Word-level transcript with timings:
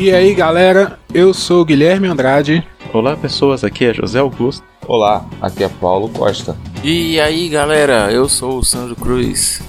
E 0.00 0.12
aí 0.12 0.32
galera, 0.32 0.96
eu 1.12 1.34
sou 1.34 1.62
o 1.62 1.64
Guilherme 1.64 2.06
Andrade. 2.06 2.64
Olá 2.92 3.16
pessoas, 3.16 3.64
aqui 3.64 3.84
é 3.84 3.92
José 3.92 4.20
Augusto. 4.20 4.62
Olá, 4.86 5.26
aqui 5.42 5.64
é 5.64 5.68
Paulo 5.68 6.08
Costa. 6.10 6.56
E 6.84 7.18
aí 7.18 7.48
galera, 7.48 8.08
eu 8.12 8.28
sou 8.28 8.58
o 8.58 8.64
Sandro 8.64 8.94
Cruz. 8.94 9.60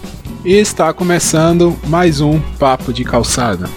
E 0.46 0.54
está 0.54 0.94
começando 0.94 1.76
mais 1.88 2.22
um 2.22 2.40
Papo 2.60 2.94
de 2.94 3.04
Calçada. 3.04 3.68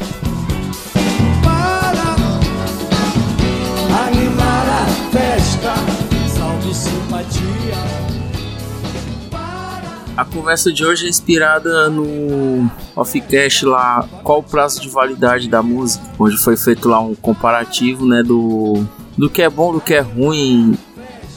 A 10.23 10.25
conversa 10.25 10.73
de 10.73 10.85
hoje 10.85 11.07
é 11.07 11.09
inspirada 11.09 11.91
no 11.91 12.71
offcast 12.95 13.67
lá, 13.67 14.09
qual 14.23 14.39
o 14.39 14.43
prazo 14.43 14.81
de 14.81 14.89
validade 14.89 15.49
da 15.49 15.61
música, 15.65 16.05
onde 16.17 16.37
foi 16.37 16.57
feito 16.57 16.89
lá 16.89 17.01
um 17.01 17.13
comparativo, 17.13 18.07
né, 18.07 18.23
do 18.23 18.87
do 19.19 19.29
que 19.29 19.43
é 19.43 19.51
bom, 19.51 19.73
do 19.73 19.81
que 19.81 19.95
é 19.95 19.99
ruim, 19.99 20.79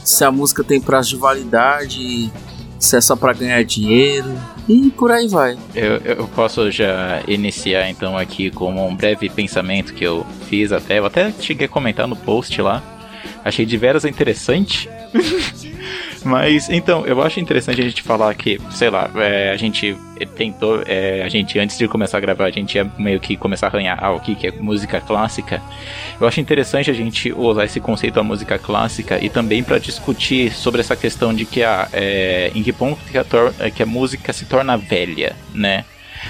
se 0.03 0.23
a 0.23 0.31
música 0.31 0.63
tem 0.63 0.79
prazo 0.79 1.09
de 1.09 1.15
validade, 1.15 2.31
se 2.77 2.95
é 2.95 3.01
só 3.01 3.15
para 3.15 3.33
ganhar 3.33 3.63
dinheiro 3.63 4.31
e 4.69 4.91
por 4.91 5.11
aí 5.11 5.27
vai. 5.27 5.57
Eu, 5.73 5.97
eu 6.05 6.27
posso 6.35 6.69
já 6.69 7.23
iniciar 7.27 7.89
então 7.89 8.15
aqui 8.15 8.51
com 8.51 8.87
um 8.87 8.95
breve 8.95 9.29
pensamento 9.31 9.95
que 9.95 10.03
eu 10.03 10.23
fiz 10.47 10.71
até, 10.71 10.99
eu 10.99 11.07
até 11.07 11.33
cheguei 11.39 11.65
a 11.65 11.69
comentar 11.69 12.07
no 12.07 12.15
post 12.15 12.61
lá. 12.61 12.83
Achei 13.43 13.65
de 13.65 13.77
veras 13.77 14.05
interessante. 14.05 14.87
Mas 16.25 16.69
então, 16.69 17.05
eu 17.05 17.21
acho 17.21 17.39
interessante 17.39 17.79
a 17.79 17.83
gente 17.83 18.01
falar 18.01 18.33
que, 18.33 18.59
sei 18.71 18.89
lá, 18.89 19.09
é, 19.15 19.51
a 19.51 19.57
gente 19.57 19.95
tentou, 20.35 20.81
é, 20.87 21.21
a 21.23 21.29
gente 21.29 21.59
antes 21.59 21.77
de 21.77 21.87
começar 21.87 22.17
a 22.17 22.19
gravar, 22.19 22.45
a 22.45 22.51
gente 22.51 22.75
ia 22.75 22.91
meio 22.97 23.19
que 23.19 23.37
começar 23.37 23.67
a 23.67 23.69
arranhar 23.69 24.03
ah, 24.03 24.11
o 24.11 24.19
que, 24.19 24.33
que 24.33 24.47
é 24.47 24.51
música 24.51 24.99
clássica. 24.99 25.61
Eu 26.19 26.27
acho 26.27 26.41
interessante 26.41 26.89
a 26.89 26.93
gente 26.93 27.31
usar 27.31 27.65
esse 27.65 27.79
conceito 27.79 28.15
da 28.15 28.23
música 28.23 28.57
clássica 28.57 29.23
e 29.23 29.29
também 29.29 29.63
para 29.63 29.77
discutir 29.77 30.51
sobre 30.51 30.81
essa 30.81 30.95
questão 30.95 31.31
de 31.31 31.45
que 31.45 31.61
a, 31.61 31.87
é, 31.93 32.51
em 32.55 32.63
que 32.63 32.73
ponto 32.73 32.99
que 33.05 33.17
a, 33.19 33.69
que 33.69 33.83
a 33.83 33.85
música 33.85 34.33
se 34.33 34.45
torna 34.45 34.75
velha, 34.75 35.35
né? 35.53 35.85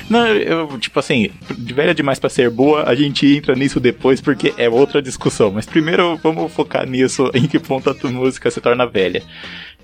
Não, 0.10 0.28
eu, 0.28 0.78
tipo 0.78 1.00
assim, 1.00 1.32
de 1.58 1.74
velha 1.74 1.96
demais 1.96 2.20
para 2.20 2.30
ser 2.30 2.50
boa, 2.50 2.84
a 2.88 2.94
gente 2.94 3.26
entra 3.26 3.56
nisso 3.56 3.80
depois 3.80 4.20
porque 4.20 4.54
é 4.58 4.70
outra 4.70 5.02
discussão. 5.02 5.52
Mas 5.52 5.66
primeiro 5.66 6.18
vamos 6.18 6.52
focar 6.52 6.86
nisso, 6.86 7.32
em 7.34 7.48
que 7.48 7.60
ponto 7.60 7.90
a 7.90 8.08
música 8.10 8.52
se 8.52 8.60
torna 8.60 8.86
velha. 8.86 9.24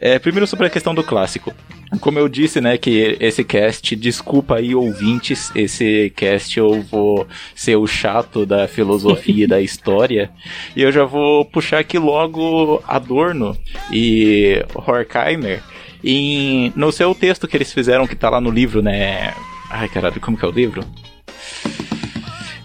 É, 0.04 0.18
primeiro 0.18 0.48
sobre 0.48 0.66
a 0.66 0.70
questão 0.70 0.96
do 0.96 1.04
clássico. 1.04 1.54
Como 2.00 2.18
eu 2.18 2.28
disse, 2.28 2.60
né, 2.60 2.76
que 2.76 3.16
esse 3.20 3.44
cast, 3.44 3.96
desculpa 3.96 4.56
aí 4.56 4.74
ouvintes, 4.74 5.52
esse 5.54 6.12
cast 6.16 6.58
eu 6.58 6.82
vou 6.82 7.28
ser 7.54 7.76
o 7.76 7.86
chato 7.86 8.44
da 8.44 8.68
filosofia 8.68 9.44
e 9.44 9.48
da 9.48 9.60
história. 9.62 10.32
E 10.76 10.82
eu 10.82 10.92
já 10.92 11.06
vou 11.06 11.46
puxar 11.46 11.80
aqui 11.80 12.00
logo 12.00 12.82
Adorno 12.88 13.56
e 13.92 14.66
Horkheimer 14.74 15.62
em, 16.04 16.74
no 16.76 16.92
seu 16.92 17.14
texto 17.14 17.48
que 17.48 17.56
eles 17.56 17.72
fizeram, 17.72 18.08
que 18.08 18.16
tá 18.16 18.28
lá 18.28 18.42
no 18.42 18.50
livro, 18.50 18.82
né? 18.82 19.36
Ai, 19.70 19.88
caralho, 19.88 20.20
como 20.20 20.36
que 20.36 20.44
é 20.44 20.48
o 20.48 20.52
livro? 20.52 20.84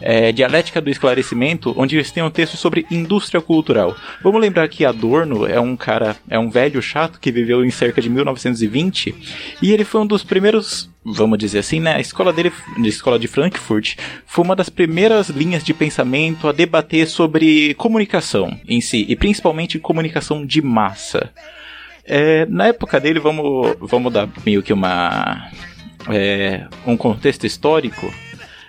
É, 0.09 0.31
Dialética 0.31 0.81
do 0.81 0.89
Esclarecimento, 0.89 1.75
onde 1.77 1.97
eles 1.97 2.13
têm 2.13 2.23
um 2.23 2.31
texto 2.31 2.57
sobre 2.57 2.87
indústria 2.89 3.41
cultural. 3.41 3.97
Vamos 4.23 4.41
lembrar 4.41 4.69
que 4.69 4.85
Adorno 4.85 5.45
é 5.45 5.59
um 5.59 5.77
cara, 5.77 6.15
é 6.31 6.39
um 6.39 6.49
velho 6.49 6.81
chato 6.81 7.19
que 7.19 7.33
viveu 7.33 7.65
em 7.65 7.71
cerca 7.73 8.01
de 8.01 8.09
1920 8.09 9.13
e 9.61 9.73
ele 9.73 9.85
foi 9.85 10.01
um 10.01 10.07
dos 10.07 10.23
primeiros 10.23 10.89
vamos 11.05 11.39
dizer 11.39 11.59
assim, 11.59 11.81
né? 11.81 11.95
A 11.95 12.01
escola 12.01 12.33
dele, 12.33 12.53
a 12.77 12.87
escola 12.87 13.19
de 13.19 13.27
Frankfurt, 13.27 13.97
foi 14.25 14.45
uma 14.45 14.55
das 14.55 14.69
primeiras 14.69 15.29
linhas 15.29 15.65
de 15.65 15.75
pensamento 15.75 16.49
a 16.49 16.53
debater 16.53 17.07
sobre 17.09 17.75
comunicação 17.75 18.57
em 18.69 18.81
si, 18.81 19.07
e 19.09 19.15
principalmente 19.15 19.79
comunicação 19.79 20.45
de 20.45 20.61
massa. 20.61 21.31
É, 22.05 22.45
na 22.47 22.67
época 22.69 22.99
dele, 22.99 23.21
vamos, 23.21 23.77
vamos 23.81 24.13
dar 24.13 24.29
meio 24.45 24.63
que 24.63 24.73
uma. 24.73 25.49
É, 26.09 26.67
um 26.85 26.97
contexto 26.97 27.47
histórico. 27.47 28.13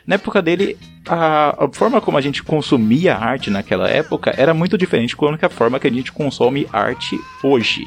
Na 0.07 0.16
época 0.16 0.41
dele, 0.41 0.78
a, 1.06 1.66
a, 1.66 1.69
forma 1.73 2.00
como 2.00 2.18
a 2.18 2.22
gente 2.22 2.41
consumia 2.41 3.18
arte 3.18 3.50
naquela 3.50 3.90
época 3.90 4.34
era 4.38 4.53
muito 4.53 4.78
diferente 4.78 5.18
com 5.18 5.28
a 5.28 5.50
forma 5.50 5.79
que 5.81 5.88
a 5.88 5.91
gente 5.91 6.13
consome 6.13 6.66
arte 6.72 7.19
hoje. 7.44 7.84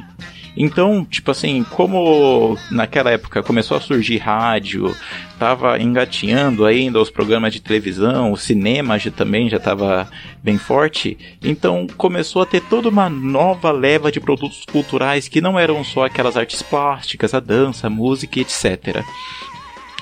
Então, 0.54 1.04
tipo 1.04 1.30
assim, 1.30 1.64
como 1.70 2.58
naquela 2.70 3.10
época 3.10 3.42
começou 3.42 3.76
a 3.76 3.80
surgir 3.80 4.18
rádio, 4.18 4.94
tava 5.38 5.80
engatinhando 5.80 6.66
ainda 6.66 7.00
os 7.00 7.08
programas 7.08 7.54
de 7.54 7.62
televisão, 7.62 8.32
o 8.32 8.36
cinema 8.36 8.98
já 8.98 9.10
também 9.10 9.48
já 9.48 9.56
estava 9.56 10.06
bem 10.42 10.58
forte, 10.58 11.16
então 11.42 11.86
começou 11.96 12.42
a 12.42 12.46
ter 12.46 12.60
toda 12.62 12.88
uma 12.88 13.08
nova 13.08 13.70
leva 13.70 14.10
de 14.10 14.20
produtos 14.20 14.64
culturais 14.70 15.28
que 15.28 15.40
não 15.40 15.58
eram 15.58 15.82
só 15.84 16.04
aquelas 16.04 16.36
artes 16.36 16.60
plásticas, 16.62 17.32
a 17.32 17.40
dança, 17.40 17.86
a 17.86 17.90
música, 17.90 18.40
etc. 18.40 19.02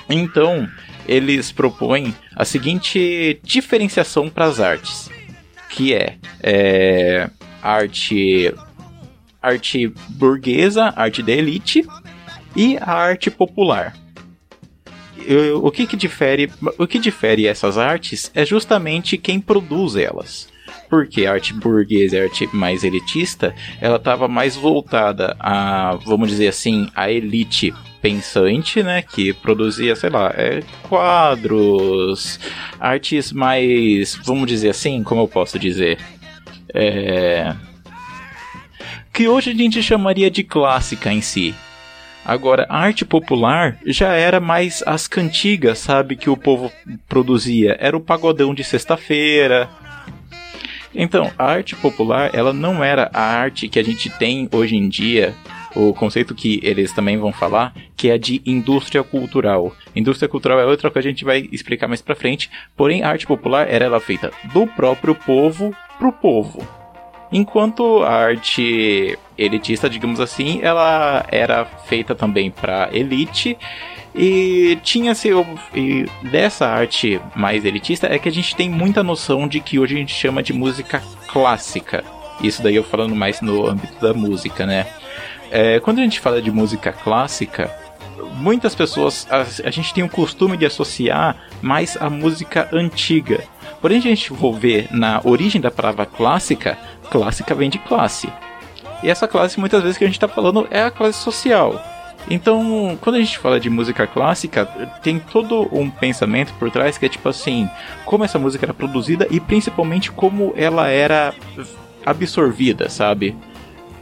Então, 0.09 0.67
eles 1.09 1.51
propõem 1.51 2.13
a 2.35 2.45
seguinte 2.45 3.39
diferenciação 3.43 4.29
para 4.29 4.45
as 4.45 4.59
artes, 4.59 5.09
que 5.69 5.93
é, 5.93 6.17
é 6.41 7.29
arte 7.61 8.53
arte 9.41 9.91
burguesa, 10.09 10.93
arte 10.95 11.23
da 11.23 11.31
elite 11.31 11.85
e 12.55 12.77
a 12.77 12.91
arte 12.91 13.31
popular. 13.31 13.95
O 15.61 15.71
que, 15.71 15.87
que 15.87 15.97
difere 15.97 16.51
o 16.77 16.87
que 16.87 16.99
difere 16.99 17.47
essas 17.47 17.77
artes 17.77 18.31
é 18.35 18.45
justamente 18.45 19.17
quem 19.17 19.39
produz 19.39 19.95
elas 19.95 20.47
porque 20.89 21.25
a 21.25 21.33
arte 21.33 21.53
burguesa 21.53 22.17
e 22.17 22.19
a 22.19 22.23
arte 22.23 22.49
mais 22.51 22.83
elitista, 22.83 23.53
ela 23.79 23.97
estava 23.97 24.27
mais 24.27 24.55
voltada 24.55 25.35
a, 25.39 25.97
vamos 26.03 26.29
dizer 26.29 26.47
assim, 26.47 26.89
a 26.95 27.11
elite 27.11 27.73
pensante, 28.01 28.81
né, 28.81 29.01
que 29.01 29.33
produzia, 29.33 29.95
sei 29.95 30.09
lá, 30.09 30.33
é, 30.35 30.63
quadros, 30.83 32.39
artes 32.79 33.31
mais, 33.31 34.15
vamos 34.23 34.47
dizer 34.47 34.69
assim, 34.69 35.03
como 35.03 35.21
eu 35.21 35.27
posso 35.27 35.59
dizer, 35.59 35.97
é, 36.73 37.53
que 39.11 39.27
hoje 39.27 39.51
a 39.51 39.53
gente 39.53 39.83
chamaria 39.83 40.31
de 40.31 40.43
clássica 40.43 41.11
em 41.11 41.21
si. 41.21 41.53
Agora, 42.23 42.65
a 42.69 42.77
arte 42.77 43.03
popular 43.05 43.77
já 43.85 44.13
era 44.13 44.39
mais 44.39 44.83
as 44.85 45.07
cantigas, 45.07 45.79
sabe, 45.79 46.15
que 46.15 46.29
o 46.29 46.37
povo 46.37 46.71
produzia. 47.07 47.75
Era 47.79 47.97
o 47.97 48.01
pagodão 48.01 48.53
de 48.53 48.63
sexta-feira, 48.63 49.69
então, 50.93 51.31
a 51.37 51.45
arte 51.45 51.75
popular, 51.75 52.31
ela 52.33 52.51
não 52.51 52.83
era 52.83 53.09
a 53.13 53.21
arte 53.21 53.69
que 53.69 53.79
a 53.79 53.83
gente 53.83 54.09
tem 54.09 54.49
hoje 54.51 54.75
em 54.75 54.89
dia, 54.89 55.35
o 55.75 55.93
conceito 55.93 56.35
que 56.35 56.59
eles 56.63 56.91
também 56.93 57.17
vão 57.17 57.31
falar, 57.31 57.73
que 57.95 58.09
é 58.09 58.17
de 58.17 58.41
indústria 58.45 59.03
cultural. 59.03 59.75
Indústria 59.95 60.29
cultural 60.29 60.59
é 60.59 60.65
outra 60.65 60.89
que 60.89 60.99
a 60.99 61.03
gente 61.03 61.23
vai 61.23 61.47
explicar 61.51 61.87
mais 61.87 62.01
pra 62.01 62.15
frente, 62.15 62.49
porém 62.75 63.03
a 63.03 63.09
arte 63.09 63.27
popular 63.27 63.67
era 63.69 63.85
ela 63.85 63.99
feita 63.99 64.31
do 64.53 64.65
próprio 64.67 65.15
povo 65.15 65.75
pro 65.97 66.11
povo. 66.11 66.67
Enquanto 67.31 68.01
a 68.03 68.11
arte 68.11 69.17
elitista, 69.37 69.89
digamos 69.89 70.19
assim, 70.19 70.59
ela 70.63 71.25
era 71.31 71.63
feita 71.63 72.15
também 72.15 72.49
para 72.49 72.89
elite 72.91 73.55
e 74.15 74.79
tinha-se. 74.83 75.29
E 75.75 76.05
dessa 76.23 76.67
arte 76.67 77.21
mais 77.35 77.63
elitista 77.65 78.07
é 78.07 78.17
que 78.17 78.27
a 78.27 78.31
gente 78.31 78.55
tem 78.55 78.67
muita 78.67 79.03
noção 79.03 79.47
de 79.47 79.59
que 79.59 79.77
hoje 79.77 79.95
a 79.95 79.99
gente 79.99 80.13
chama 80.13 80.41
de 80.41 80.53
música 80.53 81.03
clássica. 81.27 82.03
Isso 82.41 82.63
daí 82.63 82.75
eu 82.75 82.83
falando 82.83 83.15
mais 83.15 83.41
no 83.41 83.67
âmbito 83.67 83.99
da 84.01 84.13
música, 84.13 84.65
né? 84.65 84.87
É, 85.51 85.79
quando 85.79 85.99
a 85.99 86.01
gente 86.01 86.19
fala 86.19 86.41
de 86.41 86.51
música 86.51 86.91
clássica, 86.91 87.69
muitas 88.35 88.75
pessoas. 88.75 89.27
A, 89.29 89.41
a, 89.67 89.71
gente 89.71 89.93
tem 89.93 90.03
o 90.03 90.09
costume 90.09 90.57
de 90.57 90.65
associar 90.65 91.35
mais 91.61 91.97
a 91.99 92.09
música 92.09 92.69
antiga. 92.71 93.43
Porém, 93.81 93.97
a 93.97 94.01
gente 94.01 94.29
for 94.29 94.53
ver 94.53 94.87
na 94.91 95.21
origem 95.23 95.61
da 95.61 95.71
palavra 95.71 96.05
clássica, 96.05 96.77
clássica 97.09 97.55
vem 97.55 97.69
de 97.69 97.79
classe. 97.79 98.31
E 99.01 99.09
essa 99.09 99.27
classe, 99.27 99.59
muitas 99.59 99.81
vezes, 99.81 99.97
que 99.97 100.03
a 100.03 100.07
gente 100.07 100.17
está 100.17 100.27
falando 100.27 100.67
é 100.69 100.83
a 100.83 100.91
classe 100.91 101.19
social. 101.19 101.81
Então, 102.29 102.97
quando 103.01 103.15
a 103.15 103.19
gente 103.19 103.39
fala 103.39 103.59
de 103.59 103.69
música 103.69 104.05
clássica, 104.05 104.65
tem 105.01 105.19
todo 105.19 105.69
um 105.71 105.89
pensamento 105.89 106.53
por 106.59 106.69
trás 106.69 106.97
que 106.97 107.05
é 107.05 107.09
tipo 107.09 107.27
assim, 107.29 107.69
como 108.05 108.23
essa 108.23 108.37
música 108.37 108.65
era 108.65 108.73
produzida 108.73 109.25
e 109.31 109.39
principalmente 109.39 110.11
como 110.11 110.53
ela 110.55 110.89
era 110.89 111.33
absorvida, 112.05 112.89
sabe? 112.89 113.35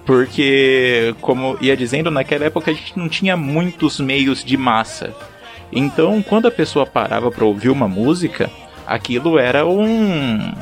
Porque, 0.08 1.14
como 1.20 1.58
ia 1.60 1.76
dizendo, 1.76 2.10
naquela 2.10 2.46
época 2.46 2.72
a 2.72 2.74
gente 2.74 2.98
não 2.98 3.10
tinha 3.10 3.36
muitos 3.36 4.00
meios 4.00 4.42
de 4.42 4.56
massa. 4.56 5.14
Então, 5.70 6.24
quando 6.24 6.48
a 6.48 6.52
pessoa 6.52 6.86
parava 6.86 7.30
para 7.30 7.44
ouvir 7.44 7.70
uma 7.70 7.90
música, 7.90 8.50
aquilo 8.88 9.38
era 9.38 9.68
um 9.68 10.54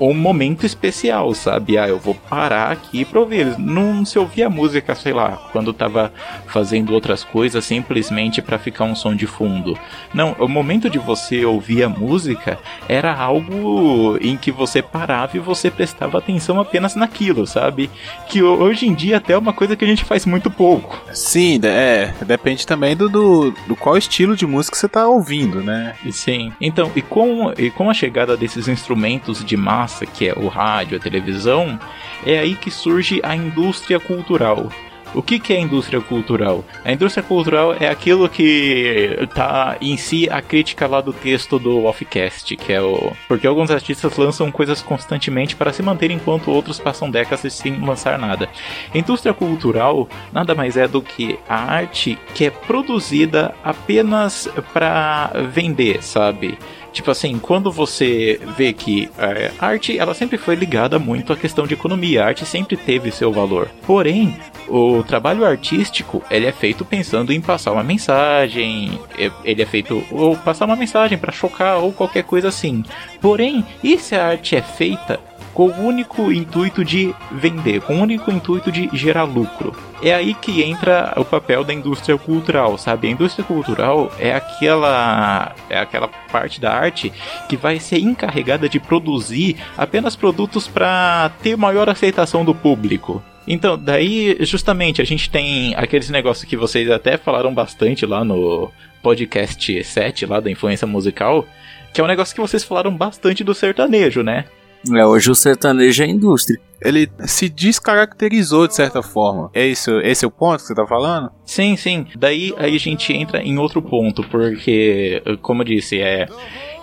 um 0.00 0.14
momento 0.14 0.66
especial, 0.66 1.34
sabe? 1.34 1.78
Ah, 1.78 1.88
eu 1.88 1.98
vou 1.98 2.14
parar 2.14 2.72
aqui 2.72 3.04
pra 3.04 3.20
ouvir. 3.20 3.58
Não 3.58 4.04
se 4.04 4.18
ouvia 4.18 4.50
música, 4.50 4.94
sei 4.94 5.12
lá, 5.12 5.48
quando 5.52 5.72
tava 5.72 6.12
fazendo 6.46 6.92
outras 6.92 7.24
coisas 7.24 7.64
simplesmente 7.64 8.42
para 8.42 8.58
ficar 8.58 8.84
um 8.84 8.94
som 8.94 9.14
de 9.14 9.26
fundo. 9.26 9.78
Não, 10.12 10.34
o 10.38 10.48
momento 10.48 10.90
de 10.90 10.98
você 10.98 11.44
ouvir 11.44 11.82
a 11.82 11.88
música 11.88 12.58
era 12.88 13.14
algo 13.14 14.18
em 14.20 14.36
que 14.36 14.50
você 14.50 14.82
parava 14.82 15.36
e 15.36 15.40
você 15.40 15.70
prestava 15.70 16.18
atenção 16.18 16.60
apenas 16.60 16.94
naquilo, 16.94 17.46
sabe? 17.46 17.90
Que 18.28 18.42
hoje 18.42 18.86
em 18.86 18.94
dia 18.94 19.18
até 19.18 19.32
é 19.32 19.38
uma 19.38 19.52
coisa 19.52 19.76
que 19.76 19.84
a 19.84 19.88
gente 19.88 20.04
faz 20.04 20.26
muito 20.26 20.50
pouco. 20.50 21.00
Sim, 21.12 21.60
é, 21.64 22.12
depende 22.26 22.66
também 22.66 22.96
do, 22.96 23.08
do, 23.08 23.50
do 23.66 23.76
qual 23.76 23.96
estilo 23.96 24.36
de 24.36 24.46
música 24.46 24.76
você 24.76 24.88
tá 24.88 25.06
ouvindo, 25.06 25.62
né? 25.62 25.94
Sim. 26.10 26.52
Então, 26.60 26.90
e 26.94 27.02
com, 27.02 27.52
e 27.56 27.70
com 27.70 27.90
a 27.90 27.94
chegada 27.94 28.36
desses 28.36 28.68
instrumentos 28.68 29.44
de 29.44 29.56
massa, 29.56 29.83
que 30.12 30.28
é 30.28 30.34
o 30.34 30.48
rádio, 30.48 30.96
a 30.96 31.00
televisão, 31.00 31.78
é 32.24 32.38
aí 32.38 32.54
que 32.54 32.70
surge 32.70 33.20
a 33.22 33.34
indústria 33.34 33.98
cultural. 34.00 34.68
O 35.14 35.22
que, 35.22 35.38
que 35.38 35.52
é 35.52 35.56
a 35.56 35.60
indústria 35.60 36.00
cultural? 36.00 36.64
A 36.84 36.90
indústria 36.90 37.22
cultural 37.22 37.72
é 37.78 37.88
aquilo 37.88 38.28
que 38.28 39.16
tá 39.32 39.76
em 39.80 39.96
si 39.96 40.28
a 40.28 40.42
crítica 40.42 40.88
lá 40.88 41.00
do 41.00 41.12
texto 41.12 41.56
do 41.56 41.84
Offcast, 41.84 42.56
que 42.56 42.72
é 42.72 42.82
o. 42.82 43.12
Porque 43.28 43.46
alguns 43.46 43.70
artistas 43.70 44.16
lançam 44.16 44.50
coisas 44.50 44.82
constantemente 44.82 45.54
para 45.54 45.72
se 45.72 45.82
manter 45.82 46.10
enquanto 46.10 46.50
outros 46.50 46.80
passam 46.80 47.08
décadas 47.08 47.52
sem 47.52 47.78
lançar 47.78 48.18
nada. 48.18 48.48
A 48.92 48.98
indústria 48.98 49.32
cultural 49.32 50.08
nada 50.32 50.52
mais 50.52 50.76
é 50.76 50.88
do 50.88 51.00
que 51.00 51.38
a 51.48 51.74
arte 51.74 52.18
que 52.34 52.46
é 52.46 52.50
produzida 52.50 53.54
apenas 53.62 54.48
para 54.72 55.30
vender, 55.52 56.02
sabe? 56.02 56.58
Tipo 56.94 57.10
assim, 57.10 57.40
quando 57.40 57.72
você 57.72 58.40
vê 58.56 58.72
que 58.72 59.10
é, 59.18 59.50
a 59.58 59.66
arte 59.66 59.98
ela 59.98 60.14
sempre 60.14 60.38
foi 60.38 60.54
ligada 60.54 60.96
muito 60.96 61.32
à 61.32 61.36
questão 61.36 61.66
de 61.66 61.74
economia, 61.74 62.22
a 62.22 62.28
arte 62.28 62.46
sempre 62.46 62.76
teve 62.76 63.10
seu 63.10 63.32
valor. 63.32 63.68
Porém, 63.84 64.36
o 64.68 65.02
trabalho 65.02 65.44
artístico 65.44 66.22
ele 66.30 66.46
é 66.46 66.52
feito 66.52 66.84
pensando 66.84 67.32
em 67.32 67.40
passar 67.40 67.72
uma 67.72 67.82
mensagem, 67.82 68.98
é, 69.18 69.28
ele 69.44 69.60
é 69.60 69.66
feito 69.66 70.04
ou 70.12 70.36
passar 70.36 70.66
uma 70.66 70.76
mensagem 70.76 71.18
para 71.18 71.32
chocar 71.32 71.78
ou 71.78 71.92
qualquer 71.92 72.22
coisa 72.22 72.46
assim. 72.46 72.84
Porém, 73.20 73.66
e 73.82 73.98
se 73.98 74.14
a 74.14 74.28
arte 74.28 74.54
é 74.54 74.62
feita 74.62 75.18
com 75.54 75.68
o 75.68 75.86
único 75.86 76.32
intuito 76.32 76.84
de 76.84 77.14
vender, 77.30 77.80
com 77.80 77.96
o 77.96 78.02
único 78.02 78.30
intuito 78.30 78.72
de 78.72 78.90
gerar 78.92 79.22
lucro. 79.22 79.74
É 80.02 80.12
aí 80.12 80.34
que 80.34 80.62
entra 80.62 81.14
o 81.16 81.24
papel 81.24 81.62
da 81.62 81.72
indústria 81.72 82.18
cultural, 82.18 82.76
sabe? 82.76 83.06
A 83.06 83.12
indústria 83.12 83.44
cultural 83.44 84.12
é 84.18 84.34
aquela 84.34 85.54
é 85.70 85.78
aquela 85.78 86.08
parte 86.08 86.60
da 86.60 86.74
arte 86.74 87.12
que 87.48 87.56
vai 87.56 87.78
ser 87.78 87.98
encarregada 87.98 88.68
de 88.68 88.80
produzir 88.80 89.56
apenas 89.78 90.16
produtos 90.16 90.66
para 90.66 91.30
ter 91.42 91.56
maior 91.56 91.88
aceitação 91.88 92.44
do 92.44 92.54
público. 92.54 93.22
Então, 93.46 93.78
daí 93.78 94.36
justamente 94.40 95.00
a 95.00 95.04
gente 95.04 95.30
tem 95.30 95.74
aqueles 95.76 96.10
negócios 96.10 96.48
que 96.48 96.56
vocês 96.56 96.90
até 96.90 97.16
falaram 97.16 97.54
bastante 97.54 98.04
lá 98.04 98.24
no 98.24 98.72
podcast 99.02 99.84
7 99.84 100.26
lá 100.26 100.40
da 100.40 100.50
influência 100.50 100.86
musical, 100.86 101.46
que 101.92 102.00
é 102.00 102.04
um 102.04 102.08
negócio 102.08 102.34
que 102.34 102.40
vocês 102.40 102.64
falaram 102.64 102.94
bastante 102.96 103.44
do 103.44 103.54
sertanejo, 103.54 104.22
né? 104.22 104.46
É, 104.92 105.06
hoje 105.06 105.30
o 105.30 105.34
sertanejo 105.34 106.02
é 106.02 106.06
indústria. 106.06 106.60
Ele 106.82 107.10
se 107.20 107.48
descaracterizou 107.48 108.68
de 108.68 108.74
certa 108.74 109.02
forma. 109.02 109.50
É 109.54 109.66
isso, 109.66 109.90
esse 110.00 110.24
é 110.24 110.28
o 110.28 110.30
ponto 110.30 110.60
que 110.60 110.66
você 110.66 110.74
tá 110.74 110.86
falando? 110.86 111.30
Sim, 111.46 111.76
sim. 111.76 112.06
Daí 112.16 112.52
aí 112.58 112.74
a 112.74 112.78
gente 112.78 113.12
entra 113.12 113.42
em 113.42 113.58
outro 113.58 113.80
ponto, 113.80 114.22
porque, 114.24 115.22
como 115.40 115.62
eu 115.62 115.66
disse, 115.66 116.00
é 116.00 116.28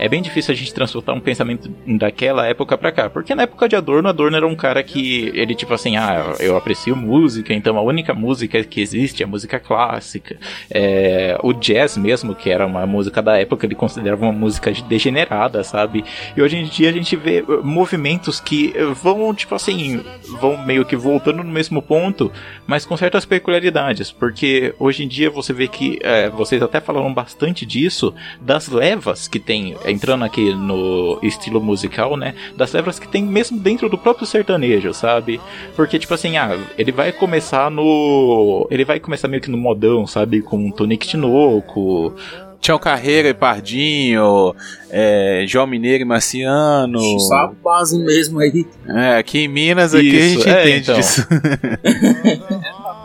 é 0.02 0.10
bem 0.10 0.20
difícil 0.20 0.52
a 0.52 0.58
gente 0.58 0.74
transportar 0.74 1.14
um 1.14 1.20
pensamento 1.20 1.70
daquela 1.86 2.48
época 2.48 2.76
pra 2.76 2.92
cá. 2.92 3.08
Porque 3.08 3.36
na 3.36 3.44
época 3.44 3.70
de 3.70 3.76
Adorno, 3.76 4.10
Adorno 4.10 4.36
era 4.36 4.48
um 4.48 4.56
cara 4.56 4.82
que 4.82 5.32
ele, 5.36 5.54
tipo 5.54 5.72
assim, 5.76 5.96
ah, 5.96 6.34
eu 6.40 6.58
aprecio 6.58 6.96
música, 6.96 7.54
então 7.54 7.78
a 7.78 7.84
única 7.84 8.12
música 8.12 8.64
que 8.64 8.82
existe 8.82 9.22
é 9.22 9.28
música 9.28 9.60
clássica. 9.60 10.40
É, 10.72 11.38
o 11.44 11.54
jazz 11.54 11.98
mesmo, 11.98 12.34
que 12.34 12.50
era 12.50 12.66
uma 12.66 12.84
música 12.88 13.22
da 13.22 13.38
época, 13.38 13.68
ele 13.68 13.76
considerava 13.76 14.26
uma 14.26 14.32
música 14.32 14.72
degenerada, 14.90 15.64
sabe? 15.64 16.04
E 16.36 16.42
hoje 16.42 16.58
em 16.58 16.64
dia 16.64 16.90
a 16.90 16.94
gente 16.94 17.16
vê 17.16 17.42
uh, 17.48 17.64
movimentos 17.92 18.40
que 18.40 18.74
uh, 18.78 18.94
vão, 18.94 19.34
tipo 19.34 19.54
assim, 19.54 20.02
vão 20.40 20.58
meio 20.66 20.86
que 20.86 20.96
voltando 20.96 21.44
no 21.44 21.52
mesmo 21.52 21.82
ponto, 21.82 22.32
mas 22.66 22.86
com 22.86 22.96
certas 22.96 23.26
peculiaridades. 23.26 24.12
Porque 24.12 24.74
hoje 24.80 25.04
em 25.04 25.08
dia 25.08 25.30
você 25.30 25.52
vê 25.52 25.68
que, 25.68 26.00
é, 26.02 26.30
vocês 26.30 26.62
até 26.62 26.80
falaram 26.80 27.14
bastante 27.14 27.66
disso, 27.66 28.14
das 28.40 28.70
levas 28.70 29.28
que 29.28 29.40
tem 29.40 29.76
entrando 29.86 30.24
aqui 30.24 30.54
no 30.54 31.20
estilo 31.22 31.62
musical, 31.62 32.16
né? 32.16 32.34
Das 32.56 32.72
levas 32.72 32.98
que 32.98 33.08
tem 33.08 33.24
mesmo 33.24 33.60
dentro 33.60 33.90
do 33.90 33.98
próprio 33.98 34.26
sertanejo, 34.26 34.94
sabe? 34.94 35.42
Porque, 35.76 36.00
tipo 36.00 36.14
assim, 36.14 36.38
ah, 36.38 36.58
ele 36.78 36.92
vai 36.92 37.12
começar 37.12 37.70
no. 37.70 38.68
Ele 38.72 38.86
vai 38.86 39.00
começar 39.00 39.28
meio 39.28 39.42
que 39.42 39.52
no 39.52 39.58
modão, 39.58 40.08
sabe? 40.08 40.42
Com 40.42 40.72
Tonique 40.72 41.08
Tinoco. 41.08 42.16
Tião 42.62 42.78
Carreira 42.78 43.30
e 43.30 43.34
Pardinho, 43.34 44.56
é, 44.92 45.44
João 45.48 45.66
Mineiro 45.66 46.04
e 46.04 46.06
Marciano. 46.06 47.20
Só 47.20 47.36
a 47.36 47.48
base 47.48 47.98
mesmo 47.98 48.40
aí. 48.40 48.68
É, 48.88 49.18
aqui 49.18 49.40
em 49.40 49.48
Minas, 49.48 49.96
aqui 49.96 50.08
Isso, 50.08 50.42
a 50.42 50.44
gente 50.44 50.50
é, 50.50 50.62
entende 50.62 50.82
então. 50.82 50.96
disso. 50.96 51.28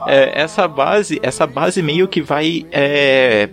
é, 0.07 0.43
essa 0.43 0.69
base, 0.69 1.19
essa 1.23 1.47
base 1.47 1.81
meio 1.81 2.07
que 2.07 2.21
vai, 2.21 2.67
é, 2.71 3.49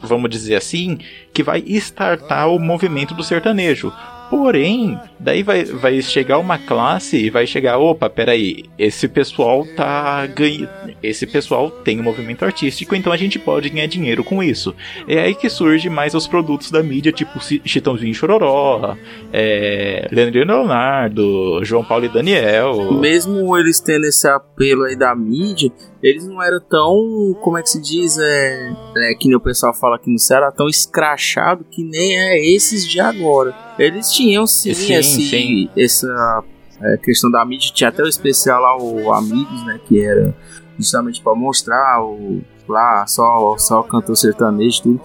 vamos 0.00 0.30
dizer 0.30 0.54
assim, 0.54 0.98
que 1.34 1.42
vai 1.42 1.58
startar 1.66 2.48
o 2.48 2.60
movimento 2.60 3.12
do 3.12 3.24
sertanejo. 3.24 3.92
Porém, 4.32 4.98
daí 5.20 5.42
vai, 5.42 5.62
vai 5.62 6.00
chegar 6.00 6.38
uma 6.38 6.56
classe 6.56 7.18
e 7.18 7.28
vai 7.28 7.46
chegar, 7.46 7.76
opa, 7.76 8.08
peraí, 8.08 8.64
esse 8.78 9.06
pessoal 9.06 9.66
tá 9.76 10.26
ganhando. 10.26 10.70
Esse 11.02 11.26
pessoal 11.26 11.70
tem 11.70 12.00
um 12.00 12.02
movimento 12.02 12.42
artístico, 12.42 12.94
então 12.94 13.12
a 13.12 13.16
gente 13.18 13.38
pode 13.38 13.68
ganhar 13.68 13.86
dinheiro 13.86 14.24
com 14.24 14.42
isso. 14.42 14.74
É 15.06 15.18
aí 15.18 15.34
que 15.34 15.50
surge 15.50 15.90
mais 15.90 16.14
os 16.14 16.26
produtos 16.26 16.70
da 16.70 16.82
mídia, 16.82 17.12
tipo 17.12 17.38
Chitãozinho 17.42 18.14
Chororó, 18.14 18.96
é, 19.30 20.08
Leandro 20.10 20.46
Leonardo, 20.46 21.62
João 21.62 21.84
Paulo 21.84 22.06
e 22.06 22.08
Daniel. 22.08 22.90
Mesmo 22.94 23.54
eles 23.58 23.80
tendo 23.80 24.06
esse 24.06 24.26
apelo 24.26 24.84
aí 24.84 24.96
da 24.96 25.14
mídia, 25.14 25.70
eles 26.02 26.26
não 26.26 26.42
eram 26.42 26.60
tão, 26.60 27.36
como 27.40 27.56
é 27.56 27.62
que 27.62 27.70
se 27.70 27.80
diz, 27.80 28.18
é, 28.18 28.74
é 28.96 29.14
que 29.14 29.28
nem 29.28 29.36
o 29.36 29.40
pessoal 29.40 29.72
fala 29.72 29.96
aqui 29.96 30.10
no 30.10 30.18
Ceará, 30.18 30.50
tão 30.50 30.68
escrachado 30.68 31.64
que 31.70 31.84
nem 31.84 32.18
é 32.18 32.44
esses 32.44 32.86
de 32.88 32.98
agora. 32.98 33.54
Eles 33.78 34.10
tinham 34.10 34.46
sim, 34.46 34.74
sim, 34.74 34.94
esse, 34.94 35.22
sim. 35.22 35.70
essa 35.76 36.44
é, 36.80 36.96
questão 36.96 37.30
da 37.30 37.44
mídia, 37.44 37.70
tinha 37.72 37.88
até 37.88 38.02
o 38.02 38.08
especial 38.08 38.60
lá, 38.60 38.76
o 38.76 39.12
Amigos, 39.12 39.64
né, 39.64 39.80
que 39.86 40.02
era 40.02 40.34
justamente 40.76 41.20
para 41.22 41.34
mostrar 41.34 42.02
o 42.02 42.42
lá 42.68 43.06
só 43.06 43.56
só 43.58 43.82
cantor 43.82 44.16
sertanejo 44.16 44.80
e 44.80 44.82
tudo. 44.82 45.00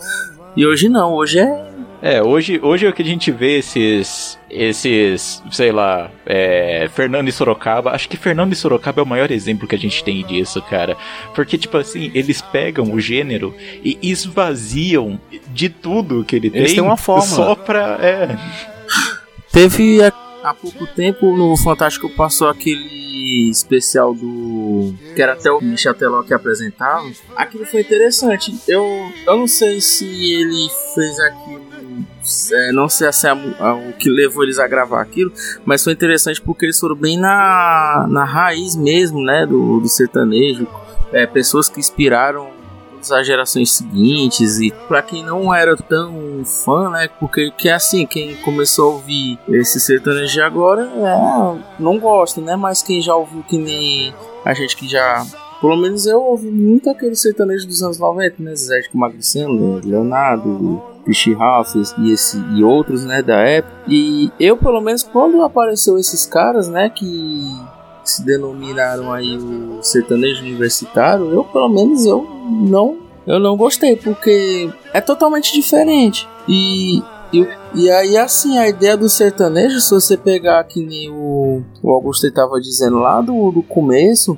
E 0.56 0.66
hoje 0.66 0.90
não, 0.90 1.14
hoje 1.14 1.40
é 1.40 1.77
é, 2.02 2.22
hoje, 2.22 2.60
hoje 2.62 2.86
é 2.86 2.90
o 2.90 2.94
que 2.94 3.02
a 3.02 3.06
gente 3.06 3.32
vê 3.32 3.58
esses, 3.58 4.38
esses, 4.50 5.42
sei 5.52 5.72
lá, 5.72 6.12
é, 6.26 6.88
Fernando 6.94 7.28
e 7.28 7.32
Sorocaba. 7.32 7.92
Acho 7.92 8.08
que 8.08 8.18
Fernando 8.18 8.54
e 8.54 8.56
Sorocaba 8.56 9.02
é 9.02 9.04
o 9.04 9.08
maior 9.08 9.32
exemplo 9.32 9.68
que 9.68 9.76
a 9.76 9.80
gente 9.80 10.04
tem 10.04 10.24
disso, 10.26 10.62
cara. 10.62 10.96
Porque, 11.34 11.58
tipo 11.58 11.76
assim, 11.78 12.12
eles 12.14 12.42
pegam 12.42 12.94
o 12.94 13.00
gênero 13.00 13.54
e 13.84 13.98
esvaziam 14.02 15.20
de 15.48 15.70
tudo 15.70 16.24
que 16.24 16.36
ele 16.36 16.52
eles 16.54 16.74
tem. 16.74 16.82
uma 16.82 16.98
forma. 16.98 17.24
Só 17.24 17.56
pra. 17.56 17.98
É. 18.02 18.38
Teve 19.52 20.04
há 20.04 20.54
pouco 20.54 20.86
tempo 20.88 21.36
no 21.36 21.58
Fantástico 21.58 22.10
passou 22.10 22.48
aquele 22.48 23.50
especial 23.50 24.14
do. 24.14 24.94
que 25.16 25.22
era 25.22 25.34
até 25.34 25.52
o 25.52 25.60
Michel 25.60 25.94
Teló 25.94 26.22
que 26.24 26.34
apresentava. 26.34 27.10
Aquilo 27.36 27.66
foi 27.66 27.82
interessante. 27.82 28.56
Eu, 28.68 28.86
eu 29.26 29.38
não 29.38 29.48
sei 29.48 29.82
se 29.82 30.06
ele 30.06 30.68
fez 30.94 31.20
aquilo 31.20 31.67
é, 32.52 32.72
não 32.72 32.90
sei 32.90 33.12
se 33.12 33.28
é 33.28 33.34
o 33.34 33.94
que 33.94 34.10
levou 34.10 34.44
eles 34.44 34.60
a 34.60 34.68
gravar 34.68 35.02
aquilo, 35.02 35.32
mas 35.66 35.84
foi 35.84 35.94
interessante 35.94 36.42
porque 36.42 36.66
eles 36.66 36.80
foram 36.80 36.96
bem 36.96 37.18
na, 37.18 38.06
na 38.10 38.24
raiz 38.24 38.76
mesmo, 38.76 39.22
né, 39.24 39.46
do, 39.46 39.80
do 39.80 39.88
sertanejo. 39.88 40.68
É, 41.14 41.26
pessoas 41.26 41.70
que 41.70 41.80
inspiraram 41.80 42.50
as 43.10 43.26
gerações 43.26 43.72
seguintes 43.72 44.60
e 44.60 44.72
para 44.88 45.02
quem 45.02 45.24
não 45.24 45.54
era 45.54 45.78
tão 45.78 46.44
fã, 46.44 46.90
né, 46.90 47.10
porque 47.20 47.52
que 47.52 47.70
é 47.70 47.74
assim, 47.74 48.06
quem 48.06 48.36
começou 48.38 48.92
a 48.92 48.94
ouvir 48.96 49.40
esse 49.48 49.80
sertanejo 49.80 50.34
de 50.34 50.42
agora, 50.42 50.82
é, 50.84 51.82
não 51.82 51.98
gosta, 51.98 52.42
né, 52.42 52.56
mas 52.56 52.82
quem 52.84 53.02
já 53.02 53.16
ouviu 53.16 53.44
que 53.44 53.58
nem 53.58 54.14
a 54.44 54.54
gente 54.54 54.76
que 54.76 54.88
já 54.88 55.26
pelo 55.62 55.76
menos 55.76 56.06
eu 56.06 56.22
ouvi 56.22 56.50
muito 56.50 56.90
aquele 56.90 57.16
sertanejo 57.16 57.68
dos 57.68 57.82
anos 57.82 57.98
90, 57.98 58.44
né? 58.44 58.56
Zé 58.56 58.80
de 58.80 58.90
Magriceno, 58.94 59.82
Leonardo, 59.84 60.84
Pichi 61.08 61.36
e, 62.00 62.12
esse, 62.12 62.38
e 62.54 62.64
outros, 62.64 63.04
né, 63.04 63.22
da 63.22 63.38
época. 63.38 63.74
E 63.88 64.32
eu, 64.40 64.58
pelo 64.58 64.82
menos, 64.82 65.04
quando 65.04 65.42
apareceu 65.42 65.98
esses 65.98 66.26
caras, 66.26 66.68
né, 66.68 66.90
que 66.90 67.42
se 68.04 68.24
denominaram 68.24 69.12
aí 69.12 69.38
o 69.38 69.82
sertanejo 69.82 70.42
universitário, 70.44 71.32
eu, 71.32 71.44
pelo 71.46 71.70
menos, 71.70 72.06
eu 72.06 72.28
não, 72.50 72.98
eu 73.26 73.40
não 73.40 73.56
gostei, 73.58 73.96
porque 73.96 74.70
é 74.94 75.02
totalmente 75.02 75.54
diferente. 75.54 76.28
E 76.48 77.02
E, 77.34 77.46
e 77.76 77.92
aí, 77.92 78.16
assim, 78.18 78.58
a 78.58 78.70
ideia 78.70 78.96
do 78.96 79.10
sertanejo, 79.10 79.82
se 79.82 79.92
você 79.92 80.16
pegar 80.16 80.64
que 80.64 80.82
nem 80.82 81.12
o, 81.12 81.62
o 81.84 81.92
Augusto 81.92 82.26
estava 82.26 82.58
dizendo 82.62 83.00
lá 83.00 83.20
do, 83.20 83.52
do 83.52 83.62
começo, 83.62 84.38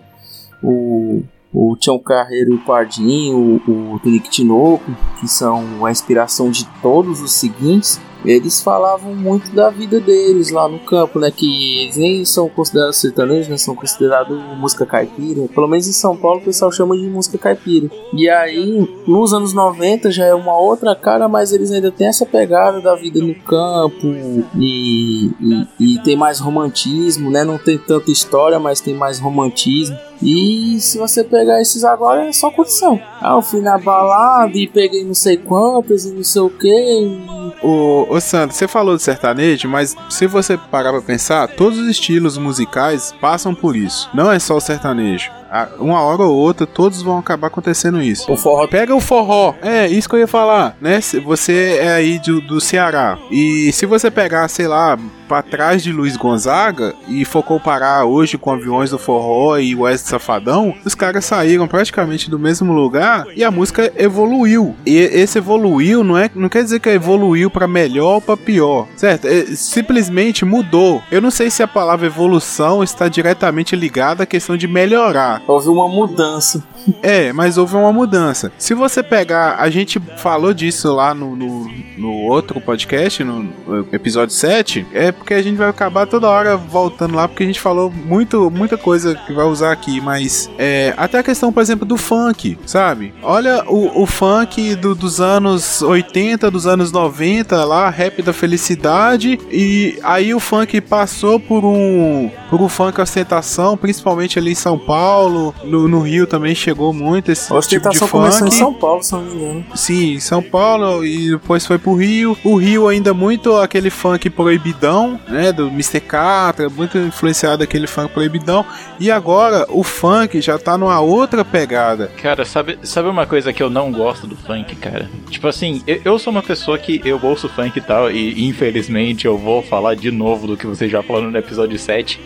o, 0.64 1.22
o 1.54 1.76
Tião 1.76 1.98
Carreiro 2.00 2.52
e 2.52 2.56
o 2.56 2.66
Pardinho, 2.66 3.62
o, 3.68 3.96
o 3.96 4.00
Tunique 4.00 4.30
Tinoco, 4.30 4.92
que 5.20 5.28
são 5.28 5.86
a 5.86 5.92
inspiração 5.92 6.52
de 6.52 6.66
todos 6.82 7.22
os 7.22 7.32
seguintes, 7.32 8.00
eles 8.26 8.62
falavam 8.62 9.16
muito 9.16 9.54
da 9.56 9.70
vida 9.70 10.00
deles 10.00 10.52
lá 10.52 10.68
no 10.68 10.80
campo, 10.80 11.20
né? 11.20 11.32
Que 11.32 11.84
eles 11.84 11.96
nem 11.96 12.26
são 12.26 12.50
considerados 12.50 12.98
sertanejos, 12.98 13.48
né? 13.48 13.58
São 13.58 13.76
considerados 13.76 14.38
música 14.58 14.86
caipira. 14.86 15.48
Pelo 15.48 15.68
menos 15.68 15.88
em 15.88 15.94
São 15.94 16.18
Paulo 16.18 16.40
o 16.40 16.44
pessoal 16.44 16.72
chama 16.72 16.98
de 16.98 17.08
música 17.08 17.38
caipira. 17.38 17.90
E 18.14 18.30
aí, 18.30 18.88
nos 19.08 19.34
anos 19.34 19.54
90 19.54 20.12
já 20.12 20.26
é 20.26 20.34
uma 20.34 20.58
outra 20.58 20.96
cara, 20.96 21.30
mas 21.30 21.54
eles 21.54 21.72
ainda 21.72 21.92
têm 21.92 22.08
essa 22.08 22.26
pegada 22.26 22.82
da 22.82 22.94
vida 22.96 23.22
no 23.22 23.34
campo 23.36 24.06
e, 24.06 25.32
e, 25.40 25.68
e 25.80 26.00
tem 26.04 26.18
mais 26.18 26.40
romantismo, 26.40 27.32
né? 27.32 27.46
Não 27.46 27.58
tem 27.58 27.78
tanta 27.78 28.12
história, 28.12 28.60
mas 28.60 28.82
tem 28.82 28.94
mais 28.94 29.18
romantismo. 29.18 29.98
E 30.22 30.80
se 30.80 30.98
você 30.98 31.24
pegar 31.24 31.62
esses 31.62 31.84
agora 31.84 32.26
é 32.26 32.34
só 32.34 32.52
curtição. 32.52 33.00
Ah, 33.22 33.36
eu 33.36 33.42
fui 33.42 33.62
na 33.62 33.78
balada 33.78 34.58
e 34.58 34.68
peguei 34.68 35.04
não 35.04 35.14
sei 35.14 35.38
quantas 35.38 36.06
e 36.06 36.12
não 36.12 36.24
sei 36.24 36.42
o 36.42 36.50
que. 36.50 37.20
Ô, 37.64 38.06
ô 38.10 38.20
Sandro, 38.20 38.56
você 38.56 38.68
falou 38.68 38.96
de 38.96 39.04
sertanejo, 39.04 39.68
mas 39.70 39.96
se 40.10 40.28
você 40.28 40.58
parar 40.58 40.92
pra 40.92 41.02
pensar, 41.02 41.48
todos 41.48 41.80
os 41.80 41.88
estilos 41.88 42.38
musicais 42.38 43.14
passam 43.22 43.56
por 43.56 43.76
isso. 43.76 44.10
Não 44.14 44.32
é 44.32 44.40
só 44.40 44.58
o 44.58 44.62
sertanejo. 44.62 45.32
Uma 45.80 46.02
hora 46.02 46.24
ou 46.24 46.36
outra, 46.36 46.68
todos 46.68 47.02
vão 47.02 47.18
acabar 47.18 47.48
acontecendo 47.48 48.02
isso. 48.02 48.32
O 48.32 48.38
forró. 48.38 48.68
Pega 48.68 48.96
o 48.96 49.00
forró. 49.00 49.54
É, 49.62 49.88
isso 49.88 50.08
que 50.08 50.16
eu 50.16 50.20
ia 50.20 50.28
falar, 50.28 50.76
né? 50.80 51.00
Você 51.24 51.80
é 51.82 51.94
aí 51.94 52.20
do, 52.20 52.42
do 52.42 52.62
Ceará. 52.62 53.18
E 53.32 53.72
se 53.72 53.86
você 53.86 54.12
pegar, 54.12 54.48
sei 54.48 54.68
lá, 54.68 54.98
pra 55.30 55.44
trás 55.44 55.84
de 55.84 55.92
Luiz 55.92 56.18
Gonzaga 56.18 56.96
e 57.08 57.24
for 57.24 57.44
comparar 57.44 58.04
hoje 58.04 58.36
com 58.36 58.52
aviões 58.52 58.90
do 58.90 58.98
forró 58.98 59.60
e 59.60 59.76
o 59.76 59.82
West 59.82 60.08
Safadão, 60.08 60.74
os 60.84 60.96
caras 60.96 61.24
saíram 61.24 61.68
praticamente 61.68 62.32
do 62.32 62.40
mesmo 62.40 62.74
lugar 62.74 63.28
e 63.36 63.44
a 63.44 63.52
música 63.52 63.94
evoluiu. 63.96 64.76
E 64.84 64.98
esse 64.98 65.38
evoluiu 65.38 66.04
não 66.04 66.18
é, 66.18 66.32
não 66.34 66.50
quer 66.50 66.64
dizer 66.64 66.80
que 66.80 66.90
evoluiu 66.90 67.52
para 67.52 67.68
melhor 67.68 68.16
ou 68.16 68.22
para 68.22 68.36
pior, 68.36 68.88
certo? 68.96 69.28
É, 69.28 69.46
simplesmente 69.56 70.44
mudou. 70.44 71.04
Eu 71.12 71.22
não 71.22 71.30
sei 71.30 71.52
se 71.52 71.62
a 71.62 71.68
palavra 71.68 72.08
evolução 72.08 72.84
está 72.84 73.08
diretamente 73.08 73.76
ligada 73.76 74.24
à 74.24 74.26
questão 74.26 74.58
de 74.58 74.68
melhorar. 74.68 75.39
Houve 75.48 75.70
uma 75.70 75.88
mudança. 75.88 76.64
É, 77.02 77.32
mas 77.34 77.58
houve 77.58 77.76
uma 77.76 77.92
mudança. 77.92 78.52
Se 78.58 78.74
você 78.74 79.04
pegar, 79.04 79.56
a 79.60 79.70
gente 79.70 80.00
falou 80.18 80.54
disso 80.54 80.94
lá 80.94 81.14
no, 81.14 81.36
no, 81.36 81.70
no 81.98 82.12
outro 82.12 82.60
podcast, 82.62 83.24
no, 83.24 83.50
episódio 83.92 84.34
7, 84.34 84.88
é 84.94 85.12
porque 85.12 85.34
a 85.34 85.42
gente 85.42 85.58
vai 85.58 85.70
acabar 85.70 86.08
toda 86.08 86.28
hora 86.28 86.58
voltando 86.58 87.16
lá, 87.16 87.28
porque 87.28 87.44
a 87.44 87.46
gente 87.46 87.60
falou 87.60 87.92
muito, 87.92 88.50
muita 88.50 88.78
coisa 88.78 89.16
que 89.16 89.34
vai 89.34 89.46
usar 89.46 89.72
aqui, 89.72 90.02
mas 90.02 90.50
é, 90.58 90.94
até 90.98 91.20
a 91.20 91.24
questão, 91.24 91.52
por 91.52 91.62
exemplo, 91.62 91.86
do 91.86 91.98
funk, 91.98 92.58
sabe? 92.66 93.14
Olha 93.22 93.64
o, 93.68 94.04
o 94.04 94.06
funk 94.06 94.76
do, 94.76 94.96
dos 94.96 95.20
anos 95.20 95.82
80, 95.82 96.50
dos 96.50 96.66
anos 96.66 96.92
90, 96.92 97.64
lá, 97.66 97.90
rap 97.90 98.22
da 98.22 98.34
felicidade, 98.34 99.40
e 99.52 100.00
aí 100.04 100.34
o 100.34 100.40
funk 100.40 100.80
passou 100.82 101.40
por 101.40 101.66
um, 101.66 102.32
por 102.50 102.62
um 102.62 102.70
funk 102.70 103.00
ostentação, 103.02 103.78
principalmente 103.78 104.40
ali 104.40 104.52
em 104.52 104.56
São 104.56 104.78
Paulo, 104.78 105.29
no, 105.64 105.88
no 105.88 106.00
Rio 106.02 106.28
também 106.28 106.54
chegou 106.56 106.94
muito 106.94 107.32
esse 107.32 107.48
tipo 107.68 107.90
de 107.90 107.98
funk. 107.98 108.12
começou 108.12 108.48
em 108.48 108.52
São 108.52 108.74
Paulo, 108.74 109.04
se 109.04 109.14
não 109.14 109.22
me 109.22 109.36
engano. 109.36 109.66
Sim, 109.76 110.20
São 110.20 110.42
Paulo 110.42 111.06
e 111.06 111.32
depois 111.32 111.66
foi 111.66 111.78
pro 111.78 111.96
Rio. 111.96 112.38
O 112.44 112.56
Rio 112.56 112.88
ainda 112.88 113.14
muito 113.14 113.56
aquele 113.58 113.90
funk 113.90 114.30
proibidão, 114.30 115.20
né, 115.28 115.52
do 115.52 115.68
Mr. 115.68 116.00
Catra, 116.02 116.70
muito 116.70 116.98
influenciado 116.98 117.64
aquele 117.64 117.88
funk 117.88 118.14
proibidão. 118.14 118.66
E 119.00 119.10
agora 119.12 119.66
o 119.70 119.84
funk 119.84 120.42
já 120.42 120.58
tá 120.58 120.78
numa 120.78 121.00
outra 121.00 121.44
pegada. 121.44 122.12
Cara, 122.22 122.46
sabe, 122.46 122.80
sabe 122.84 123.10
uma 123.10 123.26
coisa 123.26 123.54
que 123.54 123.62
eu 123.62 123.70
não 123.70 123.92
gosto 123.92 124.28
do 124.28 124.36
funk, 124.36 124.76
cara? 124.76 125.10
Tipo 125.30 125.48
assim, 125.48 125.82
eu, 125.86 126.02
eu 126.06 126.20
sou 126.20 126.32
uma 126.32 126.44
pessoa 126.44 126.78
que 126.78 127.02
eu 127.04 127.20
ouço 127.22 127.50
funk 127.50 127.78
e 127.78 127.82
tal, 127.82 128.12
e 128.12 128.48
infelizmente 128.48 129.26
eu 129.26 129.38
vou 129.38 129.62
falar 129.62 129.96
de 129.96 130.12
novo 130.12 130.48
do 130.48 130.58
que 130.58 130.68
vocês 130.68 130.92
já 130.92 131.02
falaram 131.04 131.32
no 131.32 131.38
episódio 131.38 131.78
7. 131.78 132.20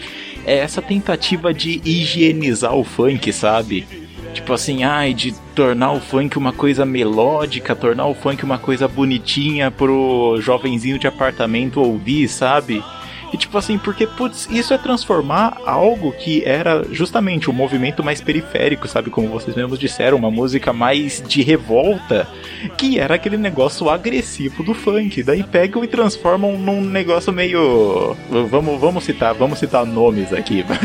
É 0.46 0.58
essa 0.58 0.82
tentativa 0.82 1.54
de 1.54 1.82
higienizar 1.86 2.76
o 2.76 2.84
funk, 2.84 3.32
sabe? 3.32 3.86
Tipo 4.34 4.54
assim, 4.54 4.84
ai, 4.84 5.14
de 5.14 5.32
tornar 5.56 5.94
o 5.94 6.02
funk 6.02 6.38
uma 6.38 6.52
coisa 6.52 6.86
melódica, 6.86 7.76
tornar 7.76 8.08
o 8.08 8.16
funk 8.16 8.44
uma 8.44 8.58
coisa 8.58 8.88
bonitinha 8.88 9.70
pro 9.70 10.38
jovenzinho 10.42 10.98
de 10.98 11.08
apartamento 11.08 11.80
ouvir, 11.80 12.28
sabe? 12.28 12.84
E 13.34 13.38
tipo 13.38 13.58
assim, 13.58 13.78
porque, 13.80 14.06
putz, 14.06 14.48
isso 14.52 14.74
é 14.74 14.78
transformar 14.78 15.58
algo 15.66 16.12
que 16.12 16.44
era 16.46 16.86
justamente 16.92 17.50
um 17.50 17.54
movimento 17.54 18.04
mais 18.04 18.22
periférico, 18.22 18.88
sabe? 18.88 19.10
Como 19.10 19.28
vocês 19.28 19.56
mesmos 19.56 19.80
disseram, 19.80 20.18
uma 20.18 20.30
música 20.30 20.72
mais 20.72 21.22
de 21.28 21.42
revolta, 21.42 22.28
que 22.78 23.00
era 23.00 23.16
aquele 23.16 23.38
negócio 23.38 23.90
agressivo 23.90 24.64
do 24.64 24.74
funk. 24.76 25.24
Daí 25.24 25.44
pegam 25.44 25.84
e 25.84 25.88
transformam 25.88 26.58
num 26.58 26.82
negócio 26.82 27.34
meio. 27.34 28.16
Vamos, 28.50 28.80
vamos 28.80 29.04
citar, 29.04 29.34
vamos 29.34 29.58
citar 29.60 29.86
nomes 29.86 30.32
aqui, 30.32 30.62
vai. 30.68 30.78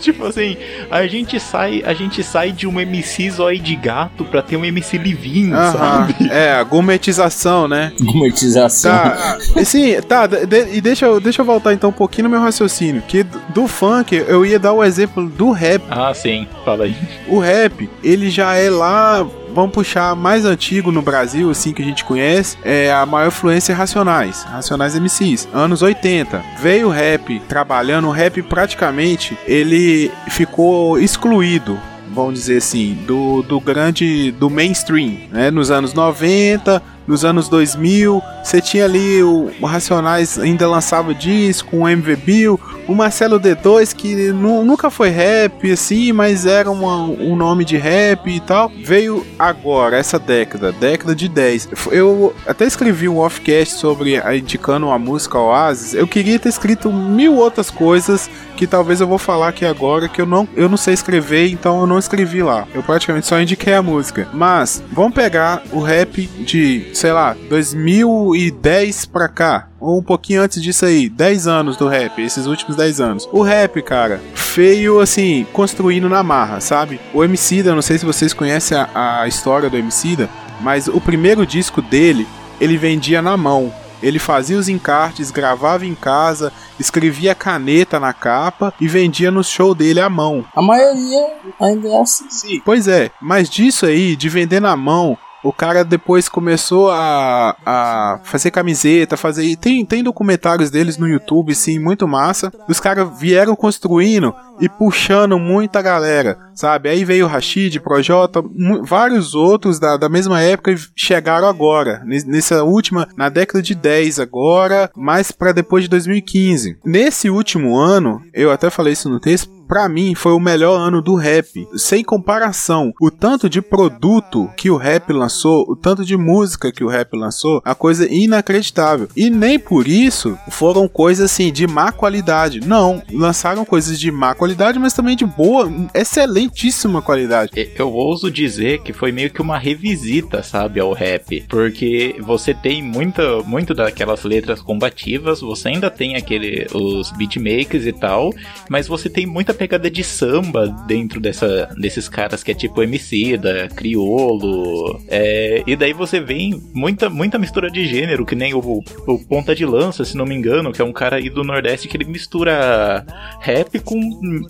tipo 0.00 0.24
assim, 0.26 0.56
a 0.90 1.06
gente 1.06 1.38
sai, 1.40 1.82
a 1.84 1.92
gente 1.92 2.22
sai 2.22 2.52
de 2.52 2.66
um 2.66 2.80
MC 2.80 3.30
zóio 3.30 3.58
de 3.58 3.74
gato 3.74 4.24
pra 4.24 4.42
ter 4.42 4.56
um 4.56 4.64
MC 4.64 4.96
livinho, 4.98 5.54
Aham, 5.56 5.72
sabe? 5.72 6.28
É, 6.30 6.52
a 6.52 6.62
gourmetização, 6.62 7.66
né? 7.66 7.92
Gometização. 8.00 8.92
Tá, 8.92 9.38
sim, 9.64 10.00
tá, 10.02 10.26
de- 10.26 10.76
e 10.76 10.80
deixa, 10.80 11.06
eu- 11.06 11.15
deixa 11.20 11.42
eu 11.42 11.46
voltar 11.46 11.72
então 11.72 11.90
um 11.90 11.92
pouquinho 11.92 12.24
no 12.24 12.30
meu 12.30 12.40
raciocínio, 12.40 13.02
que 13.02 13.22
do, 13.22 13.66
funk 13.66 14.14
eu 14.14 14.44
ia 14.44 14.58
dar 14.58 14.72
o 14.72 14.82
exemplo 14.82 15.28
do 15.28 15.50
rap. 15.50 15.82
Ah, 15.90 16.12
sim, 16.14 16.46
fala 16.64 16.84
aí. 16.84 16.96
O 17.28 17.38
rap, 17.38 17.88
ele 18.02 18.30
já 18.30 18.54
é 18.54 18.70
lá, 18.70 19.26
vamos 19.52 19.72
puxar 19.72 20.14
mais 20.14 20.44
antigo 20.44 20.92
no 20.92 21.02
Brasil, 21.02 21.50
assim 21.50 21.72
que 21.72 21.82
a 21.82 21.84
gente 21.84 22.04
conhece, 22.04 22.56
é 22.64 22.92
a 22.92 23.04
maior 23.04 23.28
influência 23.28 23.72
é 23.72 23.74
Racionais, 23.74 24.42
Racionais 24.44 24.94
MCs, 24.94 25.48
anos 25.52 25.82
80. 25.82 26.42
Veio 26.60 26.88
o 26.88 26.90
rap 26.90 27.40
trabalhando, 27.48 28.08
o 28.08 28.12
rap 28.12 28.42
praticamente 28.42 29.36
ele 29.46 30.10
ficou 30.28 30.98
excluído 30.98 31.78
vamos 32.08 32.34
dizer 32.34 32.58
assim, 32.58 32.94
do, 33.06 33.42
do 33.42 33.60
grande, 33.60 34.32
do 34.32 34.48
mainstream, 34.48 35.18
né? 35.30 35.50
Nos 35.50 35.70
anos 35.70 35.92
90, 35.92 36.82
nos 37.06 37.24
anos 37.24 37.48
2000, 37.48 38.22
você 38.42 38.60
tinha 38.60 38.84
ali 38.84 39.22
o, 39.22 39.50
o 39.60 39.66
Racionais 39.66 40.38
ainda 40.38 40.68
lançava 40.68 41.14
disco, 41.14 41.76
o 41.78 41.88
MV 41.88 42.16
Bill, 42.16 42.60
o 42.88 42.94
Marcelo 42.94 43.38
D2 43.40 43.94
que 43.94 44.14
nu- 44.32 44.64
nunca 44.64 44.90
foi 44.90 45.10
rap 45.10 45.70
assim, 45.70 46.12
mas 46.12 46.46
era 46.46 46.70
uma- 46.70 47.02
um 47.04 47.34
nome 47.36 47.64
de 47.64 47.76
rap 47.76 48.28
e 48.30 48.40
tal. 48.40 48.70
Veio 48.82 49.26
agora 49.38 49.96
essa 49.96 50.18
década, 50.18 50.72
década 50.72 51.14
de 51.14 51.28
10. 51.28 51.68
Eu 51.90 52.34
até 52.46 52.64
escrevi 52.64 53.08
um 53.08 53.18
offcast 53.18 53.74
sobre 53.74 54.16
a, 54.18 54.36
indicando 54.36 54.86
uma 54.86 54.98
música 54.98 55.38
Oasis. 55.38 55.94
Eu 55.94 56.06
queria 56.06 56.38
ter 56.38 56.48
escrito 56.48 56.92
mil 56.92 57.34
outras 57.36 57.70
coisas 57.70 58.30
que 58.56 58.66
talvez 58.66 59.00
eu 59.00 59.06
vou 59.06 59.18
falar 59.18 59.48
aqui 59.48 59.66
agora 59.66 60.08
que 60.08 60.20
eu 60.20 60.26
não, 60.26 60.48
eu 60.56 60.68
não 60.68 60.76
sei 60.76 60.94
escrever, 60.94 61.50
então 61.50 61.80
eu 61.80 61.86
não 61.86 61.98
escrevi 61.98 62.42
lá. 62.42 62.66
Eu 62.74 62.82
praticamente 62.82 63.26
só 63.26 63.38
indiquei 63.40 63.74
a 63.74 63.82
música. 63.82 64.28
Mas 64.32 64.82
vamos 64.92 65.12
pegar 65.14 65.62
o 65.72 65.80
rap 65.80 66.26
de, 66.40 66.86
sei 66.96 67.12
lá, 67.12 67.36
2010 67.48 69.06
pra 69.06 69.28
cá. 69.28 69.68
Ou 69.78 69.98
um 69.98 70.02
pouquinho 70.02 70.42
antes 70.42 70.62
disso 70.62 70.84
aí, 70.84 71.08
10 71.08 71.46
anos 71.46 71.76
do 71.76 71.86
rap, 71.88 72.20
esses 72.20 72.46
últimos 72.46 72.76
10 72.76 73.00
anos. 73.00 73.28
O 73.32 73.42
rap, 73.42 73.80
cara, 73.82 74.20
feio 74.34 75.00
assim, 75.00 75.46
construindo 75.52 76.08
na 76.08 76.22
marra, 76.22 76.60
sabe? 76.60 76.98
O 77.12 77.22
Emicida, 77.22 77.74
não 77.74 77.82
sei 77.82 77.98
se 77.98 78.06
vocês 78.06 78.32
conhecem 78.32 78.76
a, 78.76 79.20
a 79.20 79.28
história 79.28 79.68
do 79.68 79.76
Emicida, 79.76 80.28
mas 80.60 80.88
o 80.88 81.00
primeiro 81.00 81.46
disco 81.46 81.82
dele, 81.82 82.26
ele 82.60 82.76
vendia 82.76 83.20
na 83.20 83.36
mão. 83.36 83.72
Ele 84.02 84.18
fazia 84.18 84.58
os 84.58 84.68
encartes, 84.68 85.30
gravava 85.30 85.86
em 85.86 85.94
casa, 85.94 86.52
escrevia 86.78 87.34
caneta 87.34 87.98
na 87.98 88.12
capa 88.12 88.72
e 88.80 88.86
vendia 88.86 89.30
no 89.30 89.42
show 89.42 89.74
dele 89.74 90.00
à 90.00 90.08
mão. 90.08 90.44
A 90.54 90.62
maioria 90.62 91.34
ainda 91.60 91.88
é 91.88 92.00
assim. 92.00 92.26
Sim. 92.28 92.62
Pois 92.64 92.88
é, 92.88 93.10
mas 93.20 93.48
disso 93.48 93.86
aí, 93.86 94.14
de 94.14 94.28
vender 94.28 94.60
na 94.60 94.76
mão, 94.76 95.16
o 95.48 95.52
cara 95.52 95.84
depois 95.84 96.28
começou 96.28 96.90
a, 96.90 97.56
a 97.64 98.20
fazer 98.24 98.50
camiseta, 98.50 99.16
fazer. 99.16 99.44
e 99.44 99.56
Tem, 99.56 99.84
tem 99.84 100.02
documentários 100.02 100.70
deles 100.70 100.96
no 100.98 101.08
YouTube, 101.08 101.54
sim, 101.54 101.78
muito 101.78 102.06
massa. 102.08 102.52
Os 102.68 102.80
caras 102.80 103.08
vieram 103.18 103.54
construindo 103.56 104.34
e 104.60 104.68
puxando 104.68 105.38
muita 105.38 105.82
galera, 105.82 106.38
sabe? 106.54 106.88
Aí 106.88 107.04
veio 107.04 107.26
o 107.26 107.28
Rashid, 107.28 107.78
Projota, 107.80 108.42
vários 108.82 109.34
outros 109.34 109.78
da, 109.78 109.96
da 109.98 110.08
mesma 110.08 110.40
época 110.40 110.74
chegaram 110.94 111.46
agora, 111.46 112.02
nes- 112.06 112.24
nessa 112.24 112.64
última, 112.64 113.06
na 113.16 113.28
década 113.28 113.62
de 113.62 113.74
10 113.74 114.18
agora, 114.18 114.90
mais 114.96 115.30
pra 115.30 115.52
depois 115.52 115.84
de 115.84 115.90
2015. 115.90 116.78
Nesse 116.84 117.28
último 117.28 117.76
ano, 117.76 118.22
eu 118.32 118.50
até 118.50 118.70
falei 118.70 118.94
isso 118.94 119.10
no 119.10 119.20
texto, 119.20 119.50
pra 119.66 119.88
mim, 119.88 120.14
foi 120.14 120.32
o 120.32 120.40
melhor 120.40 120.76
ano 120.78 121.02
do 121.02 121.14
rap. 121.14 121.66
Sem 121.76 122.04
comparação. 122.04 122.92
O 123.00 123.10
tanto 123.10 123.48
de 123.48 123.60
produto 123.60 124.50
que 124.56 124.70
o 124.70 124.76
rap 124.76 125.12
lançou, 125.12 125.64
o 125.68 125.76
tanto 125.76 126.04
de 126.04 126.16
música 126.16 126.72
que 126.72 126.84
o 126.84 126.88
rap 126.88 127.14
lançou, 127.14 127.60
a 127.64 127.74
coisa 127.74 128.06
inacreditável. 128.10 129.08
E 129.16 129.30
nem 129.30 129.58
por 129.58 129.86
isso 129.86 130.38
foram 130.48 130.88
coisas 130.88 131.30
assim 131.30 131.52
de 131.52 131.66
má 131.66 131.92
qualidade. 131.92 132.60
Não, 132.60 133.02
lançaram 133.12 133.64
coisas 133.64 133.98
de 133.98 134.10
má 134.10 134.34
qualidade, 134.34 134.78
mas 134.78 134.92
também 134.92 135.16
de 135.16 135.26
boa, 135.26 135.70
excelentíssima 135.94 137.02
qualidade. 137.02 137.70
Eu 137.76 137.92
ouso 137.92 138.30
dizer 138.30 138.82
que 138.82 138.92
foi 138.92 139.12
meio 139.12 139.30
que 139.30 139.42
uma 139.42 139.58
revisita, 139.58 140.42
sabe, 140.42 140.80
ao 140.80 140.92
rap. 140.92 141.44
Porque 141.48 142.16
você 142.20 142.54
tem 142.54 142.82
muita, 142.82 143.42
muito 143.42 143.74
daquelas 143.74 144.24
letras 144.24 144.60
combativas, 144.60 145.40
você 145.40 145.68
ainda 145.68 145.90
tem 145.90 146.16
aquele, 146.16 146.66
os 146.72 147.10
beatmakers 147.12 147.86
e 147.86 147.92
tal, 147.92 148.32
mas 148.68 148.86
você 148.86 149.08
tem 149.08 149.26
muita 149.26 149.54
pegada 149.56 149.90
de 149.90 150.04
samba 150.04 150.68
dentro 150.86 151.20
dessa, 151.20 151.68
desses 151.76 152.08
caras 152.08 152.42
que 152.42 152.50
é 152.50 152.54
tipo 152.54 152.82
MC, 152.82 153.36
da 153.36 153.68
criolo. 153.68 155.00
É, 155.08 155.62
e 155.66 155.74
daí 155.76 155.92
você 155.92 156.20
vem 156.20 156.62
muita, 156.72 157.08
muita 157.08 157.38
mistura 157.38 157.70
de 157.70 157.86
gênero, 157.86 158.24
que 158.24 158.34
nem 158.34 158.54
o, 158.54 158.58
o 158.58 159.18
Ponta 159.18 159.54
de 159.54 159.64
Lança, 159.64 160.04
se 160.04 160.16
não 160.16 160.24
me 160.24 160.34
engano, 160.34 160.72
que 160.72 160.82
é 160.82 160.84
um 160.84 160.92
cara 160.92 161.16
aí 161.16 161.30
do 161.30 161.42
Nordeste 161.42 161.88
que 161.88 161.96
ele 161.96 162.04
mistura 162.04 163.04
rap 163.40 163.78
com 163.80 163.98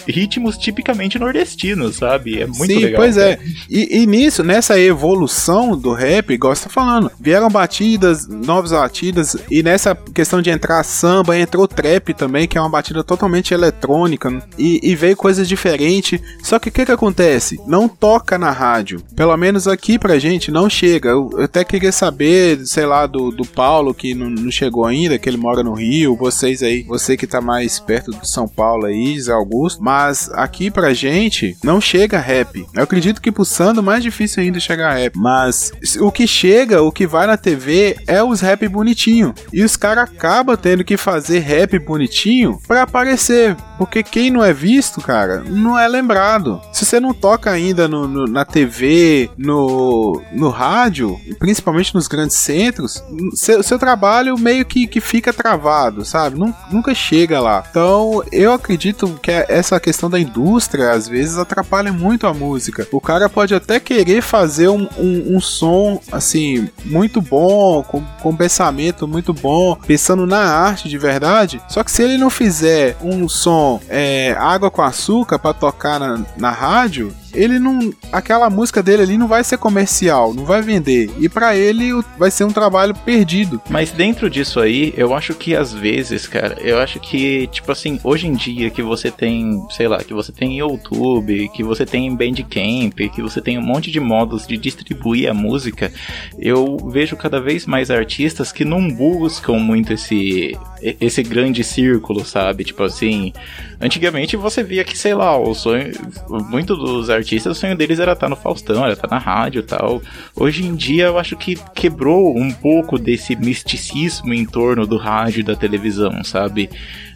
ritmos 0.07 0.57
tipicamente 0.59 1.19
nordestinos, 1.19 1.97
sabe? 1.97 2.41
É 2.41 2.47
muito 2.47 2.67
Sim, 2.67 2.85
legal. 2.85 3.01
pois 3.01 3.17
é. 3.17 3.39
E, 3.71 4.03
e 4.03 4.07
nisso, 4.07 4.43
nessa 4.43 4.79
evolução 4.79 5.77
do 5.77 5.93
rap, 5.93 6.33
igual 6.33 6.55
você 6.55 6.65
tá 6.65 6.71
falando, 6.71 7.11
vieram 7.21 7.49
batidas, 7.49 8.27
novas 8.27 8.73
batidas, 8.73 9.37
e 9.51 9.63
nessa 9.63 9.95
questão 9.95 10.43
de 10.43 10.51
entrar 10.51 10.83
samba, 10.83 11.39
entrou 11.39 11.69
trap 11.69 12.15
também, 12.15 12.49
que 12.49 12.59
é 12.59 12.61
uma 12.61 12.71
batida 12.71 13.05
totalmente 13.05 13.55
eletrônica, 13.55 14.43
e, 14.59 14.81
e 14.83 14.96
veio 14.97 15.17
coisas 15.17 15.49
diferentes. 15.49 16.21
Só 16.43 16.59
que 16.59 16.69
o 16.69 16.73
que 16.73 16.87
que 16.87 16.93
acontece? 16.93 17.61
Não 17.67 17.89
toca 17.89 18.39
na 18.39 18.51
rádio. 18.51 19.03
Pelo 19.15 19.37
menos 19.37 19.69
aqui 19.69 19.99
pra 19.99 20.19
gente 20.19 20.51
não 20.51 20.69
chega. 20.69 21.11
Eu, 21.11 21.31
eu 21.33 21.45
até 21.45 21.65
queria 21.65 21.93
saber, 21.93 22.67
sei 22.67 22.87
lá, 22.87 23.07
do, 23.07 23.31
do 23.31 23.47
Paulo, 23.47 23.95
que 23.95 24.15
não, 24.15 24.29
não 24.29 24.51
chegou 24.51 24.85
ainda, 24.85 25.19
que 25.19 25.29
ele 25.29 25.37
mora 25.37 25.63
no 25.63 25.75
Rio, 25.75 26.17
vocês 26.17 26.63
aí, 26.63 26.83
você 26.83 27.17
que 27.17 27.27
tá 27.27 27.41
mais 27.41 27.79
perto 27.79 28.11
de 28.11 28.29
São 28.29 28.49
Paulo 28.49 28.87
aí, 28.87 29.19
Zé 29.21 29.33
Augusto, 29.33 29.83
mas 29.83 30.31
aqui 30.33 30.71
pra 30.71 30.95
gente 30.95 31.57
não 31.63 31.81
chega 31.81 32.19
rap. 32.19 32.65
Eu 32.75 32.83
acredito 32.83 33.21
que 33.21 33.33
pro 33.33 33.45
Sando 33.45 33.83
mais 33.83 34.03
difícil 34.03 34.43
ainda 34.43 34.61
chegar 34.61 34.95
rap, 34.95 35.17
mas 35.17 35.73
o 36.01 36.11
que 36.11 36.27
chega, 36.27 36.83
o 36.83 36.93
que 36.93 37.07
vai 37.07 37.27
na 37.27 37.37
TV 37.37 37.97
é 38.07 38.23
os 38.23 38.41
rap 38.41 38.67
bonitinho. 38.69 39.35
E 39.53 39.63
os 39.63 39.77
caras 39.77 40.05
acabam 40.05 40.57
tendo 40.57 40.85
que 40.85 40.97
fazer 40.97 41.41
rap 41.41 41.79
bonitinho 41.79 42.59
pra 42.67 42.83
aparecer, 42.83 43.57
porque 43.79 44.03
quem 44.03 44.31
não 44.31 44.45
é 44.45 44.53
visto, 44.53 44.86
cara, 45.03 45.43
não 45.47 45.79
é 45.79 45.87
lembrado. 45.89 46.61
Se 46.73 46.85
você 46.85 46.99
não 47.01 47.13
toca 47.13 47.51
ainda 47.51 47.87
no, 47.89 48.07
no- 48.07 48.27
na 48.27 48.45
TV, 48.45 49.31
no, 49.37 50.21
no 50.33 50.49
rádio, 50.49 51.19
principalmente 51.39 51.95
nos 51.95 52.09
grandes 52.09 52.37
centros, 52.37 53.03
seu, 53.35 53.63
seu 53.63 53.79
trabalho 53.79 54.37
meio 54.39 54.65
que, 54.65 54.87
que 54.87 55.01
fica 55.01 55.33
travado, 55.33 56.05
sabe? 56.05 56.39
Nun- 56.39 56.55
nunca 56.71 56.95
chega 56.95 57.41
lá. 57.41 57.65
Então, 57.71 58.23
eu 58.33 58.53
acredito 58.53 59.19
que 59.23 59.31
essa 59.31 59.79
questão 59.81 60.09
da 60.11 60.19
indústria, 60.19 60.93
às 60.93 61.09
vezes, 61.09 61.39
atrapalha 61.39 61.93
muito 61.93 62.27
a 62.27 62.35
música. 62.35 62.87
O 62.93 63.01
cara 63.01 63.29
pode 63.29 63.55
até 63.55 63.79
querer 63.81 64.23
fazer 64.23 64.69
um, 64.69 64.89
um, 64.99 65.37
um 65.37 65.41
som, 65.41 66.01
assim, 66.11 66.69
muito 66.85 67.21
bom, 67.21 67.83
com, 67.83 68.03
com 68.23 68.37
pensamento 68.37 69.07
muito 69.07 69.33
bom, 69.33 69.77
pensando 69.87 70.27
na 70.27 70.39
arte 70.39 70.89
de 70.89 70.99
verdade, 70.99 71.61
só 71.69 71.83
que 71.83 71.91
se 71.91 72.03
ele 72.03 72.17
não 72.19 72.31
fizer 72.31 72.97
um 73.03 73.29
som 73.29 73.81
é, 73.89 74.35
água 74.39 74.71
com 74.77 74.83
açúcar 74.83 75.39
pra 75.39 75.55
tocar 75.55 75.99
na, 75.99 76.23
na 76.37 76.51
rádio, 76.51 77.13
ele 77.37 77.59
não. 77.59 77.93
Aquela 78.11 78.49
música 78.51 78.83
dele 78.83 79.03
ali 79.03 79.19
não 79.19 79.29
vai 79.29 79.45
ser 79.45 79.59
comercial, 79.59 80.35
não 80.35 80.45
vai 80.45 80.63
vender. 80.63 81.11
E 81.19 81.29
pra 81.29 81.55
ele 81.57 81.93
vai 82.19 82.31
ser 82.31 82.45
um 82.45 82.53
trabalho 82.53 82.95
perdido. 82.95 83.61
Mas 83.71 83.91
dentro 83.91 84.29
disso 84.29 84.61
aí, 84.61 84.93
eu 84.97 85.15
acho 85.15 85.35
que 85.35 85.55
às 85.55 85.73
vezes, 85.73 86.27
cara, 86.27 86.57
eu 86.61 86.79
acho 86.79 86.99
que, 86.99 87.47
tipo 87.49 87.71
assim, 87.71 88.01
hoje 88.03 88.27
em 88.27 88.35
dia 88.35 88.71
que 88.71 88.83
você 88.83 89.11
tem, 89.11 89.65
sei 89.71 89.87
lá, 89.87 89.99
que 89.99 90.15
você 90.15 90.33
tem 90.33 90.59
YouTube, 90.59 91.49
que 91.51 91.63
você 91.63 91.85
tem 91.85 92.15
Bandcamp, 92.15 92.97
que 93.15 93.23
você 93.23 93.41
tem 93.41 93.59
um 93.59 93.63
monte 93.63 93.91
de 93.91 94.01
modos 94.01 94.47
de 94.47 94.57
distribuir 94.57 95.31
a 95.31 95.35
música, 95.35 95.93
eu 96.39 96.77
vejo 96.91 97.17
cada 97.17 97.41
vez 97.41 97.67
mais 97.67 97.91
artistas 97.91 98.53
que 98.53 98.65
não 98.65 98.89
buscam 98.89 99.59
muito 99.59 99.93
esse 99.93 100.57
esse 101.01 101.23
grande 101.23 101.65
círculo, 101.65 102.25
sabe? 102.25 102.65
Tipo 102.65 102.85
assim, 102.85 103.33
antigamente 103.81 104.37
você 104.37 104.63
via 104.63 104.85
que, 104.85 104.97
sei 104.97 105.15
lá, 105.15 105.37
o 105.37 105.55
sonho, 105.55 105.93
muito 106.29 106.77
dos 106.77 107.11
artistas, 107.11 107.26
o 107.35 107.55
sonho 107.55 107.77
deles 107.77 107.99
era 107.99 108.13
estar 108.13 108.29
no 108.29 108.37
Faustão, 108.37 108.85
era 108.85 108.93
estar 108.93 109.09
na 109.09 109.19
rádio 109.19 109.61
e 109.61 109.63
tal. 109.63 110.03
Hoje 110.35 110.65
em 110.65 110.75
dia 110.75 111.07
eu 111.07 111.19
acho 111.19 111.37
que 111.37 111.59
quebrou 111.75 112.37
um 112.37 112.53
pouco 112.53 112.99
desse 112.99 113.35
misticismo 113.35 114.33
em 114.33 114.45
torno 114.45 114.87
do 114.87 114.97
rádio 114.97 115.41
e 115.41 115.43
da 115.43 115.57
televisão, 115.57 116.23
sabe? 116.23 116.71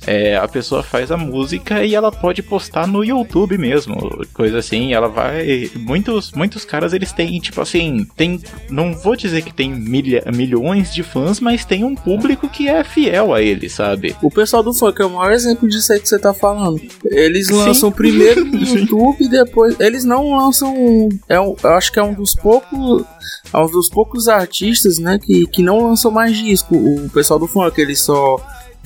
É, 0.07 0.37
a 0.37 0.49
pessoa 0.49 0.83
faz 0.83 1.11
a 1.11 1.17
música 1.17 1.85
e 1.85 1.95
ela 1.95 2.11
pode 2.11 2.43
postar 2.43 2.87
no 2.87 3.05
YouTube 3.05 3.59
mesmo, 3.59 4.25
coisa 4.33 4.59
assim, 4.59 4.95
ela 4.95 5.09
vai. 5.09 5.71
Muitos, 5.77 6.33
muitos 6.33 6.65
caras 6.65 6.95
eles 6.95 7.13
têm, 7.13 7.39
tipo 7.39 7.61
assim, 7.61 8.07
tem. 8.17 8.41
Não 8.71 8.95
vou 8.95 9.15
dizer 9.15 9.43
que 9.43 9.53
tem 9.53 9.71
milha, 9.71 10.25
milhões 10.35 10.93
de 10.93 11.03
fãs, 11.03 11.39
mas 11.39 11.67
tem 11.67 11.85
um 11.85 11.95
público 11.95 12.49
que 12.49 12.67
é 12.67 12.83
fiel 12.83 13.35
a 13.35 13.43
ele, 13.43 13.69
sabe? 13.69 14.17
O 14.23 14.31
pessoal 14.31 14.63
do 14.63 14.73
funk 14.73 15.01
é 15.03 15.05
o 15.05 15.11
maior 15.11 15.33
exemplo 15.33 15.69
disso 15.69 15.93
aí 15.93 16.01
que 16.01 16.09
você 16.09 16.19
tá 16.19 16.33
falando. 16.33 16.81
Eles 17.05 17.49
Sim. 17.49 17.57
lançam 17.57 17.93
primeiro 17.93 18.45
no 18.47 18.59
YouTube 18.59 19.17
e 19.21 19.29
depois. 19.29 19.79
Eles 19.91 20.05
não 20.05 20.37
lançam. 20.37 21.09
É 21.29 21.37
eu 21.37 21.57
acho 21.65 21.93
que 21.93 21.99
é 21.99 22.03
um 22.03 22.15
dos 22.15 22.33
poucos. 22.33 23.05
É 23.53 23.59
um 23.59 23.67
dos 23.67 23.89
poucos 23.89 24.29
artistas, 24.29 25.01
né? 25.01 25.19
Que, 25.19 25.49
que 25.49 25.63
não 25.65 25.83
lançam 25.83 26.13
mais 26.13 26.37
disco. 26.39 26.77
O 26.77 27.11
pessoal 27.11 27.41
do 27.41 27.49
funk, 27.49 27.79
eles 27.81 28.01
só. 28.01 28.37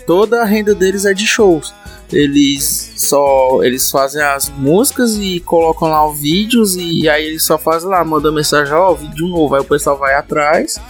Toda 0.07 0.41
a 0.41 0.45
renda 0.45 0.75
deles 0.75 1.05
é 1.05 1.13
de 1.13 1.27
shows. 1.27 1.75
Eles 2.11 2.95
só. 2.97 3.63
Eles 3.63 3.91
fazem 3.91 4.23
as 4.23 4.49
músicas 4.49 5.17
e 5.19 5.41
colocam 5.41 5.89
lá 5.89 6.09
os 6.09 6.19
vídeos. 6.19 6.75
E 6.75 7.07
aí 7.07 7.27
eles 7.27 7.45
só 7.45 7.59
fazem 7.59 7.91
lá, 7.91 8.03
mandam 8.03 8.33
mensagem, 8.33 8.73
ó, 8.73 8.95
vídeo 8.95 9.29
novo. 9.29 9.55
Aí 9.55 9.61
o 9.61 9.65
pessoal 9.65 9.99
vai 9.99 10.15
atrás. 10.15 10.81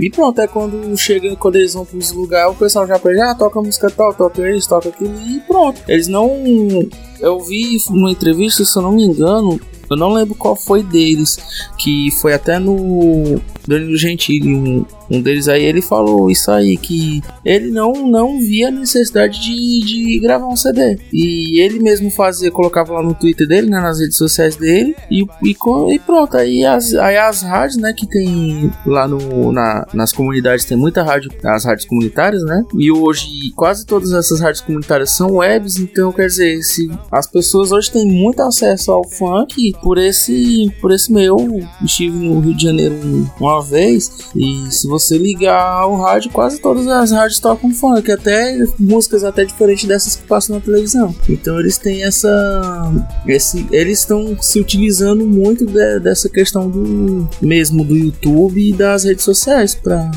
E 0.00 0.10
pronto, 0.10 0.40
é 0.40 0.46
quando 0.46 0.96
chega, 0.96 1.36
quando 1.36 1.56
eles 1.56 1.74
vão 1.74 1.84
pros 1.84 2.10
lugares, 2.12 2.52
o 2.52 2.58
pessoal 2.58 2.86
já 2.86 2.98
pede, 2.98 3.20
ah, 3.20 3.34
toca 3.34 3.60
música 3.60 3.90
tal, 3.90 4.14
toca 4.14 4.50
isso, 4.50 4.68
toca 4.68 4.88
aquilo, 4.88 5.14
e 5.28 5.40
pronto. 5.40 5.80
Eles 5.86 6.08
não. 6.08 6.30
Eu 7.20 7.38
vi 7.40 7.76
numa 7.90 8.10
entrevista, 8.10 8.64
se 8.64 8.76
eu 8.76 8.82
não 8.82 8.92
me 8.92 9.04
engano, 9.04 9.60
eu 9.90 9.96
não 9.96 10.12
lembro 10.12 10.34
qual 10.34 10.56
foi 10.56 10.82
deles, 10.82 11.38
que 11.76 12.10
foi 12.12 12.32
até 12.32 12.58
no 12.58 13.40
Danilo 13.68 13.96
Gentili, 13.96 14.54
um, 14.54 14.84
um 15.10 15.20
deles 15.20 15.48
aí, 15.48 15.64
ele 15.64 15.82
falou 15.82 16.30
isso 16.30 16.50
aí, 16.50 16.76
que 16.76 17.22
ele 17.44 17.70
não, 17.70 17.92
não 18.08 18.38
via 18.38 18.70
necessidade 18.70 19.40
de, 19.40 19.80
de 19.80 20.20
gravar 20.20 20.46
um 20.46 20.56
CD. 20.56 20.98
E 21.12 21.60
ele 21.60 21.78
mesmo 21.80 22.10
fazia, 22.10 22.50
colocava 22.50 22.92
lá 22.94 23.02
no 23.02 23.14
Twitter 23.14 23.46
dele, 23.48 23.68
né, 23.68 23.80
nas 23.80 23.98
redes 24.00 24.16
sociais 24.16 24.56
dele, 24.56 24.94
e, 25.10 25.22
e, 25.42 25.56
e 25.94 25.98
pronto, 25.98 26.36
aí 26.36 26.64
as, 26.64 26.94
aí 26.94 27.16
as 27.16 27.42
rádios, 27.42 27.76
né, 27.76 27.92
que 27.92 28.06
tem 28.06 28.70
lá 28.86 29.08
no, 29.08 29.52
na, 29.52 29.86
nas 29.92 30.12
comunidades, 30.12 30.64
tem 30.64 30.76
muita 30.76 31.02
rádio, 31.02 31.30
as 31.44 31.64
rádios 31.64 31.86
comunitárias, 31.86 32.42
né, 32.44 32.64
e 32.78 32.90
hoje 32.92 33.26
quase 33.56 33.84
todas 33.84 34.12
essas 34.12 34.40
rádios 34.40 34.60
comunitárias 34.60 35.10
são 35.10 35.36
webs, 35.36 35.76
então 35.78 36.12
quer 36.12 36.26
dizer, 36.26 36.62
se 36.62 36.88
as 37.10 37.26
pessoas 37.26 37.72
hoje 37.72 37.90
têm 37.90 38.06
muito 38.06 38.40
acesso 38.42 38.92
ao 38.92 39.08
funk 39.08 39.72
por 39.82 39.98
esse, 39.98 40.70
por 40.80 40.92
esse 40.92 41.12
meio. 41.12 41.30
Eu 41.30 41.64
estive 41.84 42.16
no 42.16 42.40
Rio 42.40 42.54
de 42.54 42.62
Janeiro 42.64 42.94
um- 42.94 43.26
uma 43.40 43.62
vez 43.62 44.10
e 44.34 44.70
se 44.70 44.86
você 44.86 44.99
ligar 45.18 45.86
o 45.86 45.96
rádio, 46.00 46.30
quase 46.30 46.60
todas 46.60 46.86
as 46.86 47.10
rádios 47.10 47.38
tocam 47.38 47.72
funk, 47.72 48.10
até 48.10 48.56
músicas 48.78 49.24
até 49.24 49.44
diferentes 49.44 49.84
dessas 49.86 50.16
que 50.16 50.22
passam 50.26 50.56
na 50.56 50.62
televisão. 50.62 51.14
Então 51.28 51.58
eles 51.58 51.78
têm 51.78 52.02
essa, 52.04 52.92
esse, 53.26 53.66
eles 53.70 54.00
estão 54.00 54.36
se 54.40 54.60
utilizando 54.60 55.26
muito 55.26 55.64
de- 55.66 56.00
dessa 56.00 56.28
questão 56.28 56.68
do 56.68 57.28
mesmo 57.40 57.84
do 57.84 57.96
YouTube 57.96 58.60
e 58.68 58.72
das 58.72 59.04
redes 59.04 59.24
sociais 59.24 59.74
para 59.74 60.10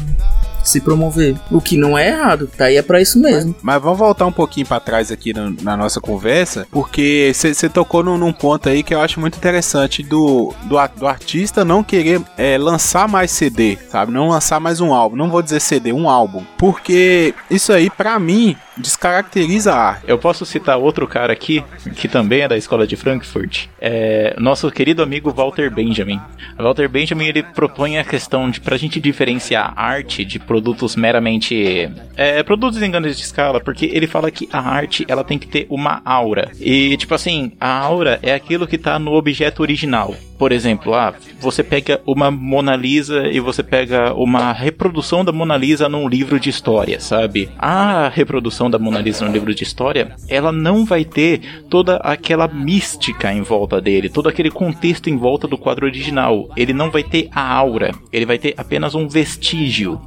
se 0.63 0.81
promover. 0.81 1.35
O 1.51 1.61
que 1.61 1.77
não 1.77 1.97
é 1.97 2.09
errado, 2.09 2.49
tá 2.57 2.65
aí 2.65 2.77
é 2.77 2.81
pra 2.81 3.01
isso 3.01 3.19
mesmo. 3.19 3.55
Mas 3.61 3.81
vamos 3.81 3.99
voltar 3.99 4.25
um 4.25 4.31
pouquinho 4.31 4.65
pra 4.65 4.79
trás 4.79 5.11
aqui 5.11 5.33
na, 5.33 5.53
na 5.61 5.77
nossa 5.77 5.99
conversa, 5.99 6.67
porque 6.71 7.31
você 7.33 7.69
tocou 7.69 8.03
num, 8.03 8.17
num 8.17 8.33
ponto 8.33 8.69
aí 8.69 8.83
que 8.83 8.93
eu 8.93 9.01
acho 9.01 9.19
muito 9.19 9.37
interessante 9.37 10.01
do, 10.03 10.53
do, 10.63 10.77
do 10.95 11.07
artista 11.07 11.65
não 11.65 11.83
querer 11.83 12.21
é, 12.37 12.57
lançar 12.57 13.07
mais 13.07 13.31
CD, 13.31 13.77
sabe? 13.89 14.11
Não 14.11 14.29
lançar 14.29 14.59
mais 14.59 14.79
um 14.79 14.93
álbum. 14.93 15.15
Não 15.15 15.29
vou 15.29 15.41
dizer 15.41 15.59
CD, 15.59 15.91
um 15.91 16.09
álbum. 16.09 16.43
Porque 16.57 17.33
isso 17.49 17.71
aí, 17.71 17.89
pra 17.89 18.19
mim, 18.19 18.55
descaracteriza 18.77 19.73
a 19.73 19.89
arte. 19.89 20.05
Eu 20.07 20.17
posso 20.17 20.45
citar 20.45 20.77
outro 20.77 21.07
cara 21.07 21.33
aqui, 21.33 21.63
que 21.95 22.07
também 22.07 22.41
é 22.41 22.47
da 22.47 22.57
escola 22.57 22.87
de 22.87 22.95
Frankfurt, 22.95 23.67
é 23.79 24.35
nosso 24.39 24.69
querido 24.71 25.03
amigo 25.03 25.31
Walter 25.31 25.69
Benjamin. 25.69 26.19
Walter 26.57 26.87
Benjamin 26.87 27.25
ele 27.25 27.43
propõe 27.43 27.97
a 27.97 28.03
questão 28.03 28.49
de 28.49 28.59
pra 28.59 28.77
gente 28.77 28.99
diferenciar 28.99 29.73
arte 29.75 30.25
de 30.25 30.39
produtos 30.39 30.95
meramente 30.95 31.89
é, 32.15 32.41
produtos 32.43 32.81
em 32.81 32.91
grandes 32.91 33.17
de 33.17 33.23
escala, 33.23 33.59
porque 33.59 33.85
ele 33.85 34.07
fala 34.07 34.31
que 34.31 34.47
a 34.51 34.59
arte 34.59 35.05
ela 35.07 35.23
tem 35.23 35.37
que 35.37 35.47
ter 35.47 35.65
uma 35.69 36.01
aura. 36.05 36.51
E 36.59 36.95
tipo 36.97 37.13
assim, 37.13 37.51
a 37.59 37.69
aura 37.69 38.19
é 38.21 38.33
aquilo 38.33 38.67
que 38.67 38.77
tá 38.77 38.97
no 38.99 39.13
objeto 39.13 39.61
original. 39.61 40.15
Por 40.37 40.51
exemplo, 40.51 40.93
ah, 40.93 41.13
você 41.39 41.63
pega 41.63 42.01
uma 42.05 42.29
Mona 42.29 42.75
Lisa 42.75 43.27
e 43.27 43.39
você 43.39 43.63
pega 43.63 44.13
uma 44.13 44.51
reprodução 44.51 45.23
da 45.23 45.31
Mona 45.31 45.55
Lisa 45.55 45.87
num 45.87 46.07
livro 46.07 46.39
de 46.39 46.49
história, 46.49 46.99
sabe? 46.99 47.49
A 47.57 48.09
reprodução 48.09 48.62
da 48.69 48.79
Mona 48.79 48.99
Lisa 48.99 49.25
num 49.25 49.31
livro 49.31 49.53
de 49.53 49.63
história, 49.63 50.15
ela 50.27 50.51
não 50.51 50.85
vai 50.85 51.05
ter 51.05 51.63
toda 51.69 51.97
aquela 51.97 52.47
mística 52.47 53.31
em 53.31 53.41
volta 53.41 53.79
dele, 53.79 54.09
todo 54.09 54.29
aquele 54.29 54.49
contexto 54.49 55.09
em 55.09 55.17
volta 55.17 55.47
do 55.47 55.57
quadro 55.57 55.85
original. 55.85 56.49
Ele 56.55 56.73
não 56.73 56.91
vai 56.91 57.03
ter 57.03 57.29
a 57.31 57.53
aura, 57.53 57.91
ele 58.11 58.25
vai 58.25 58.37
ter 58.37 58.53
apenas 58.57 58.95
um 58.95 59.07
vestígio. 59.07 60.01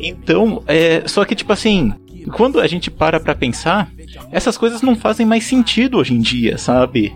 Então, 0.00 0.62
é, 0.66 1.02
só 1.06 1.24
que 1.24 1.34
tipo 1.34 1.52
assim, 1.52 1.92
quando 2.32 2.60
a 2.60 2.66
gente 2.66 2.90
para 2.90 3.18
pra 3.18 3.34
pensar, 3.34 3.90
essas 4.30 4.56
coisas 4.56 4.82
não 4.82 4.94
fazem 4.94 5.26
mais 5.26 5.44
sentido 5.44 5.98
hoje 5.98 6.14
em 6.14 6.20
dia, 6.20 6.58
sabe? 6.58 7.12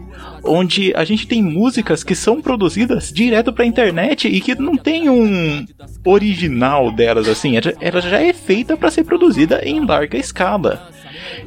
Onde 0.47 0.93
a 0.95 1.05
gente 1.05 1.27
tem 1.27 1.43
músicas 1.43 2.03
que 2.03 2.15
são 2.15 2.41
produzidas 2.41 3.13
direto 3.13 3.53
pra 3.53 3.65
internet 3.65 4.29
e 4.29 4.41
que 4.41 4.55
não 4.55 4.77
tem 4.77 5.09
um 5.09 5.65
original 6.05 6.91
delas, 6.91 7.29
assim, 7.29 7.55
ela 7.81 8.01
já 8.01 8.21
é 8.21 8.33
feita 8.33 8.77
para 8.77 8.91
ser 8.91 9.05
produzida 9.05 9.61
em 9.65 9.85
larga 9.85 10.17
escala. 10.17 10.91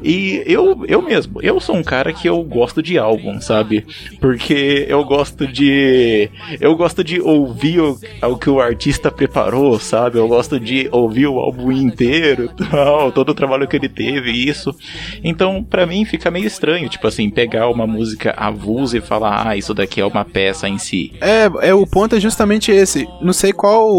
E 0.04 0.44
eu, 0.46 0.86
eu 0.88 1.02
mesmo, 1.02 1.42
eu 1.42 1.60
sou 1.60 1.76
um 1.76 1.84
cara 1.84 2.14
que 2.14 2.28
eu 2.28 2.42
gosto 2.44 2.82
de 2.82 2.98
álbum, 2.98 3.40
sabe? 3.42 3.86
Porque 4.20 4.86
eu 4.88 5.04
gosto 5.04 5.48
de. 5.48 6.30
Eu 6.60 6.76
gosto 6.76 7.04
de 7.04 7.20
ouvir 7.20 7.80
o, 7.80 8.00
o 8.24 8.38
que 8.38 8.50
o 8.50 8.60
artista 8.60 9.12
preparou, 9.12 9.80
sabe? 9.80 10.18
Eu 10.18 10.28
gosto 10.28 10.60
de 10.60 10.88
ouvir 10.92 11.28
o 11.28 11.40
álbum 11.40 11.72
inteiro 11.72 12.50
tal, 12.72 13.12
todo 13.12 13.30
o 13.30 13.36
trabalho 13.36 13.68
que 13.68 13.76
ele 13.76 13.90
teve, 13.90 14.32
isso. 14.32 14.76
Então, 15.24 15.64
para 15.64 15.86
mim, 15.86 16.06
fica 16.06 16.32
meio 16.32 16.46
estranho, 16.46 16.90
tipo 16.90 17.08
assim, 17.08 17.30
pegar 17.30 17.70
uma 17.70 17.86
música 17.86 18.34
avulsa 18.38 18.89
e 18.94 19.02
falar, 19.02 19.48
ah, 19.48 19.58
isso 19.58 19.74
daqui 19.74 20.02
é 20.02 20.06
uma 20.06 20.26
peça 20.26 20.68
em 20.68 20.78
si. 20.78 21.14
É, 21.22 21.50
é 21.70 21.74
o 21.74 21.86
ponto 21.86 22.16
é 22.16 22.20
justamente 22.20 22.72
esse. 22.72 23.08
Não 23.22 23.34
sei 23.34 23.54
qual 23.54 23.90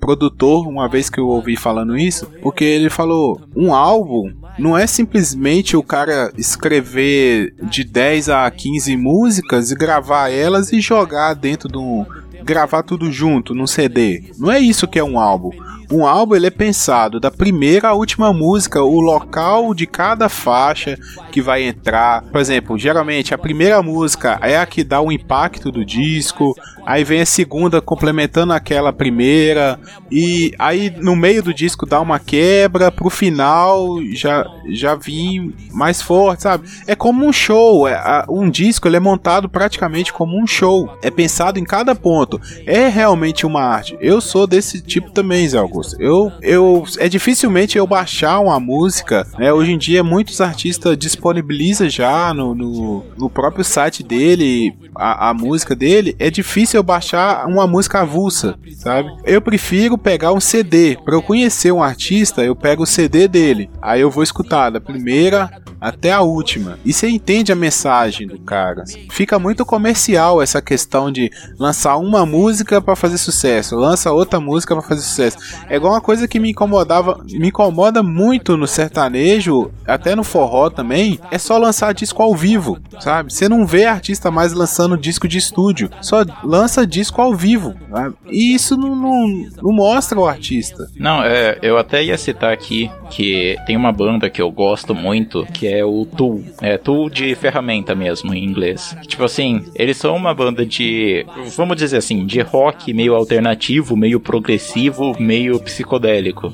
produtor, 0.00 0.66
uma 0.66 0.88
vez 0.88 1.08
que 1.08 1.18
eu 1.18 1.28
ouvi 1.28 1.56
falando 1.56 1.96
isso, 1.96 2.26
porque 2.42 2.64
ele 2.64 2.90
falou: 2.90 3.40
um 3.54 3.74
álbum 3.74 4.30
não 4.58 4.76
é 4.76 4.86
simplesmente 4.86 5.76
o 5.76 5.82
cara 5.82 6.32
escrever 6.36 7.54
de 7.62 7.84
10 7.84 8.28
a 8.28 8.50
15 8.50 8.96
músicas 8.96 9.70
e 9.70 9.74
gravar 9.74 10.30
elas 10.30 10.72
e 10.72 10.80
jogar 10.80 11.34
dentro 11.34 11.68
de 11.68 11.78
um. 11.78 12.04
gravar 12.44 12.82
tudo 12.82 13.10
junto 13.10 13.54
num 13.54 13.66
CD. 13.66 14.24
Não 14.38 14.50
é 14.50 14.58
isso 14.58 14.88
que 14.88 14.98
é 14.98 15.04
um 15.04 15.18
álbum. 15.18 15.50
Um 15.92 16.06
álbum 16.06 16.34
ele 16.34 16.46
é 16.46 16.50
pensado 16.50 17.20
da 17.20 17.30
primeira 17.30 17.88
à 17.88 17.92
última 17.92 18.32
música, 18.32 18.82
o 18.82 18.98
local 18.98 19.74
de 19.74 19.86
cada 19.86 20.26
faixa 20.26 20.98
que 21.30 21.42
vai 21.42 21.64
entrar. 21.64 22.22
Por 22.22 22.40
exemplo, 22.40 22.78
geralmente 22.78 23.34
a 23.34 23.38
primeira 23.38 23.82
música 23.82 24.38
é 24.40 24.56
a 24.56 24.64
que 24.64 24.82
dá 24.82 25.02
o 25.02 25.12
impacto 25.12 25.70
do 25.70 25.84
disco, 25.84 26.54
aí 26.86 27.04
vem 27.04 27.20
a 27.20 27.26
segunda 27.26 27.82
complementando 27.82 28.54
aquela 28.54 28.90
primeira, 28.90 29.78
e 30.10 30.54
aí 30.58 30.90
no 30.96 31.14
meio 31.14 31.42
do 31.42 31.52
disco 31.52 31.84
dá 31.84 32.00
uma 32.00 32.18
quebra, 32.18 32.90
pro 32.90 33.10
final 33.10 33.98
já, 34.14 34.46
já 34.70 34.94
vim 34.94 35.54
mais 35.70 36.00
forte, 36.00 36.44
sabe? 36.44 36.66
É 36.86 36.96
como 36.96 37.26
um 37.26 37.32
show, 37.34 37.86
é, 37.86 38.24
um 38.30 38.48
disco 38.48 38.88
ele 38.88 38.96
é 38.96 39.00
montado 39.00 39.46
praticamente 39.46 40.10
como 40.10 40.42
um 40.42 40.46
show, 40.46 40.88
é 41.02 41.10
pensado 41.10 41.58
em 41.58 41.64
cada 41.64 41.94
ponto, 41.94 42.40
é 42.64 42.88
realmente 42.88 43.44
uma 43.44 43.60
arte. 43.60 43.94
Eu 44.00 44.22
sou 44.22 44.46
desse 44.46 44.80
tipo 44.80 45.10
também, 45.10 45.46
Zé 45.46 45.58
Augusto. 45.58 45.81
Eu, 45.98 46.32
eu, 46.40 46.84
é 46.98 47.08
dificilmente 47.08 47.76
eu 47.76 47.86
baixar 47.86 48.40
uma 48.40 48.58
música, 48.58 49.26
né? 49.38 49.52
Hoje 49.52 49.72
em 49.72 49.78
dia 49.78 50.02
muitos 50.02 50.40
artistas 50.40 50.96
disponibilizam 50.96 51.88
já 51.88 52.32
no, 52.32 52.54
no, 52.54 53.04
no 53.16 53.30
próprio 53.30 53.64
site 53.64 54.02
dele 54.02 54.74
a, 54.94 55.30
a 55.30 55.34
música 55.34 55.74
dele, 55.74 56.14
é 56.18 56.30
difícil 56.30 56.78
eu 56.78 56.82
baixar 56.82 57.46
uma 57.46 57.66
música 57.66 58.00
avulsa, 58.00 58.58
sabe? 58.76 59.08
Eu 59.24 59.40
prefiro 59.40 59.96
pegar 59.96 60.32
um 60.32 60.40
CD. 60.40 60.96
Para 61.04 61.14
eu 61.14 61.22
conhecer 61.22 61.72
um 61.72 61.82
artista, 61.82 62.44
eu 62.44 62.54
pego 62.54 62.82
o 62.82 62.86
CD 62.86 63.26
dele. 63.26 63.70
Aí 63.80 64.00
eu 64.00 64.10
vou 64.10 64.22
escutar 64.22 64.70
da 64.70 64.80
primeira 64.80 65.50
até 65.80 66.12
a 66.12 66.20
última. 66.20 66.78
E 66.84 66.92
você 66.92 67.08
entende 67.08 67.50
a 67.50 67.56
mensagem 67.56 68.26
do 68.26 68.38
cara. 68.38 68.84
Fica 69.10 69.38
muito 69.38 69.66
comercial 69.66 70.40
essa 70.40 70.62
questão 70.62 71.10
de 71.10 71.30
lançar 71.58 71.96
uma 71.96 72.24
música 72.24 72.80
para 72.80 72.94
fazer 72.94 73.18
sucesso, 73.18 73.74
lança 73.76 74.12
outra 74.12 74.38
música 74.38 74.74
para 74.76 74.86
fazer 74.86 75.02
sucesso. 75.02 75.38
É 75.72 75.76
igual 75.76 75.94
uma 75.94 76.02
coisa 76.02 76.28
que 76.28 76.38
me 76.38 76.50
incomodava, 76.50 77.24
me 77.30 77.48
incomoda 77.48 78.02
muito 78.02 78.58
no 78.58 78.66
sertanejo, 78.66 79.70
até 79.86 80.14
no 80.14 80.22
forró 80.22 80.68
também, 80.68 81.18
é 81.30 81.38
só 81.38 81.56
lançar 81.56 81.94
disco 81.94 82.22
ao 82.22 82.34
vivo, 82.34 82.78
sabe? 83.00 83.32
Você 83.32 83.48
não 83.48 83.64
vê 83.64 83.86
artista 83.86 84.30
mais 84.30 84.52
lançando 84.52 84.98
disco 84.98 85.26
de 85.26 85.38
estúdio, 85.38 85.90
só 86.02 86.26
lança 86.44 86.86
disco 86.86 87.22
ao 87.22 87.34
vivo. 87.34 87.74
Sabe? 87.90 88.14
E 88.30 88.54
isso 88.54 88.76
não, 88.76 88.94
não, 88.94 89.46
não 89.62 89.72
mostra 89.72 90.20
o 90.20 90.26
artista. 90.26 90.86
Não, 90.94 91.24
é, 91.24 91.58
eu 91.62 91.78
até 91.78 92.04
ia 92.04 92.18
citar 92.18 92.52
aqui 92.52 92.90
que 93.08 93.56
tem 93.66 93.74
uma 93.74 93.92
banda 93.92 94.28
que 94.28 94.42
eu 94.42 94.50
gosto 94.50 94.94
muito, 94.94 95.46
que 95.54 95.66
é 95.66 95.82
o 95.82 96.04
Tool. 96.04 96.44
É 96.60 96.76
Tool 96.76 97.08
de 97.08 97.34
ferramenta 97.34 97.94
mesmo, 97.94 98.34
em 98.34 98.44
inglês. 98.44 98.94
Tipo 99.06 99.24
assim, 99.24 99.64
eles 99.74 99.96
são 99.96 100.14
uma 100.16 100.34
banda 100.34 100.66
de, 100.66 101.24
vamos 101.56 101.78
dizer 101.78 101.96
assim, 101.96 102.26
de 102.26 102.42
rock 102.42 102.92
meio 102.92 103.14
alternativo, 103.14 103.96
meio 103.96 104.20
progressivo, 104.20 105.16
meio 105.18 105.51
psicodélico. 105.60 106.52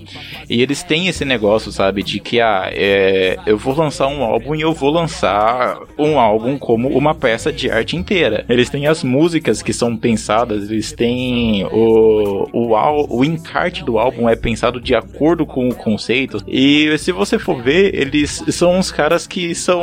E 0.48 0.62
eles 0.62 0.82
têm 0.82 1.08
esse 1.08 1.24
negócio, 1.24 1.70
sabe, 1.70 2.02
de 2.02 2.20
que, 2.20 2.40
ah, 2.40 2.68
é, 2.72 3.36
eu 3.46 3.56
vou 3.56 3.74
lançar 3.74 4.06
um 4.08 4.22
álbum 4.22 4.54
e 4.54 4.60
eu 4.60 4.72
vou 4.72 4.90
lançar 4.90 5.78
um 5.98 6.18
álbum 6.18 6.58
como 6.58 6.88
uma 6.88 7.14
peça 7.14 7.52
de 7.52 7.70
arte 7.70 7.96
inteira. 7.96 8.44
Eles 8.48 8.70
têm 8.70 8.86
as 8.86 9.02
músicas 9.02 9.62
que 9.62 9.72
são 9.72 9.96
pensadas, 9.96 10.70
eles 10.70 10.92
têm 10.92 11.64
o, 11.66 12.48
o, 12.52 13.16
o 13.16 13.24
encarte 13.24 13.84
do 13.84 13.98
álbum 13.98 14.28
é 14.28 14.36
pensado 14.36 14.80
de 14.80 14.94
acordo 14.94 15.44
com 15.44 15.68
o 15.68 15.74
conceito. 15.74 16.42
E 16.46 16.96
se 16.98 17.12
você 17.12 17.38
for 17.38 17.62
ver, 17.62 17.94
eles 17.94 18.42
são 18.50 18.78
uns 18.78 18.90
caras 18.90 19.26
que 19.26 19.54
são 19.54 19.82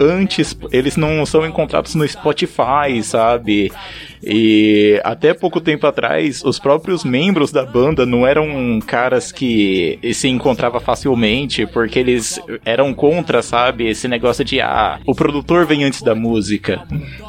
antes, 0.00 0.56
eles 0.72 0.96
não 0.96 1.24
são 1.24 1.46
encontrados 1.46 1.94
no 1.94 2.06
Spotify, 2.06 3.02
sabe? 3.02 3.70
E 4.22 5.00
até 5.04 5.32
pouco 5.34 5.60
tempo 5.60 5.86
atrás, 5.86 6.42
os 6.44 6.58
próprios 6.58 7.04
membros 7.04 7.52
da 7.52 7.64
banda 7.64 8.04
não 8.04 8.25
eram 8.26 8.78
caras 8.86 9.30
que 9.32 9.98
se 10.14 10.28
encontrava 10.28 10.80
facilmente, 10.80 11.66
porque 11.66 11.98
eles 11.98 12.40
eram 12.64 12.94
contra, 12.94 13.42
sabe, 13.42 13.88
esse 13.88 14.08
negócio 14.08 14.44
de 14.44 14.60
ah, 14.60 14.98
o 15.06 15.14
produtor 15.14 15.66
vem 15.66 15.84
antes 15.84 16.02
da 16.02 16.14
música. 16.14 16.82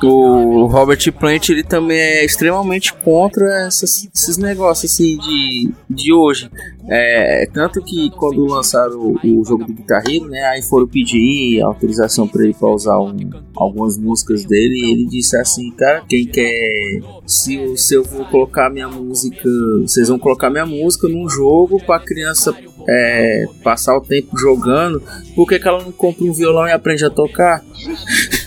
O 0.04 0.66
Robert 0.66 1.12
Plant 1.14 1.50
ele 1.50 1.64
também 1.64 1.98
é 1.98 2.26
extremamente 2.26 2.94
contra 2.94 3.68
essas, 3.68 4.10
esses 4.14 4.38
negócios 4.38 4.92
assim 4.92 5.18
de, 5.18 5.72
de 5.90 6.14
hoje. 6.14 6.50
É, 6.90 7.48
tanto 7.54 7.82
que 7.82 8.10
quando 8.12 8.46
lançaram 8.46 8.98
o, 8.98 9.20
o 9.24 9.44
jogo 9.44 9.66
do 9.66 9.74
guitarreiro, 9.74 10.28
né, 10.28 10.42
aí 10.46 10.62
foram 10.62 10.88
pedir 10.88 11.62
autorização 11.62 12.28
para 12.28 12.44
ele 12.44 12.54
para 12.54 12.70
usar 12.70 12.98
um, 13.00 13.18
algumas 13.56 13.98
músicas 13.98 14.46
dele, 14.46 14.74
e 14.74 14.92
ele 14.92 15.06
disse 15.06 15.36
assim, 15.36 15.70
cara, 15.72 16.04
quem 16.08 16.26
quer 16.26 17.00
se, 17.26 17.76
se 17.78 17.94
eu 17.94 18.04
vou 18.04 18.26
colocar 18.26 18.70
minha 18.70 18.88
música, 18.88 19.50
vocês 19.82 20.08
vão 20.08 20.18
colocar 20.18 20.50
minha 20.50 20.66
música 20.66 21.10
num 21.10 21.28
jogo 21.28 21.84
para 21.86 22.00
criança 22.00 22.56
é, 22.88 23.46
passar 23.62 23.98
o 23.98 24.02
tempo 24.02 24.38
jogando, 24.38 25.02
por 25.36 25.48
que, 25.48 25.60
que 25.60 25.68
ela 25.68 25.84
não 25.84 25.92
compra 25.92 26.24
um 26.24 26.32
violão 26.32 26.68
e 26.68 26.72
aprende 26.72 27.04
a 27.04 27.10
tocar? 27.10 27.64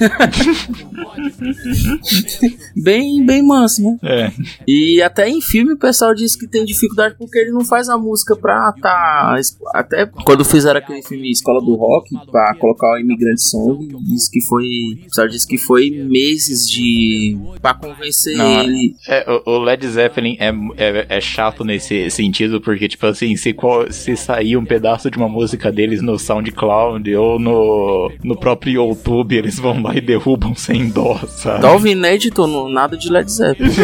bem, 2.77 3.25
bem 3.25 3.43
manso, 3.43 3.83
né? 3.83 3.99
É. 4.03 4.31
E 4.67 5.03
até 5.03 5.29
em 5.29 5.41
filme 5.41 5.73
o 5.73 5.79
pessoal 5.79 6.15
diz 6.15 6.37
que 6.37 6.47
tem 6.47 6.65
dificuldade 6.65 7.17
porque 7.19 7.39
ele 7.39 7.51
não 7.51 7.65
faz 7.65 7.89
a 7.89 7.99
música 7.99 8.37
pra 8.37 8.73
tá. 8.81 9.37
Até 9.75 10.07
quando 10.07 10.45
fizeram 10.45 10.79
aquele 10.79 11.03
filme 11.03 11.31
Escola 11.31 11.61
do 11.61 11.75
Rock, 11.75 12.11
pra 12.31 12.55
colocar 12.55 12.95
o 12.95 12.99
Imigrante 12.99 13.43
Song, 13.43 13.89
diz 14.03 14.29
que 14.29 14.41
foi. 14.47 14.67
O 15.01 15.05
pessoal 15.05 15.29
disse 15.29 15.47
que 15.47 15.59
foi 15.59 15.91
meses 15.91 16.69
de. 16.69 17.37
pra 17.61 17.75
convencer 17.75 18.37
não, 18.37 18.63
ele. 18.63 18.95
É, 19.09 19.25
o 19.47 19.59
Led 19.59 19.87
Zeppelin 19.87 20.37
é, 20.39 20.51
é, 20.77 21.07
é, 21.09 21.21
chato 21.21 21.65
nesse 21.65 22.11
sentido, 22.11 22.61
porque, 22.61 22.89
tipo 22.89 23.07
assim, 23.07 23.37
se, 23.37 23.55
se 23.91 24.17
sair 24.17 24.57
um 24.57 24.65
pedaço 24.65 25.11
de 25.11 25.17
uma 25.17 25.29
música 25.29 25.71
deles 25.71 26.03
no 26.03 26.19
SoundCloud 26.19 27.15
ou 27.15 27.39
no, 27.39 28.13
no 28.23 28.39
próprio 28.39 28.75
YouTube, 28.75 29.37
eles 29.37 29.59
vão 29.59 29.81
lá 29.91 29.97
e 29.97 30.01
derrubam 30.01 30.55
sem 30.55 30.89
dó, 30.89 31.19
sabe? 31.29 31.61
Dolvin 31.61 31.91
inédito, 31.91 32.47
nada 32.69 32.97
de 32.97 33.11
Led 33.11 33.31
Zeppelin. 33.31 33.71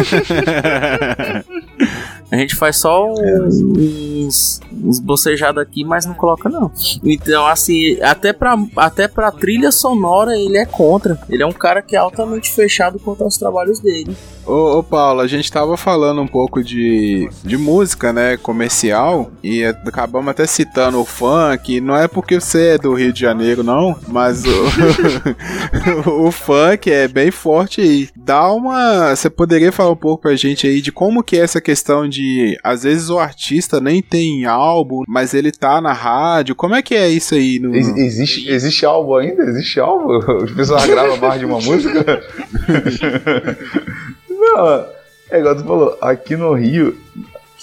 A 2.29 2.35
gente 2.35 2.55
faz 2.55 2.77
só 2.77 3.13
uns, 3.13 4.59
uns 4.73 4.99
bocejados 4.99 5.61
aqui, 5.61 5.85
mas 5.85 6.05
não 6.05 6.13
coloca 6.13 6.49
não. 6.49 6.69
Então, 7.01 7.47
assim, 7.47 7.97
até 8.01 8.33
pra, 8.33 8.57
até 8.75 9.07
pra 9.07 9.31
trilha 9.31 9.71
sonora 9.71 10.37
ele 10.37 10.57
é 10.57 10.65
contra. 10.65 11.17
Ele 11.29 11.41
é 11.41 11.45
um 11.45 11.53
cara 11.53 11.81
que 11.81 11.95
é 11.95 11.99
altamente 11.99 12.51
fechado 12.51 12.99
quanto 12.99 13.23
aos 13.23 13.37
trabalhos 13.37 13.79
dele. 13.79 14.13
Ô, 14.47 14.77
ô 14.77 14.83
Paulo, 14.83 15.19
a 15.19 15.27
gente 15.27 15.51
tava 15.51 15.75
falando 15.75 16.21
um 16.21 16.27
pouco 16.27 16.63
de, 16.63 17.29
de 17.43 17.57
música, 17.57 18.13
né, 18.13 18.37
comercial, 18.37 19.29
e 19.43 19.65
acabamos 19.65 20.29
até 20.29 20.47
citando 20.47 21.01
o 21.01 21.05
funk, 21.05 21.81
não 21.81 21.97
é 21.97 22.07
porque 22.07 22.39
você 22.39 22.69
é 22.69 22.77
do 22.77 22.93
Rio 22.93 23.11
de 23.11 23.19
Janeiro, 23.19 23.61
não, 23.61 23.93
mas 24.07 24.45
o, 24.45 26.07
o 26.27 26.31
funk 26.31 26.89
é 26.89 27.09
bem 27.09 27.29
forte 27.29 27.81
aí. 27.81 28.07
Dá 28.15 28.49
uma... 28.53 29.13
Você 29.13 29.29
poderia 29.29 29.71
falar 29.73 29.91
um 29.91 29.97
pouco 29.97 30.21
pra 30.21 30.35
gente 30.37 30.65
aí 30.65 30.79
de 30.79 30.93
como 30.93 31.21
que 31.21 31.35
é 31.35 31.41
essa 31.41 31.59
questão 31.59 32.07
de, 32.07 32.57
às 32.63 32.83
vezes 32.83 33.09
o 33.09 33.19
artista 33.19 33.81
nem 33.81 34.01
tem 34.01 34.45
álbum, 34.45 35.03
mas 35.09 35.33
ele 35.33 35.51
tá 35.51 35.81
na 35.81 35.91
rádio, 35.91 36.55
como 36.55 36.73
é 36.73 36.81
que 36.81 36.95
é 36.95 37.09
isso 37.09 37.35
aí? 37.35 37.59
No... 37.59 37.75
Ex 37.75 37.89
existe, 37.97 38.49
existe 38.49 38.85
álbum 38.85 39.15
ainda? 39.15 39.43
Existe 39.43 39.77
álbum? 39.81 40.19
As 40.41 40.51
pessoas 40.51 40.85
gravam 40.85 41.17
mais 41.17 41.37
de 41.37 41.45
uma 41.45 41.59
música? 41.59 42.23
Não, 44.53 44.85
é 45.29 45.39
igual 45.39 45.55
tu 45.55 45.63
falou, 45.63 45.97
aqui 46.01 46.35
no 46.35 46.53
Rio 46.53 46.97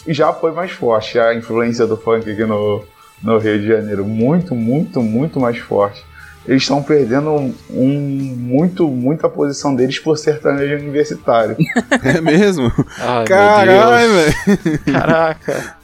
já 0.07 0.33
foi 0.33 0.53
mais 0.53 0.71
forte 0.73 1.19
a 1.19 1.35
influência 1.35 1.87
do 1.87 1.97
funk 1.97 2.31
aqui 2.31 2.45
no, 2.45 2.85
no 3.23 3.39
Rio 3.39 3.61
de 3.61 3.69
Janeiro. 3.69 4.05
Muito, 4.05 4.55
muito, 4.55 5.01
muito 5.01 5.41
mais 5.41 5.59
forte. 5.59 6.05
Eles 6.47 6.63
estão 6.63 6.83
perdendo 6.83 7.31
um, 7.31 7.55
um, 7.71 8.37
muito, 8.37 8.87
muita 8.87 9.31
posição 9.31 9.75
deles 9.75 9.99
por 9.99 10.19
sertanejo 10.19 10.75
universitário. 10.75 11.57
É 12.05 12.21
mesmo? 12.21 12.71
Ai, 12.99 13.25
Caralho, 13.25 14.13
velho. 14.13 14.79
Caraca. 14.93 15.77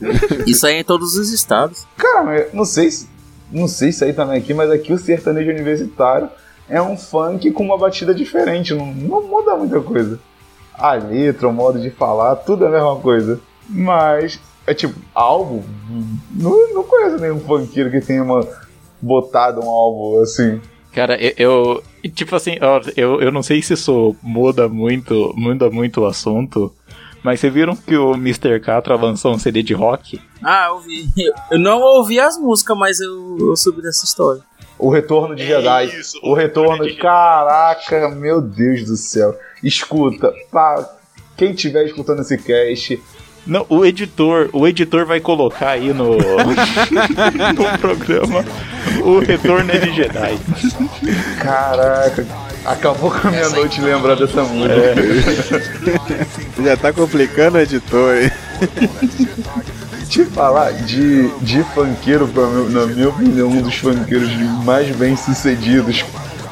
Isso 0.46 0.66
aí 0.66 0.74
é 0.74 0.80
em 0.80 0.84
todos 0.84 1.14
os 1.14 1.32
estados. 1.32 1.86
Cara, 1.96 2.48
não 2.52 2.64
sei 2.64 2.90
se. 2.90 3.08
Não 3.50 3.66
sei 3.66 3.90
se 3.90 4.04
aí 4.04 4.12
também 4.12 4.38
aqui, 4.38 4.52
mas 4.52 4.70
aqui 4.70 4.92
o 4.92 4.98
sertanejo 4.98 5.50
universitário 5.50 6.28
é 6.68 6.80
um 6.80 6.96
funk 6.96 7.50
com 7.52 7.64
uma 7.64 7.78
batida 7.78 8.14
diferente. 8.14 8.74
Não, 8.74 8.92
não 8.94 9.22
muda 9.26 9.56
muita 9.56 9.80
coisa. 9.80 10.20
A 10.81 10.95
letra, 10.95 11.49
o 11.49 11.53
modo 11.53 11.81
de 11.81 11.90
falar, 11.90 12.37
tudo 12.37 12.64
é 12.64 12.69
a 12.69 12.71
mesma 12.71 12.97
coisa. 12.97 13.40
Mas, 13.69 14.40
é 14.66 14.75
tipo, 14.75 14.99
álbum. 15.14 15.62
Não, 16.31 16.75
não 16.75 16.83
conheço 16.83 17.19
nenhum 17.19 17.40
funkeiro 17.40 17.90
que 17.90 18.01
tenha 18.01 18.23
uma, 18.23 18.47
botado 19.01 19.61
um 19.61 19.69
álbum 19.69 20.21
assim. 20.23 20.61
Cara, 20.93 21.16
eu, 21.21 21.33
eu. 21.37 21.83
Tipo 22.11 22.35
assim, 22.35 22.57
eu, 22.97 23.21
eu 23.21 23.31
não 23.31 23.43
sei 23.43 23.62
se 23.62 23.75
isso 23.75 24.16
muda 24.23 24.69
muito, 24.69 25.33
muda 25.37 25.71
muito 25.71 26.01
o 26.01 26.07
assunto. 26.07 26.73
Mas 27.23 27.38
vocês 27.38 27.53
viram 27.53 27.77
que 27.77 27.97
o 27.97 28.14
Mr. 28.14 28.59
Catra 28.61 28.97
lançou 28.97 29.35
um 29.35 29.38
CD 29.38 29.62
de 29.62 29.75
rock? 29.75 30.19
Ah, 30.43 30.69
eu 30.71 30.79
vi. 30.81 31.07
Eu 31.51 31.59
não 31.59 31.79
ouvi 31.81 32.19
as 32.19 32.38
músicas, 32.38 32.77
mas 32.79 32.99
eu, 32.99 33.37
eu 33.38 33.57
soube 33.57 33.83
dessa 33.83 34.07
história. 34.07 34.43
O 34.81 34.88
Retorno 34.90 35.37
de 35.37 35.47
Jedi. 35.47 35.87
isso, 36.01 36.19
o 36.23 36.33
Retorno 36.33 36.85
de 36.87 36.95
Caraca, 36.95 38.09
meu 38.09 38.40
Deus 38.40 38.85
do 38.85 38.97
céu. 38.97 39.38
Escuta, 39.62 40.33
pra 40.51 40.88
quem 41.37 41.51
estiver 41.51 41.85
escutando 41.85 42.23
esse 42.23 42.38
cast, 42.38 42.99
Não, 43.47 43.66
o 43.69 43.85
editor, 43.85 44.49
o 44.55 44.66
editor 44.66 45.05
vai 45.05 45.21
colocar 45.21 45.71
aí 45.71 45.93
no, 45.93 46.16
no 46.16 47.79
programa 47.79 48.43
o 49.05 49.19
Retorno 49.19 49.71
de 49.71 49.93
Jedi. 49.95 50.38
caraca, 51.43 52.27
acabou 52.64 53.11
com 53.11 53.29
a 53.29 53.31
minha 53.31 53.51
noite 53.51 53.83
lembrar 53.83 54.16
dessa 54.16 54.43
música. 54.45 54.95
Já 56.64 56.77
tá 56.79 56.90
complicando 56.90 57.59
o 57.59 57.61
editor, 57.61 58.16
hein? 58.16 58.31
Te 60.11 60.25
falar 60.25 60.73
de, 60.73 61.29
de 61.38 61.62
funkeiro, 61.73 62.27
mim, 62.27 62.73
na 62.73 62.85
minha 62.85 63.09
opinião, 63.11 63.49
um 63.49 63.62
dos 63.62 63.77
funkeiros 63.77 64.29
mais 64.64 64.90
bem 64.96 65.16
sucedidos 65.16 66.05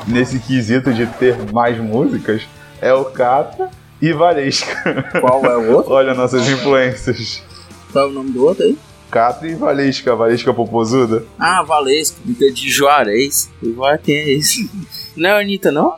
nesse 0.06 0.38
quesito 0.38 0.92
de 0.94 1.04
ter 1.06 1.36
mais 1.52 1.76
músicas 1.76 2.42
é 2.80 2.92
o 2.94 3.06
Cata 3.06 3.68
e 4.00 4.12
Valesca. 4.12 5.10
Qual 5.20 5.44
é 5.44 5.56
o 5.56 5.72
outro? 5.72 5.90
Olha 5.90 6.14
nossas 6.14 6.48
influências. 6.48 7.42
Qual 7.90 8.06
é 8.06 8.08
o 8.08 8.12
nome 8.12 8.30
do 8.30 8.44
outro 8.44 8.62
aí? 8.62 8.78
Cata 9.10 9.44
e 9.44 9.56
Valesca, 9.56 10.14
Valesca 10.14 10.54
Popozuda. 10.54 11.24
Ah, 11.36 11.64
Valesca, 11.64 12.20
de 12.24 12.70
Juarez. 12.70 13.50
Igual 13.60 13.98
quem 13.98 14.18
é 14.18 14.30
esse? 14.34 14.70
Não 15.16 15.30
é 15.30 15.32
a 15.32 15.40
Anitta, 15.40 15.72
não? 15.72 15.96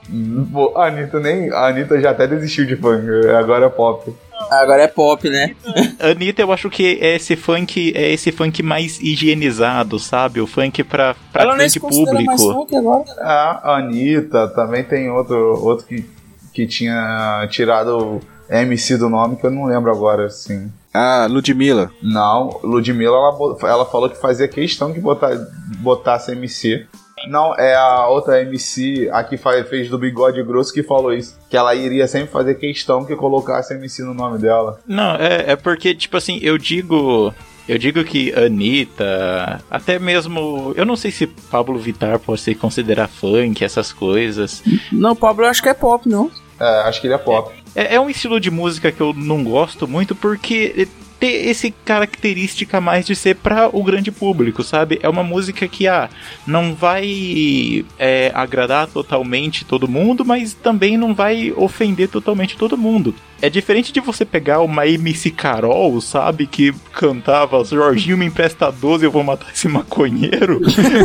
Pô, 0.50 0.72
a 0.78 0.86
Anitta 0.86 1.20
nem. 1.20 1.50
A 1.50 1.66
Anitta 1.66 2.00
já 2.00 2.12
até 2.12 2.26
desistiu 2.26 2.64
de 2.64 2.76
funk, 2.76 3.06
agora 3.38 3.66
é 3.66 3.68
pop. 3.68 4.10
Agora 4.50 4.82
é 4.82 4.88
pop, 4.88 5.28
né? 5.30 5.54
Anitta, 6.00 6.42
eu 6.42 6.52
acho 6.52 6.68
que 6.68 6.98
é 7.00 7.16
esse 7.16 7.36
funk, 7.36 7.92
é 7.94 8.12
esse 8.12 8.32
funk 8.32 8.62
mais 8.62 8.98
higienizado, 9.00 9.98
sabe? 9.98 10.40
O 10.40 10.46
funk 10.46 10.82
pra, 10.84 11.14
pra 11.32 11.42
Ela 11.42 11.56
grande 11.56 11.78
considera 11.78 12.20
mais 12.22 12.40
público. 12.40 12.60
funk 12.60 12.76
agora. 12.76 13.04
A 13.20 13.76
Anitta 13.76 14.48
também 14.48 14.82
tem 14.84 15.10
outro, 15.10 15.36
outro 15.64 15.86
que, 15.86 16.04
que 16.52 16.66
tinha 16.66 17.46
tirado 17.50 18.20
MC 18.48 18.96
do 18.96 19.08
nome, 19.08 19.36
que 19.36 19.46
eu 19.46 19.50
não 19.50 19.66
lembro 19.66 19.90
agora, 19.90 20.26
assim. 20.26 20.70
Ah, 20.92 21.28
Ludmilla. 21.30 21.90
Não, 22.02 22.58
Ludmilla, 22.64 23.14
ela, 23.14 23.56
ela 23.62 23.86
falou 23.86 24.10
que 24.10 24.20
fazia 24.20 24.48
questão 24.48 24.92
que 24.92 24.98
botar, 24.98 25.30
botasse 25.78 26.32
MC. 26.32 26.86
Não, 27.28 27.54
é 27.54 27.74
a 27.74 28.06
outra 28.08 28.40
MC, 28.42 29.08
a 29.12 29.22
que 29.22 29.36
fez 29.68 29.88
do 29.88 29.98
Bigode 29.98 30.42
Grosso, 30.42 30.72
que 30.72 30.82
falou 30.82 31.12
isso. 31.12 31.38
Que 31.48 31.56
ela 31.56 31.74
iria 31.74 32.06
sempre 32.06 32.28
fazer 32.28 32.54
questão 32.54 33.04
que 33.04 33.14
colocasse 33.16 33.74
MC 33.74 34.02
no 34.02 34.14
nome 34.14 34.38
dela. 34.38 34.78
Não, 34.86 35.14
é, 35.16 35.52
é 35.52 35.56
porque, 35.56 35.94
tipo 35.94 36.16
assim, 36.16 36.38
eu 36.42 36.56
digo. 36.58 37.34
Eu 37.68 37.78
digo 37.78 38.02
que 38.02 38.32
Anitta, 38.34 39.60
até 39.70 39.98
mesmo. 39.98 40.72
Eu 40.76 40.84
não 40.84 40.96
sei 40.96 41.10
se 41.12 41.26
Pablo 41.26 41.78
Vittar 41.78 42.18
pode 42.18 42.40
se 42.40 42.54
considerar 42.54 43.06
funk, 43.06 43.64
essas 43.64 43.92
coisas. 43.92 44.62
Não, 44.90 45.14
Pablo 45.14 45.44
eu 45.44 45.50
acho 45.50 45.62
que 45.62 45.68
é 45.68 45.74
pop, 45.74 46.08
não. 46.08 46.30
É, 46.58 46.82
acho 46.82 47.00
que 47.00 47.06
ele 47.06 47.14
é 47.14 47.18
pop. 47.18 47.54
É, 47.74 47.94
é 47.94 48.00
um 48.00 48.10
estilo 48.10 48.40
de 48.40 48.50
música 48.50 48.90
que 48.90 49.00
eu 49.00 49.14
não 49.14 49.44
gosto 49.44 49.86
muito 49.86 50.14
porque 50.14 50.88
tem 51.20 51.50
esse 51.50 51.70
característica 51.70 52.80
mais 52.80 53.06
de 53.06 53.14
ser 53.14 53.36
para 53.36 53.68
o 53.76 53.84
grande 53.84 54.10
público, 54.10 54.64
sabe? 54.64 54.98
É 55.02 55.08
uma 55.08 55.22
música 55.22 55.68
que 55.68 55.86
ah, 55.86 56.08
não 56.46 56.74
vai 56.74 57.84
é, 57.98 58.32
agradar 58.34 58.86
totalmente 58.88 59.66
todo 59.66 59.86
mundo, 59.86 60.24
mas 60.24 60.54
também 60.54 60.96
não 60.96 61.14
vai 61.14 61.52
ofender 61.54 62.08
totalmente 62.08 62.56
todo 62.56 62.78
mundo. 62.78 63.14
É 63.42 63.50
diferente 63.50 63.92
de 63.92 64.00
você 64.00 64.24
pegar 64.24 64.60
uma 64.60 64.86
MC 64.86 65.30
Carol, 65.30 66.00
sabe? 66.00 66.46
Que 66.46 66.72
cantava 66.92 67.62
Jorginho 67.64 68.16
me 68.16 68.24
empresta 68.24 68.72
12, 68.72 69.04
eu 69.04 69.10
vou 69.10 69.22
matar 69.22 69.52
esse 69.52 69.68
maconheiro. 69.68 70.60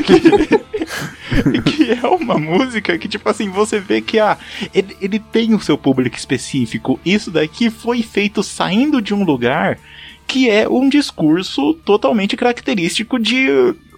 que, 0.06 1.62
que 1.76 1.92
é 1.92 2.08
uma 2.08 2.38
música 2.38 2.98
que, 2.98 3.10
tipo 3.10 3.30
assim, 3.30 3.50
você 3.50 3.80
vê 3.82 4.00
que 4.00 4.18
ah, 4.18 4.38
ele, 4.74 4.96
ele 5.02 5.20
tem 5.20 5.54
o 5.54 5.60
seu 5.60 5.78
público 5.78 6.16
específico. 6.16 7.00
Isso 7.06 7.30
daqui 7.30 7.70
foi 7.70 8.02
feito 8.02 8.42
saindo 8.42 9.02
de 9.02 9.14
um 9.14 9.24
lugar 9.24 9.78
que 10.28 10.50
é 10.50 10.68
um 10.68 10.90
discurso 10.90 11.74
totalmente 11.86 12.36
característico 12.36 13.20
de 13.20 13.48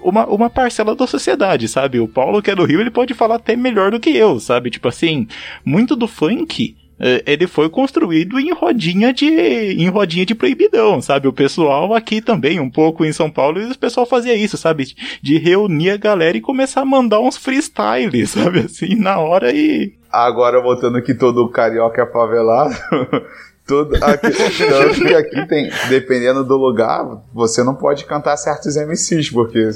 uma, 0.01 0.25
uma 0.27 0.49
parcela 0.49 0.95
da 0.95 1.07
sociedade, 1.07 1.67
sabe? 1.67 1.99
O 1.99 2.07
Paulo, 2.07 2.41
que 2.41 2.51
é 2.51 2.55
do 2.55 2.65
Rio, 2.65 2.79
ele 2.81 2.91
pode 2.91 3.13
falar 3.13 3.35
até 3.35 3.55
melhor 3.55 3.91
do 3.91 3.99
que 3.99 4.09
eu, 4.15 4.39
sabe? 4.39 4.69
Tipo 4.69 4.87
assim, 4.87 5.27
muito 5.65 5.95
do 5.95 6.07
funk. 6.07 6.75
eh, 6.99 7.23
Ele 7.25 7.47
foi 7.47 7.69
construído 7.69 8.39
em 8.39 8.51
rodinha 8.53 9.11
de 9.13 9.27
em 9.27 9.87
rodinha 9.89 10.25
de 10.25 10.35
proibidão, 10.35 11.01
sabe? 11.01 11.27
O 11.27 11.33
pessoal 11.33 11.93
aqui 11.93 12.21
também, 12.21 12.59
um 12.59 12.69
pouco 12.69 13.03
em 13.05 13.11
São 13.11 13.29
Paulo, 13.29 13.59
o 13.59 13.77
pessoal 13.77 14.05
fazia 14.05 14.35
isso, 14.35 14.57
sabe? 14.57 14.85
De 15.21 15.37
reunir 15.37 15.91
a 15.91 15.97
galera 15.97 16.37
e 16.37 16.41
começar 16.41 16.81
a 16.81 16.85
mandar 16.85 17.19
uns 17.19 17.37
freestyles, 17.37 18.29
sabe? 18.37 18.59
Assim, 18.59 18.95
na 18.95 19.19
hora 19.19 19.51
e. 19.53 19.93
Agora, 20.11 20.61
voltando 20.61 21.01
que 21.01 21.13
todo 21.13 21.49
carioca 21.49 22.01
é 22.01 22.05
favelado. 22.11 22.73
Todo, 23.67 23.95
aqui, 24.01 24.29
tanto 24.69 25.01
que 25.05 25.13
aqui 25.13 25.45
tem, 25.47 25.69
dependendo 25.89 26.43
do 26.43 26.55
lugar, 26.55 27.05
você 27.33 27.63
não 27.63 27.75
pode 27.75 28.05
cantar 28.05 28.37
certos 28.37 28.77
MCs, 28.77 29.29
porque 29.29 29.69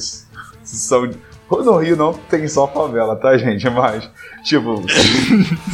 são. 0.63 1.09
No 1.49 1.75
Rio 1.75 1.97
não 1.97 2.13
tem 2.13 2.47
só 2.47 2.65
favela, 2.65 3.13
tá, 3.17 3.37
gente? 3.37 3.69
Mas, 3.69 4.09
tipo, 4.45 4.81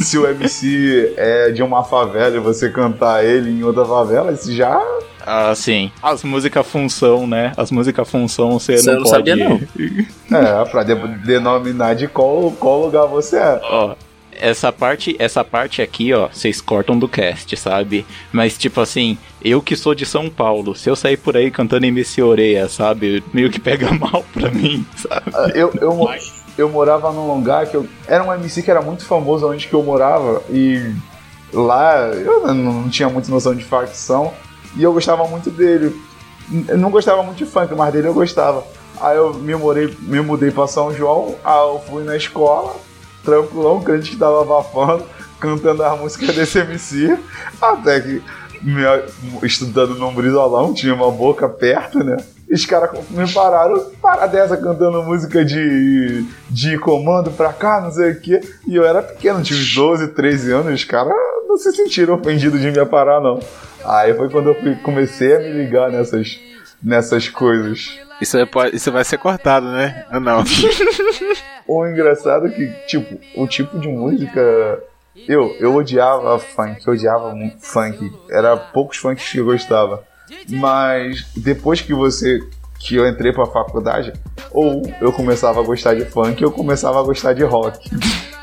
se 0.00 0.18
o 0.18 0.26
MC 0.26 1.14
é 1.16 1.50
de 1.52 1.62
uma 1.62 1.84
favela 1.84 2.34
e 2.36 2.40
você 2.40 2.68
cantar 2.68 3.24
ele 3.24 3.50
em 3.50 3.62
outra 3.62 3.84
favela, 3.84 4.32
isso 4.32 4.52
já. 4.52 4.82
Assim, 5.24 5.92
as 6.02 6.24
músicas 6.24 6.66
função, 6.66 7.26
né? 7.28 7.52
As 7.56 7.70
músicas 7.70 8.08
função 8.10 8.58
você 8.58 8.76
eu 8.78 8.82
não, 8.84 8.94
não 8.94 9.02
pode. 9.04 9.10
sabia, 9.10 9.36
não. 9.36 9.60
É, 10.36 10.64
pra 10.64 10.82
de- 10.82 10.94
denominar 11.24 11.94
de 11.94 12.08
qual, 12.08 12.50
qual 12.58 12.80
lugar 12.86 13.06
você 13.06 13.36
é. 13.36 13.60
Ó, 13.62 13.94
essa 14.40 14.72
parte, 14.72 15.16
essa 15.18 15.44
parte 15.44 15.82
aqui, 15.82 16.12
ó, 16.12 16.28
vocês 16.28 16.60
cortam 16.60 16.98
do 16.98 17.08
cast, 17.08 17.56
sabe? 17.56 18.06
Mas 18.32 18.56
tipo 18.56 18.80
assim, 18.80 19.18
eu 19.42 19.60
que 19.62 19.76
sou 19.76 19.94
de 19.94 20.04
São 20.06 20.28
Paulo, 20.30 20.74
se 20.74 20.88
eu 20.88 20.96
sair 20.96 21.16
por 21.16 21.36
aí 21.36 21.50
cantando 21.50 21.86
MC 21.86 22.22
Oreia, 22.22 22.68
sabe? 22.68 23.22
Meio 23.32 23.50
que 23.50 23.60
pega 23.60 23.92
mal 23.94 24.24
pra 24.32 24.50
mim, 24.50 24.86
sabe? 24.96 25.30
Ah, 25.34 25.50
Eu, 25.54 25.72
eu, 25.80 26.08
eu 26.56 26.68
morava 26.68 27.12
num 27.12 27.32
lugar 27.32 27.66
que 27.66 27.76
eu. 27.76 27.86
Era 28.06 28.24
um 28.24 28.32
MC 28.32 28.62
que 28.62 28.70
era 28.70 28.82
muito 28.82 29.04
famoso 29.04 29.48
onde 29.48 29.66
que 29.68 29.74
eu 29.74 29.82
morava 29.82 30.42
e 30.50 30.92
lá 31.52 32.08
eu 32.08 32.52
não 32.54 32.88
tinha 32.88 33.08
muita 33.08 33.30
noção 33.30 33.54
de 33.54 33.64
facção. 33.64 34.32
E 34.76 34.82
eu 34.82 34.92
gostava 34.92 35.26
muito 35.26 35.50
dele. 35.50 35.94
Eu 36.66 36.78
não 36.78 36.90
gostava 36.90 37.22
muito 37.22 37.38
de 37.38 37.46
funk, 37.46 37.74
mas 37.74 37.92
dele 37.92 38.08
eu 38.08 38.14
gostava. 38.14 38.64
Aí 39.00 39.16
eu 39.16 39.34
me, 39.34 39.54
morei, 39.54 39.94
me 40.00 40.20
mudei 40.20 40.50
pra 40.50 40.66
São 40.66 40.92
João, 40.92 41.36
aí 41.44 41.68
eu 41.68 41.80
fui 41.88 42.02
na 42.02 42.16
escola, 42.16 42.74
tranquilão, 43.24 43.80
crente 43.80 44.10
que 44.10 44.16
tava 44.16 44.42
abafando, 44.42 45.04
cantando 45.40 45.82
as 45.82 45.98
músicas 45.98 46.34
desse 46.34 46.58
MC, 46.60 47.18
até 47.60 48.00
que 48.00 48.22
me, 48.62 48.82
estudando 49.42 49.94
num 49.94 50.14
brisolão, 50.14 50.74
tinha 50.74 50.94
uma 50.94 51.10
boca 51.10 51.48
perto, 51.48 52.02
né? 52.02 52.16
Os 52.50 52.64
caras 52.64 52.90
me 53.10 53.30
pararam, 53.30 53.90
para 54.00 54.26
dessa 54.26 54.56
cantando 54.56 55.02
música 55.02 55.44
de, 55.44 56.24
de 56.48 56.78
comando 56.78 57.30
pra 57.30 57.52
cá, 57.52 57.80
não 57.80 57.90
sei 57.90 58.12
o 58.12 58.20
quê. 58.20 58.40
E 58.66 58.74
eu 58.74 58.86
era 58.86 59.02
pequeno, 59.02 59.42
tinha 59.42 59.58
uns 59.58 59.74
12, 59.74 60.08
13 60.08 60.52
anos, 60.52 60.74
os 60.74 60.84
caras 60.84 61.12
não 61.46 61.58
se 61.58 61.70
sentiram 61.72 62.14
ofendidos 62.14 62.60
de 62.60 62.70
me 62.70 62.86
parar, 62.86 63.20
não. 63.20 63.38
Aí 63.84 64.14
foi 64.14 64.30
quando 64.30 64.48
eu 64.48 64.76
comecei 64.82 65.36
a 65.36 65.40
me 65.40 65.52
ligar 65.52 65.90
nessas, 65.90 66.38
nessas 66.82 67.28
coisas. 67.28 67.98
Isso, 68.20 68.36
é, 68.36 68.46
isso 68.72 68.90
vai 68.90 69.04
ser 69.04 69.18
cortado, 69.18 69.66
né? 69.66 70.04
Ou 70.12 70.20
não? 70.20 70.42
o 71.66 71.86
engraçado 71.86 72.46
é 72.46 72.50
que, 72.50 72.66
tipo, 72.86 73.18
o 73.36 73.46
tipo 73.46 73.78
de 73.78 73.88
música. 73.88 74.82
Eu, 75.26 75.54
eu 75.58 75.74
odiava 75.74 76.38
funk, 76.38 76.86
eu 76.86 76.92
odiava 76.92 77.34
funk. 77.60 78.12
Era 78.30 78.56
poucos 78.56 78.98
funks 78.98 79.30
que 79.30 79.38
eu 79.38 79.44
gostava. 79.44 80.04
Mas 80.48 81.26
depois 81.36 81.80
que 81.80 81.94
você. 81.94 82.40
que 82.78 82.96
eu 82.96 83.06
entrei 83.08 83.32
pra 83.32 83.46
faculdade, 83.46 84.12
ou 84.50 84.82
eu 85.00 85.12
começava 85.12 85.60
a 85.60 85.62
gostar 85.62 85.94
de 85.94 86.04
funk, 86.04 86.44
ou 86.44 86.50
eu 86.50 86.54
começava 86.54 87.00
a 87.00 87.02
gostar 87.02 87.32
de 87.32 87.44
rock. 87.44 87.90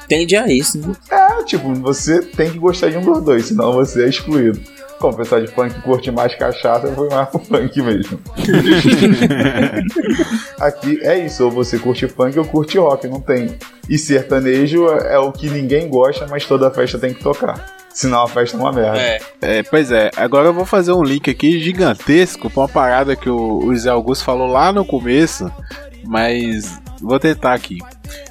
Tende 0.08 0.36
a 0.36 0.48
isso, 0.48 0.78
né? 0.78 0.94
É, 1.10 1.44
tipo, 1.44 1.74
você 1.76 2.22
tem 2.22 2.52
que 2.52 2.60
gostar 2.60 2.90
de 2.90 2.98
um 2.98 3.02
dos 3.02 3.24
dois, 3.24 3.48
senão 3.48 3.74
você 3.74 4.04
é 4.04 4.10
excluído. 4.10 4.62
Como 5.00 5.14
o 5.14 5.18
pessoal 5.18 5.42
de 5.42 5.48
funk 5.48 5.82
curte 5.82 6.12
mais 6.12 6.34
cachaça, 6.36 6.88
foi 6.94 7.10
mais 7.10 7.30
pro 7.30 7.40
funk 7.40 7.82
mesmo. 7.82 8.20
Aqui 10.60 11.00
é 11.04 11.20
isso, 11.20 11.46
ou 11.46 11.52
você 11.52 11.78
curte 11.78 12.08
funk 12.08 12.38
ou 12.40 12.46
curte 12.46 12.78
rock, 12.78 13.08
não 13.08 13.20
tem. 13.20 13.58
E 13.90 13.98
sertanejo 13.98 14.88
é 14.88 15.20
o 15.20 15.32
que 15.32 15.50
ninguém 15.50 15.90
gosta, 15.90 16.26
mas 16.28 16.46
toda 16.46 16.72
festa 16.72 16.98
tem 16.98 17.14
que 17.14 17.22
tocar. 17.22 17.76
Senão 17.96 18.24
a 18.24 18.28
festa 18.28 18.58
é 18.58 18.60
uma 18.60 18.74
merda. 18.74 19.00
É. 19.00 19.20
é. 19.42 19.64
pois 19.64 19.90
é. 19.90 20.12
Agora 20.18 20.48
eu 20.48 20.54
vou 20.54 20.66
fazer 20.66 20.92
um 20.92 21.04
link 21.04 21.30
aqui 21.30 21.62
gigantesco 21.62 22.50
pra 22.50 22.64
uma 22.64 22.70
parada 22.70 23.16
que 23.16 23.30
o, 23.30 23.60
o 23.60 23.78
Zé 23.78 23.90
Augusto 23.90 24.26
falou 24.26 24.48
lá 24.48 24.74
no 24.74 24.84
começo, 24.84 25.50
mas 26.04 26.78
vou 27.02 27.18
tentar 27.20 27.54
aqui. 27.54 27.78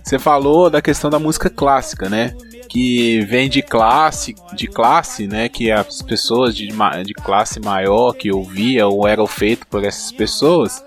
Você 0.03 0.19
falou 0.19 0.69
da 0.69 0.83
questão 0.83 1.09
da 1.09 1.19
música 1.19 1.49
clássica, 1.49 2.11
né? 2.11 2.35
Que 2.75 3.21
vem 3.21 3.49
de 3.49 3.63
classe, 3.63 4.35
de 4.53 4.67
classe, 4.67 5.29
né, 5.29 5.49
que 5.49 5.71
as 5.71 6.03
pessoas 6.03 6.57
de, 6.57 6.67
de 6.67 7.15
classe 7.15 7.61
maior 7.61 8.13
que 8.15 8.33
ouvia 8.33 8.89
ou 8.89 9.07
eram 9.07 9.29
feito 9.29 9.65
por 9.69 9.85
essas 9.85 10.11
pessoas. 10.11 10.85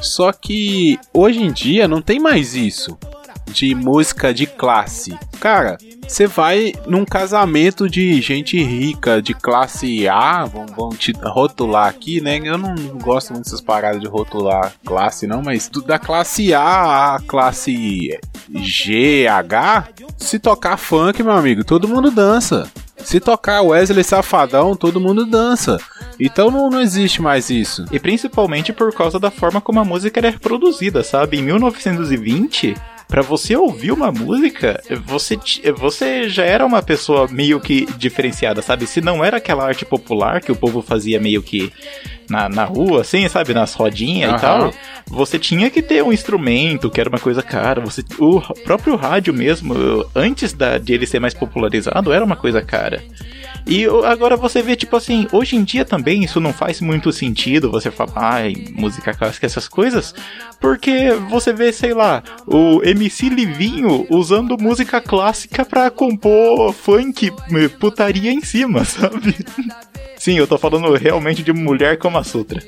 Só 0.00 0.32
que 0.32 0.98
hoje 1.12 1.40
em 1.40 1.52
dia 1.52 1.86
não 1.86 2.02
tem 2.02 2.18
mais 2.18 2.56
isso 2.56 2.98
de 3.46 3.76
música 3.76 4.34
de 4.34 4.44
classe. 4.44 5.16
Cara, 5.38 5.78
você 6.06 6.26
vai 6.26 6.72
num 6.86 7.04
casamento 7.04 7.88
de 7.88 8.20
gente 8.20 8.62
rica, 8.62 9.20
de 9.20 9.34
classe 9.34 10.08
A, 10.08 10.44
vamos, 10.44 10.72
vamos 10.72 10.98
te 10.98 11.12
rotular 11.22 11.88
aqui, 11.88 12.20
né? 12.20 12.40
Eu 12.42 12.58
não 12.58 12.74
gosto 12.98 13.32
muito 13.32 13.44
dessas 13.44 13.60
paradas 13.60 14.00
de 14.00 14.06
rotular 14.06 14.72
classe, 14.84 15.26
não, 15.26 15.42
mas 15.42 15.68
da 15.86 15.98
classe 15.98 16.54
A 16.54 17.14
à 17.14 17.20
classe 17.20 18.18
G, 18.54 19.26
H, 19.26 19.88
se 20.16 20.38
tocar 20.38 20.76
funk, 20.76 21.22
meu 21.22 21.32
amigo, 21.32 21.64
todo 21.64 21.88
mundo 21.88 22.10
dança. 22.10 22.70
Se 22.98 23.20
tocar 23.20 23.60
Wesley 23.60 24.02
Safadão, 24.02 24.74
todo 24.74 25.00
mundo 25.00 25.26
dança. 25.26 25.78
Então 26.18 26.50
não, 26.50 26.70
não 26.70 26.80
existe 26.80 27.20
mais 27.20 27.50
isso. 27.50 27.84
E 27.92 27.98
principalmente 27.98 28.72
por 28.72 28.94
causa 28.94 29.18
da 29.18 29.30
forma 29.30 29.60
como 29.60 29.80
a 29.80 29.84
música 29.84 30.20
era 30.20 30.32
produzida, 30.32 31.02
sabe? 31.04 31.38
Em 31.38 31.42
1920, 31.42 32.74
para 33.08 33.22
você 33.22 33.56
ouvir 33.56 33.92
uma 33.92 34.10
música, 34.10 34.82
você, 35.04 35.38
você 35.76 36.28
já 36.28 36.44
era 36.44 36.64
uma 36.64 36.82
pessoa 36.82 37.28
meio 37.30 37.60
que 37.60 37.86
diferenciada, 37.96 38.62
sabe? 38.62 38.86
Se 38.86 39.00
não 39.00 39.24
era 39.24 39.36
aquela 39.36 39.64
arte 39.64 39.84
popular 39.84 40.40
que 40.40 40.50
o 40.50 40.56
povo 40.56 40.82
fazia 40.82 41.20
meio 41.20 41.42
que 41.42 41.72
na, 42.28 42.48
na 42.48 42.64
rua, 42.64 43.02
assim, 43.02 43.28
sabe? 43.28 43.54
Nas 43.54 43.74
rodinhas 43.74 44.30
uhum. 44.30 44.36
e 44.36 44.40
tal, 44.40 44.74
você 45.06 45.38
tinha 45.38 45.70
que 45.70 45.82
ter 45.82 46.02
um 46.02 46.12
instrumento 46.12 46.90
que 46.90 47.00
era 47.00 47.08
uma 47.08 47.18
coisa 47.18 47.42
cara. 47.42 47.80
Você, 47.80 48.02
o 48.18 48.40
próprio 48.64 48.96
rádio 48.96 49.32
mesmo, 49.32 49.74
antes 50.14 50.52
da, 50.52 50.78
de 50.78 50.92
ele 50.92 51.06
ser 51.06 51.20
mais 51.20 51.34
popularizado, 51.34 52.12
era 52.12 52.24
uma 52.24 52.36
coisa 52.36 52.62
cara. 52.62 53.02
E 53.66 53.86
agora 54.04 54.36
você 54.36 54.60
vê, 54.60 54.76
tipo 54.76 54.94
assim, 54.96 55.26
hoje 55.32 55.56
em 55.56 55.64
dia 55.64 55.84
também 55.84 56.22
isso 56.22 56.38
não 56.40 56.52
faz 56.52 56.80
muito 56.80 57.10
sentido 57.12 57.70
você 57.70 57.90
falar, 57.90 58.12
ai, 58.14 58.54
música 58.74 59.14
clássica, 59.14 59.46
essas 59.46 59.66
coisas, 59.66 60.14
porque 60.60 61.12
você 61.30 61.52
vê, 61.52 61.72
sei 61.72 61.94
lá, 61.94 62.22
o 62.46 62.82
MC 62.84 63.28
Livinho 63.30 64.06
usando 64.10 64.58
música 64.60 65.00
clássica 65.00 65.64
pra 65.64 65.90
compor 65.90 66.72
funk, 66.72 67.32
putaria 67.80 68.30
em 68.30 68.42
cima, 68.42 68.84
sabe? 68.84 69.34
Sim, 70.18 70.38
eu 70.38 70.46
tô 70.46 70.58
falando 70.58 70.92
realmente 70.94 71.42
de 71.42 71.52
Mulher 71.52 71.98
como 71.98 72.18
a 72.18 72.24
Sutra. 72.24 72.62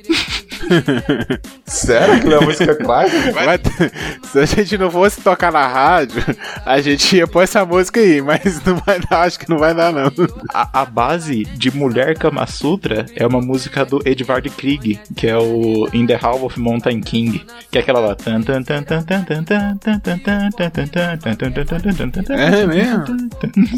Sério 1.64 2.20
que 2.20 2.26
não 2.26 2.38
é 2.38 2.44
música 2.44 2.74
clássica? 2.74 3.32
Mas, 3.32 3.60
se 4.30 4.38
a 4.38 4.46
gente 4.46 4.78
não 4.78 4.90
fosse 4.90 5.20
tocar 5.20 5.52
na 5.52 5.66
rádio, 5.66 6.22
a 6.64 6.80
gente 6.80 7.16
ia 7.16 7.26
pôr 7.26 7.42
essa 7.42 7.64
música 7.64 8.00
aí, 8.00 8.20
mas 8.22 8.62
não 8.64 8.76
vai 8.76 9.00
dar, 9.00 9.22
acho 9.22 9.38
que 9.38 9.48
não 9.48 9.58
vai 9.58 9.74
dar, 9.74 9.92
não. 9.92 10.10
A, 10.52 10.82
a 10.82 10.84
base 10.84 11.44
de 11.44 11.74
Mulher 11.74 12.16
Kama 12.18 12.46
Sutra 12.46 13.06
é 13.14 13.26
uma 13.26 13.40
música 13.40 13.84
do 13.84 14.00
Edvard 14.04 14.48
Krieg, 14.50 14.98
que 15.16 15.26
é 15.26 15.36
o 15.36 15.88
In 15.92 16.06
the 16.06 16.16
Hall 16.16 16.44
of 16.44 16.58
Mountain 16.58 17.00
King, 17.00 17.44
que 17.70 17.78
é 17.78 17.80
aquela 17.80 18.00
lá. 18.00 18.16
É 22.28 22.66
mesmo? 22.66 23.04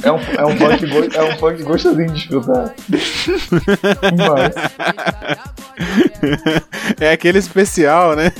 É 0.02 0.12
um, 0.12 0.16
é 0.16 0.46
um, 0.46 0.56
funk, 0.56 1.16
é 1.16 1.22
um 1.22 1.36
funk 1.38 1.62
gostosinho 1.62 2.10
de 2.12 2.18
escutar. 2.20 2.74
Mas... 4.16 4.54
É 7.00 7.12
aquele 7.12 7.38
especial, 7.38 8.16
né? 8.16 8.32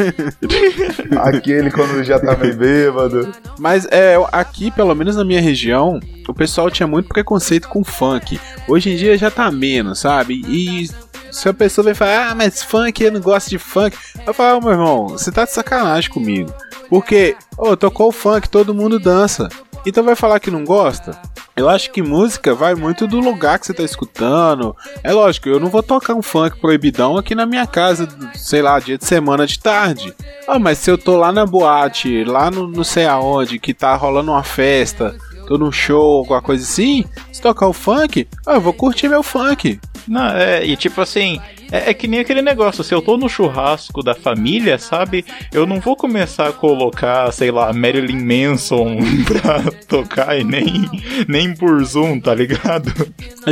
aquele 1.22 1.70
quando 1.70 2.02
já 2.02 2.18
tá 2.18 2.36
meio 2.36 2.56
bêbado. 2.56 3.32
Mas 3.58 3.86
é, 3.90 4.16
aqui, 4.32 4.70
pelo 4.70 4.94
menos 4.94 5.16
na 5.16 5.24
minha 5.24 5.40
região, 5.40 6.00
o 6.26 6.34
pessoal 6.34 6.70
tinha 6.70 6.86
muito 6.86 7.08
preconceito 7.08 7.68
com 7.68 7.84
funk. 7.84 8.40
Hoje 8.66 8.90
em 8.90 8.96
dia 8.96 9.16
já 9.16 9.30
tá 9.30 9.50
menos, 9.50 10.00
sabe? 10.00 10.42
E 10.48 10.88
se 11.30 11.48
a 11.48 11.54
pessoa 11.54 11.84
vem 11.84 11.94
falar, 11.94 12.30
ah, 12.30 12.34
mas 12.34 12.62
funk, 12.62 13.02
eu 13.02 13.12
não 13.12 13.20
gosto 13.20 13.50
de 13.50 13.58
funk. 13.58 13.96
Eu 14.26 14.34
falo, 14.34 14.58
oh, 14.58 14.64
meu 14.64 14.72
irmão, 14.72 15.08
você 15.08 15.30
tá 15.30 15.44
de 15.44 15.52
sacanagem 15.52 16.10
comigo. 16.10 16.52
Porque, 16.88 17.36
oh, 17.56 17.76
tocou 17.76 18.08
o 18.08 18.12
funk, 18.12 18.48
todo 18.48 18.74
mundo 18.74 18.98
dança. 18.98 19.48
Então 19.86 20.02
vai 20.02 20.16
falar 20.16 20.40
que 20.40 20.50
não 20.50 20.64
gosta? 20.64 21.18
Eu 21.59 21.68
acho 21.68 21.90
que 21.90 22.01
música 22.01 22.55
vai 22.55 22.77
muito 22.77 23.05
do 23.05 23.18
lugar 23.18 23.59
que 23.59 23.66
você 23.66 23.75
tá 23.75 23.83
escutando. 23.83 24.77
É 25.03 25.12
lógico, 25.12 25.49
eu 25.49 25.59
não 25.59 25.66
vou 25.66 25.83
tocar 25.83 26.14
um 26.14 26.23
funk 26.23 26.61
proibidão 26.61 27.16
aqui 27.16 27.35
na 27.35 27.44
minha 27.44 27.66
casa, 27.66 28.09
sei 28.33 28.62
lá, 28.62 28.79
dia 28.79 28.97
de 28.97 29.05
semana 29.05 29.44
de 29.44 29.59
tarde. 29.59 30.14
Ah, 30.47 30.61
mas 30.61 30.79
se 30.79 30.88
eu 30.88 30.97
tô 30.97 31.16
lá 31.16 31.33
na 31.33 31.44
boate, 31.44 32.23
lá 32.23 32.49
no 32.49 32.68
não 32.68 32.85
sei 32.85 33.07
aonde, 33.07 33.59
que 33.59 33.75
tá 33.75 33.92
rolando 33.97 34.31
uma 34.31 34.44
festa, 34.44 35.16
tô 35.49 35.59
num 35.59 35.73
show, 35.73 36.18
alguma 36.18 36.40
coisa 36.40 36.62
assim, 36.62 37.05
se 37.33 37.42
tocar 37.42 37.66
o 37.66 37.73
funk, 37.73 38.29
ah, 38.47 38.55
eu 38.55 38.61
vou 38.61 38.73
curtir 38.73 39.09
meu 39.09 39.25
funk. 39.25 39.81
Não, 40.07 40.29
é, 40.29 40.64
e 40.64 40.77
tipo 40.77 41.01
assim, 41.01 41.40
é, 41.70 41.90
é, 41.90 41.94
que 41.94 42.09
nem 42.09 42.20
aquele 42.20 42.42
negócio, 42.42 42.83
se 42.83 42.94
eu 42.94 43.02
tô 43.02 43.16
no 43.16 43.28
churrasco 43.28 44.02
da 44.02 44.14
família, 44.14 44.78
sabe? 44.78 45.24
Eu 45.52 45.66
não 45.66 45.81
vou 45.81 45.96
começar 45.96 46.48
a 46.48 46.52
colocar, 46.52 47.31
sei 47.33 47.50
lá, 47.50 47.72
Marilyn 47.72 48.22
Manson 48.22 48.98
pra 49.26 49.62
tocar 49.87 50.38
e 50.38 50.44
nem, 50.44 50.88
nem 51.28 51.54
por 51.54 51.83
Zoom, 51.85 52.20
tá 52.20 52.35
ligado? 52.35 52.92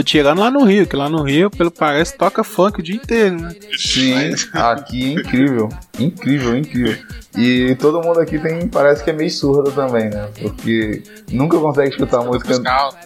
Tirando 0.04 0.40
lá 0.40 0.50
no 0.50 0.64
Rio, 0.64 0.86
que 0.86 0.96
lá 0.96 1.08
no 1.08 1.22
Rio, 1.22 1.50
pelo 1.50 1.70
que 1.70 1.78
parece, 1.78 2.16
toca 2.16 2.42
funk 2.42 2.80
o 2.80 2.82
dia 2.82 2.96
inteiro, 2.96 3.40
né? 3.40 3.54
Sim, 3.76 4.34
aqui 4.52 5.10
é 5.10 5.20
incrível. 5.20 5.68
Incrível, 5.98 6.56
incrível. 6.56 6.98
E 7.36 7.74
todo 7.76 8.00
mundo 8.00 8.18
aqui 8.18 8.38
tem, 8.38 8.66
parece 8.66 9.04
que 9.04 9.10
é 9.10 9.12
meio 9.12 9.30
surdo 9.30 9.70
também, 9.70 10.08
né? 10.08 10.28
Porque 10.40 11.02
nunca 11.30 11.58
consegue 11.58 11.90
escutar 11.90 12.22
música. 12.22 12.54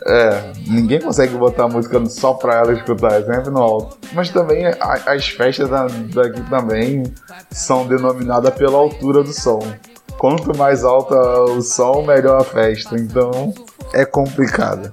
É, 0.06 0.52
ninguém 0.68 1.00
consegue 1.00 1.34
botar 1.34 1.66
música 1.66 2.04
só 2.06 2.34
pra 2.34 2.58
ela 2.58 2.72
escutar, 2.72 3.12
é 3.12 3.24
sempre 3.24 3.50
no 3.50 3.58
alto. 3.58 3.98
Mas 4.12 4.30
também 4.30 4.66
a, 4.66 4.99
as 5.06 5.28
festas 5.28 5.68
daqui 5.68 6.40
também 6.48 7.04
são 7.50 7.86
denominadas 7.86 8.54
pela 8.54 8.78
altura 8.78 9.22
do 9.22 9.32
som. 9.32 9.60
Quanto 10.18 10.56
mais 10.56 10.84
alta 10.84 11.14
o 11.44 11.62
som, 11.62 12.02
melhor 12.02 12.40
a 12.40 12.44
festa. 12.44 12.96
Então 12.96 13.54
é 13.92 14.04
complicado. 14.04 14.92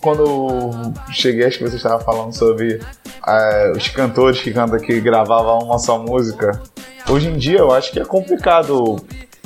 Quando 0.00 0.92
cheguei, 1.12 1.46
acho 1.46 1.58
que 1.58 1.64
você 1.64 1.76
estava 1.76 1.98
falando 2.00 2.34
sobre 2.34 2.80
é, 3.26 3.72
os 3.74 3.88
cantores 3.88 4.40
que 4.40 4.52
cantam 4.52 4.78
que 4.78 5.00
gravavam 5.00 5.60
uma 5.60 5.78
só 5.78 5.98
música. 5.98 6.60
Hoje 7.08 7.28
em 7.28 7.36
dia 7.36 7.58
eu 7.58 7.72
acho 7.72 7.92
que 7.92 8.00
é 8.00 8.04
complicado 8.04 8.96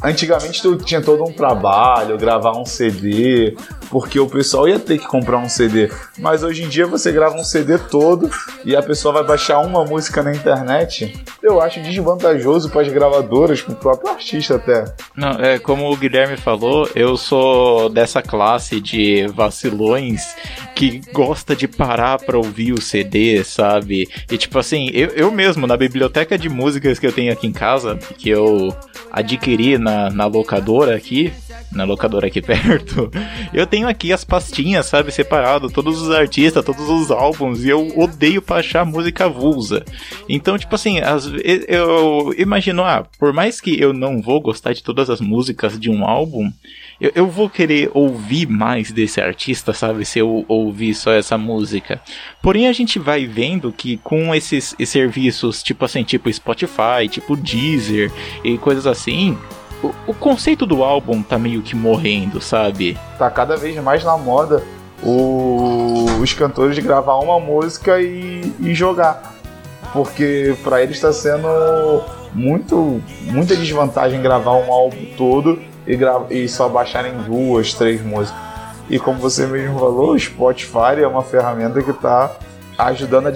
Antigamente 0.03 0.63
tu 0.63 0.77
tinha 0.77 1.03
todo 1.03 1.25
um 1.25 1.33
trabalho, 1.33 2.17
gravar 2.17 2.53
um 2.53 2.65
CD, 2.65 3.57
porque 3.91 4.21
o 4.21 4.29
pessoal 4.29 4.69
ia 4.69 4.79
ter 4.79 4.99
que 4.99 5.07
comprar 5.07 5.39
um 5.39 5.49
CD. 5.49 5.91
Mas 6.19 6.43
hoje 6.43 6.63
em 6.63 6.69
dia 6.69 6.87
você 6.87 7.11
grava 7.11 7.35
um 7.35 7.43
CD 7.43 7.79
todo 7.79 8.31
e 8.65 8.77
a 8.77 8.83
pessoa 8.83 9.15
vai 9.15 9.25
baixar 9.25 9.59
uma 9.61 9.85
música 9.85 10.23
na 10.23 10.33
internet. 10.33 11.21
Eu 11.43 11.61
acho 11.61 11.81
desvantajoso 11.81 12.71
para 12.71 12.83
as 12.83 12.89
gravadoras, 12.89 13.61
para 13.61 13.73
o 13.73 13.77
próprio 13.77 14.11
artista 14.13 14.57
até. 14.57 14.85
Não, 15.17 15.33
é 15.33 15.59
como 15.59 15.91
o 15.91 15.97
Guilherme 15.97 16.37
falou, 16.37 16.89
eu 16.95 17.17
sou 17.17 17.89
dessa 17.89 18.23
classe 18.23 18.81
de 18.81 19.27
vacilões 19.29 20.35
que 20.75 21.01
gosta 21.13 21.57
de 21.57 21.67
parar 21.67 22.19
para 22.19 22.37
ouvir 22.39 22.73
o 22.73 22.81
CD, 22.81 23.43
sabe? 23.43 24.09
E 24.31 24.39
tipo 24.39 24.59
assim, 24.61 24.91
eu, 24.93 25.09
eu 25.09 25.31
mesmo, 25.31 25.67
na 25.67 25.77
biblioteca 25.77 26.39
de 26.39 26.49
músicas 26.49 27.01
que 27.01 27.07
eu 27.07 27.13
tenho 27.13 27.33
aqui 27.33 27.49
em 27.49 27.53
casa, 27.53 27.97
que 28.17 28.29
eu 28.29 28.73
adquiri 29.11 29.77
na, 29.79 29.88
na 30.13 30.27
locadora 30.27 30.95
aqui, 30.95 31.33
na 31.73 31.85
locadora 31.85 32.27
aqui 32.27 32.41
perto, 32.43 33.11
eu 33.53 33.67
tenho 33.67 33.89
aqui 33.89 34.13
as 34.13 34.25
pastinhas, 34.25 34.87
sabe, 34.87 35.13
separado, 35.13 35.71
todos 35.71 36.01
os 36.01 36.11
artistas, 36.11 36.65
todos 36.65 36.89
os 36.89 37.11
álbuns, 37.11 37.65
e 37.65 37.69
eu 37.69 37.99
odeio 37.99 38.43
pra 38.43 38.57
achar 38.57 38.85
música 38.85 39.25
avulsa. 39.27 39.85
Então, 40.29 40.59
tipo 40.59 40.75
assim, 40.75 41.01
as, 41.01 41.31
eu 41.69 42.35
imagino, 42.37 42.83
ah, 42.83 43.07
por 43.19 43.33
mais 43.33 43.61
que 43.61 43.81
eu 43.81 43.93
não 43.93 44.21
vou 44.21 44.41
gostar 44.41 44.73
de 44.73 44.83
todas 44.83 45.09
as 45.11 45.21
músicas 45.21 45.79
de 45.79 45.91
um 45.91 46.05
álbum, 46.05 46.51
eu, 47.01 47.13
eu 47.15 47.27
vou 47.29 47.49
querer 47.49 47.91
ouvir 47.95 48.49
mais 48.49 48.91
desse 48.91 49.21
artista, 49.21 49.73
sabe, 49.73 50.05
se 50.05 50.19
eu 50.19 50.45
ouvir 50.49 50.95
só 50.95 51.13
essa 51.13 51.39
música. 51.39 52.01
Porém, 52.43 52.67
a 52.67 52.73
gente 52.73 52.99
vai 52.99 53.27
vendo 53.27 53.73
que 53.73 53.99
com 53.99 54.35
esses, 54.35 54.75
esses 54.79 54.99
serviços, 54.99 55.63
tipo 55.63 55.85
assim, 55.85 56.03
tipo 56.03 56.33
Spotify, 56.33 57.09
tipo 57.09 57.37
Deezer 57.37 58.11
e 58.43 58.59
coisas 58.59 58.87
assim, 58.87 59.39
o, 59.83 59.95
o, 60.09 60.15
conceito 60.15 60.67
do 60.67 60.83
álbum 60.83 61.23
tá 61.23 61.39
meio 61.39 61.63
que 61.63 61.77
morrendo, 61.77 62.41
sabe? 62.41 62.99
Tá 63.19 63.31
cada 63.31 63.57
vez 63.57 63.77
mais 63.83 64.05
na 64.05 64.17
moda 64.17 64.63
o, 65.03 66.07
os 66.21 66.33
cantores 66.33 66.75
de 66.75 66.83
gravar 66.83 67.17
uma 67.17 67.39
música 67.39 68.01
e, 68.01 68.53
e 68.61 68.75
jogar. 68.75 69.35
Porque 69.93 70.55
para 70.63 70.83
eles 70.83 70.97
está 70.97 71.13
sendo 71.13 71.49
muito 72.35 73.01
muita 73.23 73.57
desvantagem 73.57 74.21
gravar 74.21 74.53
um 74.53 74.71
álbum 74.71 75.07
todo 75.17 75.59
e, 75.87 75.99
e 76.31 76.49
só 76.49 76.69
baixarem 76.69 77.13
duas, 77.23 77.73
três 77.73 78.03
músicas. 78.03 78.39
E 78.91 78.99
como 78.99 79.19
você 79.19 79.47
mesmo 79.47 79.79
falou, 79.79 80.13
o 80.13 80.19
Spotify 80.19 81.03
é 81.03 81.07
uma 81.07 81.23
ferramenta 81.23 81.83
que 81.83 81.91
está 81.91 82.37
ajudando 82.79 83.29
a 83.29 83.31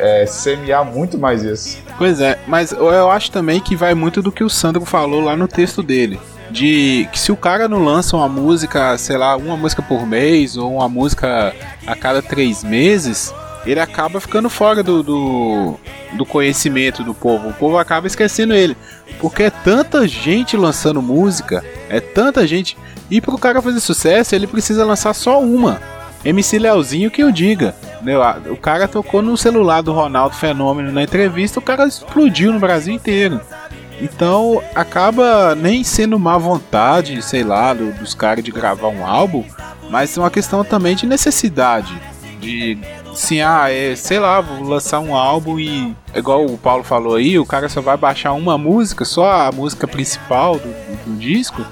é, 0.00 0.26
semear 0.26 0.84
muito 0.84 1.18
mais 1.18 1.42
isso. 1.42 1.78
Pois 1.98 2.20
é, 2.20 2.38
mas 2.46 2.72
eu 2.72 3.10
acho 3.10 3.30
também 3.30 3.60
que 3.60 3.76
vai 3.76 3.94
muito 3.94 4.22
do 4.22 4.32
que 4.32 4.42
o 4.42 4.48
Sandro 4.48 4.84
falou 4.84 5.20
lá 5.20 5.36
no 5.36 5.46
texto 5.46 5.82
dele. 5.82 6.18
De 6.50 7.08
que 7.12 7.18
se 7.18 7.30
o 7.30 7.36
cara 7.36 7.68
não 7.68 7.84
lança 7.84 8.16
uma 8.16 8.28
música, 8.28 8.98
sei 8.98 9.16
lá, 9.16 9.36
uma 9.36 9.56
música 9.56 9.82
por 9.82 10.04
mês 10.04 10.56
ou 10.56 10.74
uma 10.76 10.88
música 10.88 11.54
a 11.86 11.94
cada 11.94 12.20
três 12.20 12.64
meses, 12.64 13.32
ele 13.64 13.78
acaba 13.78 14.20
ficando 14.20 14.50
fora 14.50 14.82
do, 14.82 15.02
do, 15.02 15.74
do, 16.14 16.26
conhecimento 16.26 17.04
do 17.04 17.14
povo. 17.14 17.50
O 17.50 17.52
povo 17.52 17.78
acaba 17.78 18.06
esquecendo 18.06 18.54
ele. 18.54 18.76
Porque 19.20 19.44
é 19.44 19.50
tanta 19.50 20.08
gente 20.08 20.56
lançando 20.56 21.00
música, 21.00 21.64
é 21.88 22.00
tanta 22.00 22.46
gente. 22.46 22.76
E 23.10 23.20
para 23.20 23.34
o 23.34 23.38
cara 23.38 23.62
fazer 23.62 23.80
sucesso, 23.80 24.34
ele 24.34 24.46
precisa 24.46 24.84
lançar 24.84 25.14
só 25.14 25.40
uma. 25.40 25.80
MC 26.24 26.58
Leozinho 26.58 27.10
que 27.10 27.22
eu 27.22 27.30
diga. 27.30 27.74
O 28.50 28.56
cara 28.56 28.88
tocou 28.88 29.22
no 29.22 29.36
celular 29.36 29.82
do 29.82 29.92
Ronaldo 29.92 30.34
Fenômeno 30.36 30.90
na 30.90 31.02
entrevista, 31.02 31.58
o 31.58 31.62
cara 31.62 31.86
explodiu 31.86 32.52
no 32.52 32.58
Brasil 32.58 32.94
inteiro. 32.94 33.40
Então 34.00 34.62
acaba 34.74 35.54
nem 35.54 35.84
sendo 35.84 36.18
má 36.18 36.38
vontade, 36.38 37.20
sei 37.20 37.44
lá, 37.44 37.74
do, 37.74 37.92
dos 37.92 38.14
caras 38.14 38.42
de 38.42 38.50
gravar 38.50 38.88
um 38.88 39.06
álbum, 39.06 39.44
mas 39.90 40.16
é 40.16 40.20
uma 40.20 40.30
questão 40.30 40.64
também 40.64 40.96
de 40.96 41.06
necessidade. 41.06 41.94
De 42.40 42.78
assim, 43.12 43.42
ah, 43.42 43.70
é, 43.70 43.94
sei 43.94 44.18
lá, 44.18 44.40
vou 44.40 44.62
lançar 44.62 45.00
um 45.00 45.14
álbum 45.14 45.58
e, 45.58 45.94
igual 46.14 46.46
o 46.46 46.56
Paulo 46.56 46.82
falou 46.82 47.16
aí, 47.16 47.38
o 47.38 47.44
cara 47.44 47.68
só 47.68 47.82
vai 47.82 47.96
baixar 47.96 48.32
uma 48.32 48.56
música, 48.56 49.04
só 49.04 49.30
a 49.30 49.52
música 49.52 49.86
principal 49.86 50.54
do, 50.54 50.68
do, 50.68 51.04
do 51.04 51.18
disco. 51.18 51.62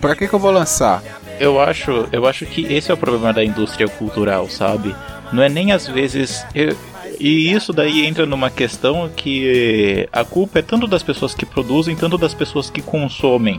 Pra 0.00 0.14
que, 0.14 0.28
que 0.28 0.34
eu 0.34 0.38
vou 0.38 0.52
lançar? 0.52 1.02
Eu 1.40 1.60
acho, 1.60 2.08
eu 2.12 2.26
acho 2.26 2.46
que 2.46 2.72
esse 2.72 2.90
é 2.90 2.94
o 2.94 2.96
problema 2.96 3.32
da 3.32 3.44
indústria 3.44 3.88
cultural, 3.88 4.48
sabe? 4.48 4.94
Não 5.32 5.42
é 5.42 5.48
nem 5.48 5.72
às 5.72 5.86
vezes. 5.86 6.44
Eu, 6.54 6.76
e 7.18 7.52
isso 7.52 7.72
daí 7.72 8.04
entra 8.04 8.26
numa 8.26 8.50
questão 8.50 9.08
que 9.08 10.08
a 10.12 10.24
culpa 10.24 10.58
é 10.58 10.62
tanto 10.62 10.86
das 10.86 11.02
pessoas 11.02 11.34
que 11.34 11.46
produzem, 11.46 11.96
tanto 11.96 12.18
das 12.18 12.34
pessoas 12.34 12.70
que 12.70 12.82
consomem. 12.82 13.58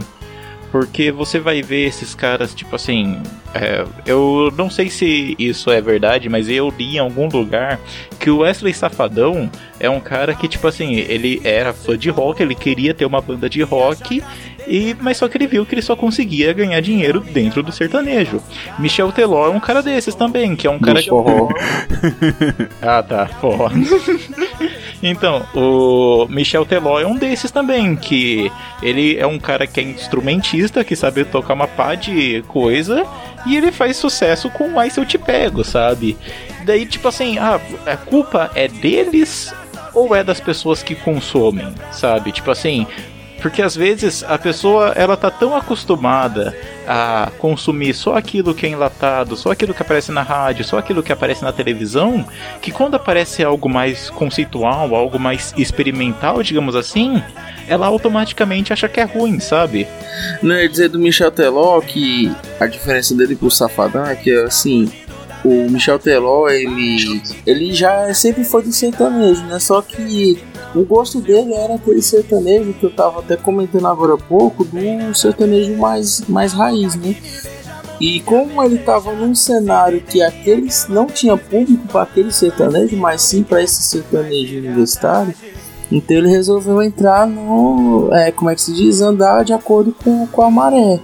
Porque 0.72 1.12
você 1.12 1.40
vai 1.40 1.62
ver 1.62 1.88
esses 1.88 2.14
caras, 2.14 2.54
tipo 2.54 2.76
assim. 2.76 3.22
É, 3.54 3.86
eu 4.06 4.54
não 4.58 4.70
sei 4.70 4.90
se 4.90 5.36
isso 5.40 5.72
é 5.72 5.82
verdade, 5.82 6.30
mas 6.30 6.50
eu 6.50 6.72
li 6.78 6.96
em 6.96 7.00
algum 7.00 7.28
lugar 7.28 7.80
que 8.20 8.30
o 8.30 8.40
Wesley 8.40 8.74
Safadão 8.74 9.50
é 9.80 9.90
um 9.90 10.00
cara 10.00 10.36
que, 10.36 10.48
tipo 10.48 10.68
assim, 10.68 10.96
ele 10.96 11.42
era 11.44 11.74
fã 11.74 11.98
de 11.98 12.10
rock, 12.10 12.42
ele 12.44 12.54
queria 12.54 12.94
ter 12.94 13.06
uma 13.06 13.22
banda 13.22 13.50
de 13.50 13.62
rock 13.62 14.22
e, 14.68 14.96
mas 15.00 15.18
só 15.18 15.30
que 15.30 15.38
ele 15.38 15.48
viu 15.48 15.66
que 15.66 15.74
ele 15.74 15.82
só 15.82 15.96
conseguia 15.96 16.52
ganhar 16.52 16.82
dinheiro 16.82 17.22
dentro 17.22 17.64
do 17.64 17.72
sertanejo. 17.72 18.42
Michel 18.78 19.12
Teló 19.14 19.48
é 19.48 19.50
um 19.50 19.62
cara 19.62 19.82
desses 19.82 20.14
também, 20.14 20.56
que 20.56 20.68
é 20.68 20.70
um 20.70 20.78
cara. 20.78 21.02
Forró. 21.02 21.48
ah, 22.82 23.02
tá, 23.02 23.28
forró. 23.28 23.70
então, 25.02 25.46
o 25.54 26.28
Michel 26.30 26.66
Teló 26.66 27.00
é 27.00 27.06
um 27.06 27.16
desses 27.16 27.52
também, 27.52 27.96
que 27.96 28.52
ele 28.82 29.18
é 29.18 29.28
um 29.28 29.38
cara 29.38 29.68
que 29.68 29.80
é 29.80 29.84
instrumentista, 29.84 30.84
que 30.84 30.96
sabe 30.96 31.24
tocar 31.24 31.54
uma 31.54 31.68
pá 31.68 31.96
de 31.96 32.44
coisa, 32.48 33.06
e 33.46 33.56
ele 33.56 33.72
faz 33.72 33.98
sucesso 33.98 34.50
com 34.50 34.80
Ai 34.80 34.90
Se 34.90 35.00
Eu 35.00 35.06
Te 35.06 35.18
Pego, 35.18 35.64
sabe? 35.64 36.18
Daí, 36.66 36.86
tipo 36.86 37.08
assim, 37.08 37.38
ah, 37.38 37.60
a 37.86 37.96
culpa 37.96 38.52
é 38.56 38.68
deles 38.68 39.54
ou 39.94 40.16
é 40.16 40.24
das 40.24 40.40
pessoas 40.40 40.84
que 40.84 40.96
consomem, 40.96 41.74
sabe? 41.92 42.32
Tipo 42.32 42.52
assim, 42.52 42.86
porque 43.42 43.62
às 43.62 43.76
vezes 43.76 44.24
a 44.24 44.38
pessoa 44.38 44.94
ela 44.96 45.16
tá 45.16 45.30
tão 45.30 45.56
acostumada 45.56 46.56
a 46.88 47.32
consumir 47.38 47.94
só 47.94 48.16
aquilo 48.16 48.54
que 48.54 48.66
é 48.66 48.70
enlatado, 48.70 49.36
só 49.36 49.52
aquilo 49.52 49.74
que 49.74 49.82
aparece 49.82 50.12
na 50.12 50.22
rádio, 50.22 50.64
só 50.64 50.78
aquilo 50.78 51.04
que 51.04 51.12
aparece 51.12 51.44
na 51.44 51.52
televisão, 51.52 52.26
que 52.62 52.72
quando 52.72 52.96
aparece 52.96 53.44
algo 53.44 53.70
mais 53.70 54.10
conceitual, 54.10 54.96
algo 54.96 55.20
mais 55.20 55.54
experimental, 55.58 56.42
digamos 56.42 56.76
assim, 56.76 57.22
ela 57.68 57.88
automaticamente 57.88 58.72
acha 58.72 58.88
que 58.88 59.00
é 59.00 59.04
ruim, 59.04 59.40
sabe? 59.40 59.88
Não, 60.42 60.56
ia 60.56 60.70
dizer 60.70 60.90
do 60.90 61.00
Michel 61.00 61.32
Teló 61.32 61.80
que 61.82 62.32
a 62.60 62.66
diferença 62.66 63.14
dele 63.14 63.36
pro 63.36 63.52
Safadão 63.52 64.06
é 64.06 64.16
que, 64.16 64.32
assim, 64.32 64.90
o 65.44 65.70
Michel 65.70 66.00
Teló, 66.00 66.50
ele, 66.50 67.22
ele 67.46 67.74
já 67.74 68.14
sempre 68.14 68.44
foi 68.44 68.64
do 68.64 68.72
sertanejo, 68.72 69.44
né? 69.46 69.60
Só 69.60 69.82
que 69.82 70.42
o 70.76 70.84
gosto 70.84 71.20
dele 71.22 71.54
era 71.54 71.76
aquele 71.76 72.02
sertanejo 72.02 72.74
que 72.74 72.86
eu 72.86 72.90
tava 72.90 73.20
até 73.20 73.36
comentando 73.36 73.88
agora 73.88 74.16
há 74.16 74.18
pouco, 74.18 74.64
do 74.64 75.16
sertanejo 75.16 75.76
mais, 75.78 76.22
mais 76.28 76.54
raiz, 76.54 76.96
né? 76.96 77.16
E 78.00 78.20
como 78.22 78.62
ele 78.64 78.78
tava 78.78 79.14
num 79.14 79.34
cenário 79.34 80.02
que 80.02 80.22
aqueles 80.22 80.88
não 80.88 81.08
tinha 81.08 81.36
público 81.36 81.88
para 81.88 82.04
aquele 82.04 82.32
sertanejo, 82.32 82.96
mas 82.96 83.22
sim 83.24 83.42
para 83.42 83.64
esse 83.64 83.82
sertanejo 83.82 84.60
universitário, 84.60 85.34
então 85.92 86.18
ele 86.18 86.30
resolveu 86.30 86.82
entrar 86.82 87.26
no. 87.26 88.10
É, 88.14 88.32
como 88.32 88.50
é 88.50 88.56
que 88.56 88.62
se 88.62 88.74
diz? 88.74 89.02
Andar 89.02 89.44
de 89.44 89.54
acordo 89.54 89.96
com, 90.04 90.28
com 90.28 90.42
a 90.42 90.52
maré. 90.52 91.00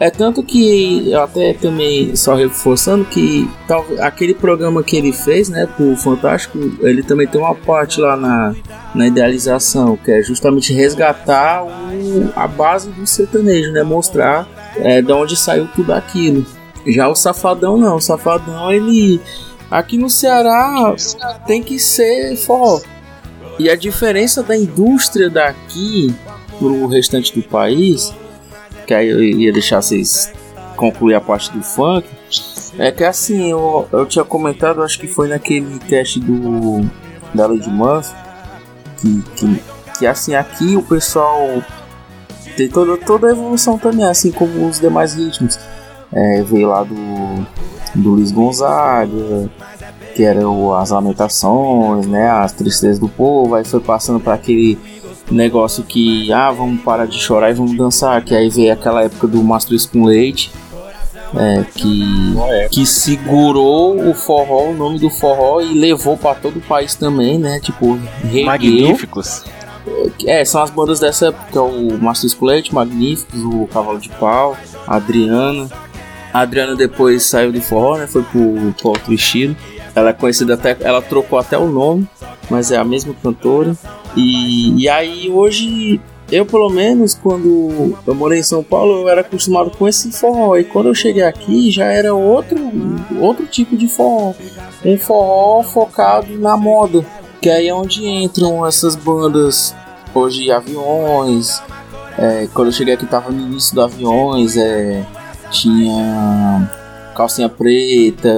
É 0.00 0.10
tanto 0.10 0.44
que 0.44 1.10
eu 1.10 1.20
até 1.20 1.52
também 1.54 2.14
só 2.14 2.34
reforçando 2.34 3.04
que 3.04 3.50
tal, 3.66 3.84
aquele 3.98 4.32
programa 4.32 4.82
que 4.82 4.96
ele 4.96 5.12
fez, 5.12 5.48
né, 5.48 5.66
pro 5.66 5.96
Fantástico, 5.96 6.56
ele 6.80 7.02
também 7.02 7.26
tem 7.26 7.40
uma 7.40 7.54
parte 7.54 8.00
lá 8.00 8.16
na, 8.16 8.54
na 8.94 9.08
idealização, 9.08 9.96
que 9.96 10.12
é 10.12 10.22
justamente 10.22 10.72
resgatar 10.72 11.64
o, 11.64 12.32
a 12.36 12.46
base 12.46 12.90
do 12.90 13.04
sertanejo, 13.06 13.72
né, 13.72 13.82
mostrar 13.82 14.46
é, 14.76 15.02
de 15.02 15.12
onde 15.12 15.36
saiu 15.36 15.66
tudo 15.74 15.92
aquilo. 15.92 16.46
Já 16.86 17.08
o 17.08 17.16
Safadão 17.16 17.76
não, 17.76 17.96
o 17.96 18.00
Safadão 18.00 18.70
ele 18.70 19.20
aqui 19.68 19.98
no 19.98 20.08
Ceará 20.08 20.94
tem 21.44 21.60
que 21.60 21.76
ser 21.76 22.36
forró. 22.36 22.80
E 23.58 23.68
a 23.68 23.74
diferença 23.74 24.44
da 24.44 24.56
indústria 24.56 25.28
daqui 25.28 26.14
pro 26.60 26.86
restante 26.86 27.34
do 27.34 27.42
país 27.42 28.14
que 28.88 28.94
aí 28.94 29.06
eu 29.06 29.22
ia 29.22 29.52
deixar 29.52 29.82
vocês 29.82 30.32
concluir 30.74 31.14
a 31.14 31.20
parte 31.20 31.52
do 31.52 31.62
funk. 31.62 32.08
É 32.78 32.90
que 32.90 33.04
assim, 33.04 33.50
eu, 33.50 33.86
eu 33.92 34.06
tinha 34.06 34.24
comentado, 34.24 34.82
acho 34.82 34.98
que 34.98 35.06
foi 35.06 35.28
naquele 35.28 35.78
teste 35.80 36.18
do 36.18 36.88
da 37.34 37.46
Lady 37.46 37.68
Murphy, 37.68 38.14
que, 38.96 39.22
que, 39.36 39.62
que 39.98 40.06
assim, 40.06 40.34
aqui 40.34 40.74
o 40.74 40.82
pessoal 40.82 41.62
tem 42.56 42.66
toda, 42.68 42.96
toda 42.96 43.26
a 43.26 43.30
evolução 43.30 43.76
também, 43.76 44.06
assim 44.06 44.32
como 44.32 44.66
os 44.66 44.80
demais 44.80 45.12
ritmos. 45.12 45.58
É, 46.10 46.42
veio 46.42 46.68
lá 46.68 46.82
do, 46.82 46.94
do 47.94 48.10
Luiz 48.12 48.32
Gonzaga, 48.32 49.50
que 50.14 50.24
eram 50.24 50.74
as 50.74 50.88
lamentações, 50.88 52.06
né, 52.06 52.30
as 52.30 52.52
tristezas 52.52 52.98
do 52.98 53.08
povo, 53.08 53.54
aí 53.54 53.64
foi 53.64 53.80
passando 53.80 54.18
para 54.18 54.32
aquele 54.32 54.78
negócio 55.34 55.82
que, 55.84 56.32
ah, 56.32 56.50
vamos 56.50 56.82
parar 56.82 57.06
de 57.06 57.18
chorar 57.18 57.50
e 57.50 57.54
vamos 57.54 57.76
dançar, 57.76 58.22
que 58.24 58.34
aí 58.34 58.48
veio 58.48 58.72
aquela 58.72 59.02
época 59.02 59.26
do 59.26 59.42
Mastruz 59.42 59.86
com 59.86 60.04
Leite, 60.04 60.50
é, 61.36 61.64
que, 61.74 62.68
que 62.70 62.86
segurou 62.86 64.08
o 64.08 64.14
forró, 64.14 64.70
o 64.70 64.74
nome 64.74 64.98
do 64.98 65.10
forró 65.10 65.60
e 65.60 65.74
levou 65.74 66.16
para 66.16 66.34
todo 66.34 66.58
o 66.58 66.62
país 66.62 66.94
também, 66.94 67.38
né? 67.38 67.60
Tipo, 67.60 67.98
regueu. 68.22 68.46
Magníficos. 68.46 69.44
É, 70.26 70.44
são 70.44 70.62
as 70.62 70.70
bandas 70.70 71.00
dessa 71.00 71.28
época, 71.28 71.58
é 71.58 71.62
o 71.62 71.98
Mastruz 71.98 72.34
com 72.34 72.46
Leite, 72.46 72.74
Magníficos, 72.74 73.40
o 73.42 73.66
Cavalo 73.66 73.98
de 73.98 74.08
Pau, 74.10 74.56
a 74.86 74.96
Adriana. 74.96 75.68
A 76.32 76.40
Adriana 76.40 76.76
depois 76.76 77.22
saiu 77.24 77.52
do 77.52 77.60
forró, 77.60 77.96
né? 77.98 78.06
Foi 78.06 78.22
pro, 78.22 78.74
pro 78.78 78.88
outro 78.90 79.12
estilo. 79.12 79.56
Ela 79.94 80.10
é 80.10 80.12
conhecida 80.12 80.54
até. 80.54 80.76
Ela 80.80 81.00
trocou 81.02 81.38
até 81.38 81.56
o 81.58 81.66
nome, 81.66 82.08
mas 82.50 82.70
é 82.70 82.76
a 82.76 82.84
mesma 82.84 83.14
cantora. 83.22 83.74
E, 84.18 84.82
e 84.82 84.88
aí 84.88 85.30
hoje, 85.30 86.00
eu 86.30 86.44
pelo 86.44 86.68
menos, 86.68 87.14
quando 87.14 87.96
eu 88.04 88.14
morei 88.14 88.40
em 88.40 88.42
São 88.42 88.62
Paulo, 88.64 89.02
eu 89.02 89.08
era 89.08 89.20
acostumado 89.20 89.70
com 89.70 89.86
esse 89.86 90.10
forró. 90.10 90.56
E 90.56 90.64
quando 90.64 90.88
eu 90.88 90.94
cheguei 90.94 91.22
aqui, 91.22 91.70
já 91.70 91.84
era 91.84 92.12
outro, 92.12 92.58
outro 93.20 93.46
tipo 93.46 93.76
de 93.76 93.86
forró. 93.86 94.34
Um 94.84 94.98
forró 94.98 95.62
focado 95.62 96.36
na 96.38 96.56
moda. 96.56 97.06
Que 97.40 97.48
aí 97.48 97.68
é 97.68 97.74
onde 97.74 98.04
entram 98.04 98.66
essas 98.66 98.96
bandas 98.96 99.74
hoje 100.12 100.50
aviões. 100.50 101.62
É, 102.18 102.48
quando 102.52 102.68
eu 102.68 102.72
cheguei 102.72 102.94
aqui 102.94 103.06
tava 103.06 103.30
no 103.30 103.40
início 103.40 103.76
do 103.76 103.82
aviões, 103.82 104.56
é, 104.56 105.06
tinha 105.52 106.68
calcinha 107.14 107.48
preta, 107.48 108.28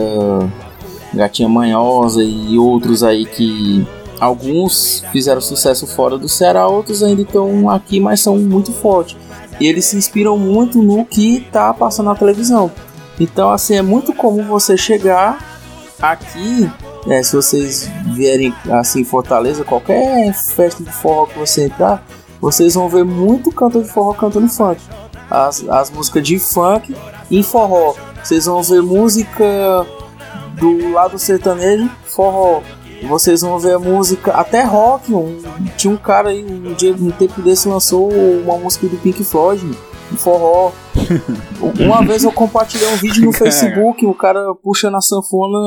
gatinha 1.15 1.49
manhosa 1.49 2.23
e 2.23 2.59
outros 2.59 3.03
aí 3.03 3.25
que 3.25 3.87
alguns 4.21 5.03
fizeram 5.11 5.41
sucesso 5.41 5.87
fora 5.87 6.19
do 6.19 6.29
Ceará, 6.29 6.69
outros 6.69 7.03
ainda 7.03 7.23
estão 7.23 7.71
aqui, 7.71 7.99
mas 7.99 8.21
são 8.21 8.39
muito 8.39 8.73
fortes. 8.73 9.17
E 9.59 9.67
eles 9.67 9.87
se 9.87 9.97
inspiram 9.97 10.37
muito 10.39 10.83
no 10.83 11.05
que 11.05 11.47
tá 11.51 11.73
passando 11.73 12.07
na 12.07 12.15
televisão. 12.15 12.71
Então, 13.19 13.51
assim, 13.51 13.77
é 13.77 13.83
muito 13.83 14.13
comum 14.13 14.45
você 14.45 14.77
chegar 14.77 15.39
aqui, 16.01 16.71
é, 17.09 17.23
se 17.23 17.35
vocês 17.35 17.91
vierem 18.15 18.55
assim 18.71 19.05
Fortaleza, 19.05 19.65
qualquer 19.65 20.33
festa 20.35 20.83
de 20.83 20.93
forró 20.93 21.27
que 21.27 21.39
você 21.39 21.65
entrar, 21.65 22.05
vocês 22.41 22.75
vão 22.75 22.89
ver 22.89 23.05
muito 23.05 23.51
cantor 23.53 23.83
de 23.83 23.91
forró 23.91 24.15
cantando 24.15 24.49
funk. 24.49 24.81
As, 25.31 25.67
as 25.69 25.91
músicas 25.91 26.23
de 26.27 26.39
funk 26.39 26.95
em 27.31 27.43
forró. 27.43 27.95
Vocês 28.23 28.47
vão 28.47 28.63
ver 28.63 28.83
música 28.83 29.87
do 30.59 30.93
lado 30.93 31.19
sertanejo, 31.19 31.91
forró 32.07 32.63
vocês 33.07 33.41
vão 33.41 33.59
ver 33.59 33.75
a 33.75 33.79
música, 33.79 34.33
até 34.33 34.63
rock, 34.63 35.13
um, 35.13 35.39
tinha 35.77 35.93
um 35.93 35.97
cara 35.97 36.31
aí, 36.31 36.45
um 36.45 36.75
dia, 36.75 36.95
um 36.95 37.11
tempo 37.11 37.41
desse 37.43 37.69
lançou 37.69 38.11
uma 38.11 38.57
música 38.59 38.87
do 38.87 38.97
Pink 38.97 39.25
Floyd, 39.25 39.65
um 40.13 40.17
forró. 40.17 40.73
uma 41.79 42.05
vez 42.05 42.25
eu 42.25 42.33
compartilhei 42.33 42.89
um 42.89 42.97
vídeo 42.97 43.25
no 43.25 43.33
Facebook, 43.33 44.05
o 44.05 44.15
cara 44.15 44.55
puxando 44.63 44.97
a 44.97 45.01
sanfona, 45.01 45.59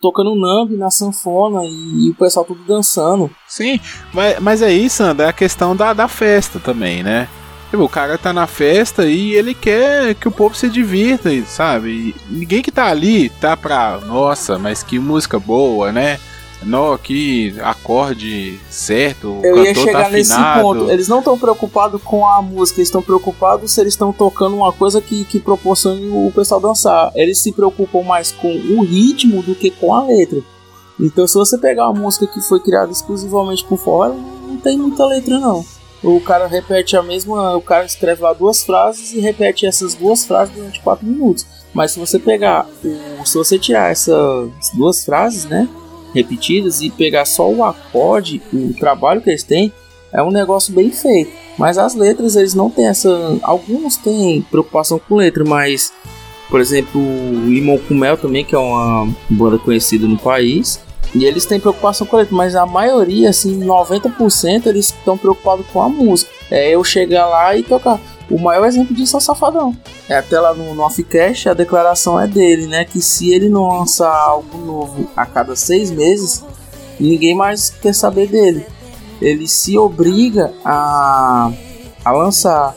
tocando 0.00 0.34
nambi 0.34 0.76
na 0.76 0.90
sanfona 0.90 1.60
e, 1.64 2.06
e, 2.06 2.10
o 2.10 2.14
pessoal 2.14 2.44
tudo 2.44 2.64
dançando. 2.64 3.30
Sim, 3.46 3.80
mas, 4.12 4.38
mas 4.40 4.62
é 4.62 4.72
isso, 4.72 5.02
André, 5.02 5.26
é 5.26 5.30
a 5.30 5.32
questão 5.32 5.74
da, 5.74 5.92
da 5.92 6.08
festa 6.08 6.58
também, 6.58 7.02
né? 7.02 7.28
Tipo, 7.70 7.84
o 7.84 7.88
cara 7.88 8.16
tá 8.16 8.32
na 8.32 8.46
festa 8.46 9.04
e 9.04 9.34
ele 9.34 9.52
quer 9.52 10.14
que 10.14 10.26
o 10.26 10.32
povo 10.32 10.54
se 10.54 10.70
divirta, 10.70 11.30
sabe? 11.44 11.90
E 11.90 12.14
ninguém 12.30 12.62
que 12.62 12.72
tá 12.72 12.86
ali 12.86 13.28
tá 13.28 13.56
pra, 13.56 14.00
nossa, 14.06 14.58
mas 14.58 14.82
que 14.82 14.98
música 14.98 15.38
boa, 15.38 15.92
né? 15.92 16.18
Não, 16.62 16.92
aqui 16.92 17.54
acorde 17.62 18.58
certo, 18.68 19.38
Eu 19.42 19.64
ia 19.64 19.74
chegar 19.74 20.04
tá 20.04 20.10
nesse 20.10 20.34
ponto. 20.60 20.90
Eles 20.90 21.08
não 21.08 21.18
estão 21.18 21.38
preocupados 21.38 22.02
com 22.02 22.26
a 22.26 22.42
música, 22.42 22.80
eles 22.80 22.88
estão 22.88 23.02
preocupados 23.02 23.72
se 23.72 23.80
eles 23.80 23.94
estão 23.94 24.12
tocando 24.12 24.56
uma 24.56 24.72
coisa 24.72 25.00
que, 25.00 25.24
que 25.24 25.38
proporcione 25.38 26.08
o 26.08 26.32
pessoal 26.34 26.60
dançar. 26.60 27.12
Eles 27.14 27.38
se 27.38 27.52
preocupam 27.52 28.02
mais 28.02 28.32
com 28.32 28.48
o 28.48 28.82
ritmo 28.82 29.42
do 29.42 29.54
que 29.54 29.70
com 29.70 29.94
a 29.94 30.04
letra. 30.04 30.40
Então, 31.00 31.26
se 31.28 31.34
você 31.34 31.56
pegar 31.56 31.88
uma 31.88 32.00
música 32.00 32.26
que 32.26 32.40
foi 32.40 32.58
criada 32.58 32.90
exclusivamente 32.90 33.64
por 33.64 33.78
fora, 33.78 34.12
não 34.12 34.56
tem 34.56 34.76
muita 34.76 35.06
letra 35.06 35.38
não. 35.38 35.64
O 36.02 36.20
cara 36.20 36.46
repete 36.46 36.96
a 36.96 37.02
mesma, 37.02 37.56
o 37.56 37.62
cara 37.62 37.84
escreve 37.84 38.22
lá 38.22 38.32
duas 38.32 38.62
frases 38.62 39.12
e 39.12 39.20
repete 39.20 39.66
essas 39.66 39.94
duas 39.94 40.24
frases 40.24 40.54
durante 40.54 40.80
quatro 40.80 41.06
minutos. 41.06 41.46
Mas 41.72 41.92
se 41.92 41.98
você 41.98 42.18
pegar, 42.18 42.66
o, 42.84 43.26
se 43.26 43.36
você 43.36 43.58
tirar 43.58 43.90
essas 43.90 44.50
duas 44.74 45.04
frases, 45.04 45.44
né? 45.44 45.68
Repetidas 46.14 46.80
e 46.80 46.90
pegar 46.90 47.24
só 47.24 47.50
o 47.50 47.64
acorde, 47.64 48.40
o 48.52 48.72
trabalho 48.74 49.20
que 49.20 49.30
eles 49.30 49.42
têm, 49.42 49.72
é 50.12 50.22
um 50.22 50.30
negócio 50.30 50.74
bem 50.74 50.90
feito. 50.90 51.30
Mas 51.58 51.76
as 51.76 51.94
letras, 51.94 52.36
eles 52.36 52.54
não 52.54 52.70
têm 52.70 52.86
essa. 52.86 53.38
Alguns 53.42 53.96
têm 53.96 54.42
preocupação 54.42 54.98
com 54.98 55.16
letra, 55.16 55.44
mas, 55.44 55.92
por 56.48 56.60
exemplo, 56.60 57.00
o 57.00 57.46
Limão 57.46 57.78
com 57.78 57.94
Mel 57.94 58.16
também, 58.16 58.44
que 58.44 58.54
é 58.54 58.58
uma 58.58 59.12
banda 59.28 59.58
conhecida 59.58 60.06
no 60.06 60.16
país. 60.16 60.80
E 61.14 61.24
eles 61.24 61.46
têm 61.46 61.58
preocupação 61.58 62.06
com 62.06 62.16
letra, 62.16 62.36
mas 62.36 62.54
a 62.54 62.66
maioria, 62.66 63.30
assim, 63.30 63.58
90% 63.58 64.66
eles 64.66 64.86
estão 64.86 65.16
preocupados 65.16 65.66
com 65.72 65.82
a 65.82 65.88
música. 65.88 66.30
É 66.50 66.74
eu 66.74 66.84
chegar 66.84 67.26
lá 67.26 67.56
e 67.56 67.62
tocar. 67.62 67.98
O 68.30 68.38
maior 68.38 68.66
exemplo 68.66 68.94
disso 68.94 69.16
é 69.16 69.18
o 69.18 69.20
Safadão. 69.20 69.74
É 70.08 70.16
até 70.16 70.38
lá 70.38 70.54
no, 70.54 70.74
no 70.74 70.82
Offcast 70.82 71.48
a 71.48 71.54
declaração 71.54 72.20
é 72.20 72.26
dele, 72.26 72.66
né? 72.66 72.84
Que 72.84 73.00
se 73.00 73.32
ele 73.32 73.48
não 73.48 73.68
lançar 73.68 74.14
algo 74.14 74.58
novo 74.58 75.08
a 75.16 75.24
cada 75.24 75.56
seis 75.56 75.90
meses, 75.90 76.44
ninguém 77.00 77.34
mais 77.34 77.70
quer 77.70 77.94
saber 77.94 78.28
dele. 78.28 78.66
Ele 79.20 79.48
se 79.48 79.78
obriga 79.78 80.52
a, 80.64 81.50
a 82.04 82.12
lançar 82.12 82.76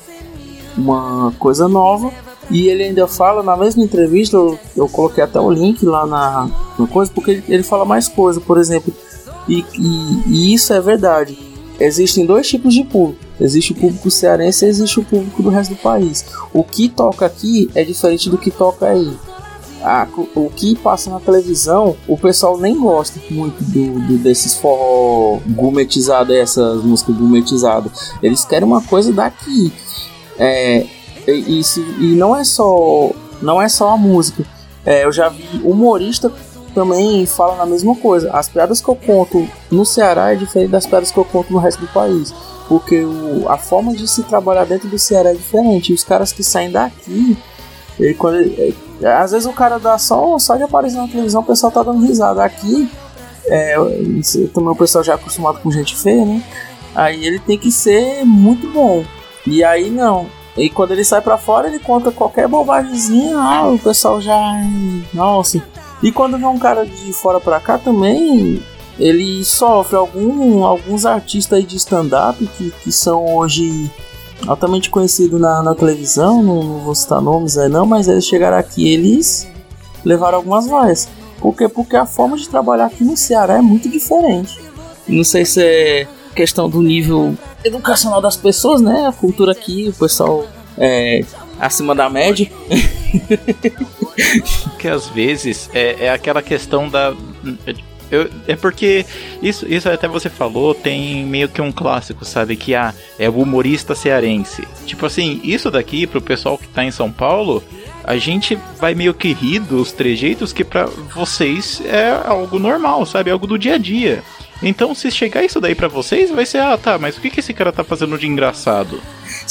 uma 0.78 1.34
coisa 1.38 1.68
nova 1.68 2.12
e 2.50 2.68
ele 2.68 2.84
ainda 2.84 3.08
fala 3.08 3.44
na 3.44 3.56
mesma 3.56 3.84
entrevista, 3.84 4.36
eu, 4.36 4.60
eu 4.76 4.90
coloquei 4.90 5.24
até 5.24 5.40
o 5.40 5.50
link 5.50 5.86
lá 5.86 6.06
na, 6.06 6.50
na 6.78 6.88
coisa, 6.88 7.12
porque 7.14 7.32
ele, 7.32 7.44
ele 7.48 7.64
fala 7.64 7.86
mais 7.86 8.08
coisa, 8.08 8.42
por 8.42 8.58
exemplo, 8.58 8.94
e, 9.48 9.66
e, 9.74 10.24
e 10.28 10.54
isso 10.54 10.74
é 10.74 10.82
verdade. 10.82 11.51
Existem 11.86 12.26
dois 12.26 12.48
tipos 12.48 12.74
de 12.74 12.84
público 12.84 13.32
Existe 13.42 13.72
o 13.72 13.76
público 13.76 14.12
cearense 14.12 14.66
e 14.66 14.70
existe 14.70 15.00
o 15.00 15.04
público 15.04 15.42
do 15.42 15.50
resto 15.50 15.74
do 15.74 15.82
país. 15.82 16.24
O 16.54 16.64
que 16.64 16.88
toca 16.88 17.26
aqui 17.26 17.72
é 17.74 17.84
diferente 17.84 18.30
do 18.30 18.38
que 18.38 18.52
toca 18.52 18.86
aí. 18.86 19.18
Ah, 19.84 20.08
o 20.36 20.48
que 20.52 20.76
passa 20.76 21.10
na 21.10 21.20
televisão, 21.20 21.98
o 22.08 22.16
pessoal 22.16 22.56
nem 22.60 22.78
gosta 22.78 23.20
muito 23.32 23.64
do, 23.64 24.00
do 24.00 24.18
desses 24.20 24.56
forró 24.56 25.40
gourmetizados, 25.48 26.36
essas 26.36 26.84
músicas 26.84 27.16
gourmetizadas. 27.16 28.14
Eles 28.22 28.46
querem 28.46 28.68
uma 28.68 28.84
coisa 28.84 29.12
daqui. 29.12 29.74
É, 30.38 30.86
e, 31.28 31.62
e, 31.62 31.62
e, 32.00 32.16
não 32.16 32.36
é 32.36 32.44
só 32.44 33.12
não 33.42 33.60
é 33.60 33.68
só 33.68 33.90
a 33.90 33.98
música. 33.98 34.46
É, 34.86 35.04
eu 35.04 35.12
já 35.12 35.30
vi 35.30 35.62
humorista 35.64 36.32
também 36.74 37.26
fala 37.26 37.56
na 37.56 37.66
mesma 37.66 37.96
coisa. 37.96 38.32
As 38.32 38.50
piadas 38.50 38.82
que 38.82 38.90
eu 38.90 38.96
conto 38.96 39.48
no 39.70 39.86
Ceará 39.86 40.34
é 40.34 40.36
diferente 40.36 40.72
das 40.72 40.86
piadas 40.86 41.12
que 41.12 41.18
eu 41.18 41.26
conto 41.26 41.52
no 41.54 41.60
resto 41.60 41.82
do 41.82 41.88
país 41.88 42.34
porque 42.72 43.04
o, 43.04 43.50
a 43.50 43.58
forma 43.58 43.94
de 43.94 44.08
se 44.08 44.24
trabalhar 44.24 44.64
dentro 44.64 44.88
do 44.88 44.98
Ceará 44.98 45.32
é 45.32 45.34
diferente. 45.34 45.92
E 45.92 45.94
os 45.94 46.06
caras 46.06 46.32
que 46.32 46.42
saem 46.42 46.72
daqui, 46.72 47.38
quando 48.18 48.38
ele, 48.38 48.74
é, 49.02 49.12
às 49.12 49.32
vezes 49.32 49.46
o 49.46 49.52
cara 49.52 49.78
dá 49.78 49.98
só, 49.98 50.40
só 50.40 50.56
de 50.56 50.64
aparecer 50.64 50.96
na 50.96 51.06
televisão, 51.06 51.42
o 51.42 51.46
pessoal 51.46 51.70
tá 51.70 51.84
dando 51.84 52.06
risada. 52.06 52.42
Aqui, 52.42 52.90
é, 53.48 53.76
também 54.54 54.70
o 54.70 54.76
pessoal 54.76 55.04
já 55.04 55.12
é 55.12 55.16
acostumado 55.16 55.60
com 55.60 55.70
gente 55.70 55.98
feia, 55.98 56.24
né? 56.24 56.42
Aí 56.96 57.26
ele 57.26 57.40
tem 57.40 57.58
que 57.58 57.70
ser 57.70 58.24
muito 58.24 58.70
bom. 58.70 59.04
E 59.46 59.66
aí 59.66 59.90
não. 59.90 60.28
E 60.56 60.70
quando 60.70 60.92
ele 60.92 61.04
sai 61.04 61.20
para 61.20 61.38
fora, 61.38 61.68
ele 61.68 61.80
conta 61.80 62.10
qualquer 62.10 62.48
bobagemzinha, 62.48 63.38
ah, 63.38 63.68
o 63.68 63.80
pessoal 63.80 64.22
já. 64.22 64.40
Nossa. 65.14 65.62
E 66.02 66.12
quando 66.12 66.38
vem 66.38 66.48
um 66.48 66.58
cara 66.58 66.86
de 66.86 67.14
fora 67.14 67.40
pra 67.40 67.60
cá 67.60 67.78
também, 67.78 68.62
ele 69.00 69.44
sofre 69.44 69.96
algum, 69.96 70.64
alguns 70.64 71.06
artistas 71.06 71.66
de 71.66 71.78
stand-up 71.78 72.46
que, 72.58 72.72
que 72.84 72.92
são 72.92 73.36
hoje 73.36 73.90
altamente 74.48 74.90
conhecidos 74.90 75.40
na, 75.40 75.62
na 75.62 75.76
televisão, 75.76 76.42
não, 76.42 76.64
não, 76.64 76.80
vou 76.80 76.96
citar 76.96 77.22
nomes 77.22 77.58
aí 77.58 77.70
não, 77.70 77.86
mas 77.86 78.08
eles 78.08 78.26
chegaram 78.26 78.58
aqui, 78.58 78.92
eles 78.92 79.48
levaram 80.04 80.38
algumas 80.38 80.68
vaias. 80.68 81.08
Por 81.40 81.56
quê? 81.56 81.68
Porque 81.68 81.96
a 81.96 82.06
forma 82.06 82.38
de 82.38 82.50
trabalhar 82.50 82.86
aqui 82.86 83.04
no 83.04 83.16
Ceará 83.18 83.58
é 83.58 83.62
muito 83.62 83.90
diferente. 83.90 84.60
Não 85.08 85.24
sei 85.24 85.46
se 85.46 85.64
é 85.64 86.08
questão 86.36 86.70
do 86.70 86.82
nível 86.82 87.36
educacional 87.64 88.22
das 88.22 88.38
pessoas, 88.38 88.82
né? 88.82 89.08
A 89.08 89.12
cultura 89.12 89.52
aqui, 89.52 89.90
o 89.90 89.94
pessoal 89.94 90.46
é 90.78 91.24
acima 91.60 91.94
da 91.96 92.10
média. 92.10 92.50
que 94.80 94.88
às 94.88 95.08
vezes 95.10 95.70
é, 95.74 96.06
é 96.06 96.10
aquela 96.10 96.42
questão 96.42 96.90
da 96.90 97.14
eu, 98.12 98.30
é 98.46 98.58
porque 98.58 99.06
isso, 99.42 99.66
isso 99.66 99.90
até 99.90 100.06
você 100.06 100.30
falou, 100.30 100.76
tem 100.76 101.26
meio 101.26 101.48
que 101.48 101.62
um 101.62 101.72
clássico, 101.72 102.26
sabe? 102.26 102.58
Que 102.58 102.76
ah, 102.76 102.94
é 103.18 103.30
o 103.30 103.40
humorista 103.42 103.96
cearense. 103.96 104.68
Tipo 104.86 105.06
assim, 105.06 105.40
isso 105.44 105.72
daqui 105.72 106.06
pro 106.06 106.22
pessoal 106.22 106.58
que 106.58 106.68
tá 106.68 106.84
em 106.84 106.92
São 106.92 107.10
Paulo, 107.10 107.64
a 108.04 108.18
gente 108.18 108.60
vai 108.80 108.94
meio 108.94 109.14
que 109.14 109.32
rir 109.32 109.60
dos 109.60 109.94
trejeitos 109.94 110.52
que 110.52 110.66
para 110.66 110.86
vocês 111.16 111.82
é 111.86 112.10
algo 112.26 112.60
normal, 112.60 113.06
sabe? 113.06 113.32
Algo 113.32 113.48
do 113.48 113.58
dia 113.58 113.76
a 113.76 113.78
dia. 113.78 114.22
Então, 114.62 114.94
se 114.94 115.10
chegar 115.10 115.44
isso 115.44 115.62
daí 115.62 115.74
para 115.74 115.88
vocês, 115.88 116.30
vai 116.30 116.46
ser, 116.46 116.60
ah, 116.60 116.78
tá, 116.78 117.00
mas 117.00 117.18
o 117.18 117.22
que, 117.22 117.30
que 117.30 117.40
esse 117.40 117.54
cara 117.54 117.72
tá 117.72 117.84
fazendo 117.84 118.18
de 118.18 118.28
engraçado? 118.28 119.02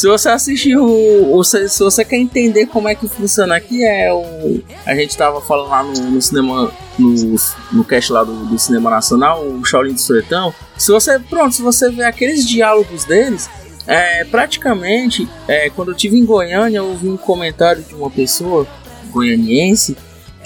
Se 0.01 0.09
você 0.09 0.31
assistiu, 0.31 1.45
se, 1.45 1.69
se 1.69 1.79
você 1.79 2.03
quer 2.03 2.17
entender 2.17 2.65
como 2.65 2.89
é 2.89 2.95
que 2.95 3.07
funciona 3.07 3.55
aqui, 3.55 3.85
é 3.85 4.11
o. 4.11 4.63
A 4.87 4.95
gente 4.95 5.15
tava 5.15 5.43
falando 5.43 5.69
lá 5.69 5.83
no, 5.83 5.93
no 5.93 6.23
cinema, 6.23 6.73
no, 6.99 7.37
no 7.71 7.85
cast 7.85 8.11
lá 8.11 8.25
do, 8.25 8.47
do, 8.47 8.59
Cinema 8.59 8.89
Nacional, 8.89 9.45
o 9.45 9.63
Shaolin 9.63 9.93
do 9.93 10.01
Sertão. 10.01 10.55
Se 10.79 10.91
você, 10.91 11.19
pronto, 11.19 11.55
se 11.55 11.61
você 11.61 11.91
ver 11.91 12.05
aqueles 12.05 12.49
diálogos 12.49 13.05
deles, 13.05 13.51
é, 13.87 14.25
praticamente, 14.25 15.29
é, 15.47 15.69
quando 15.69 15.91
eu 15.91 15.95
tive 15.95 16.17
em 16.17 16.25
Goiânia, 16.25 16.79
eu 16.79 16.87
ouvi 16.87 17.07
um 17.07 17.19
comentário 17.19 17.83
de 17.83 17.95
uma 17.95 18.09
pessoa 18.09 18.67
goianiense 19.11 19.99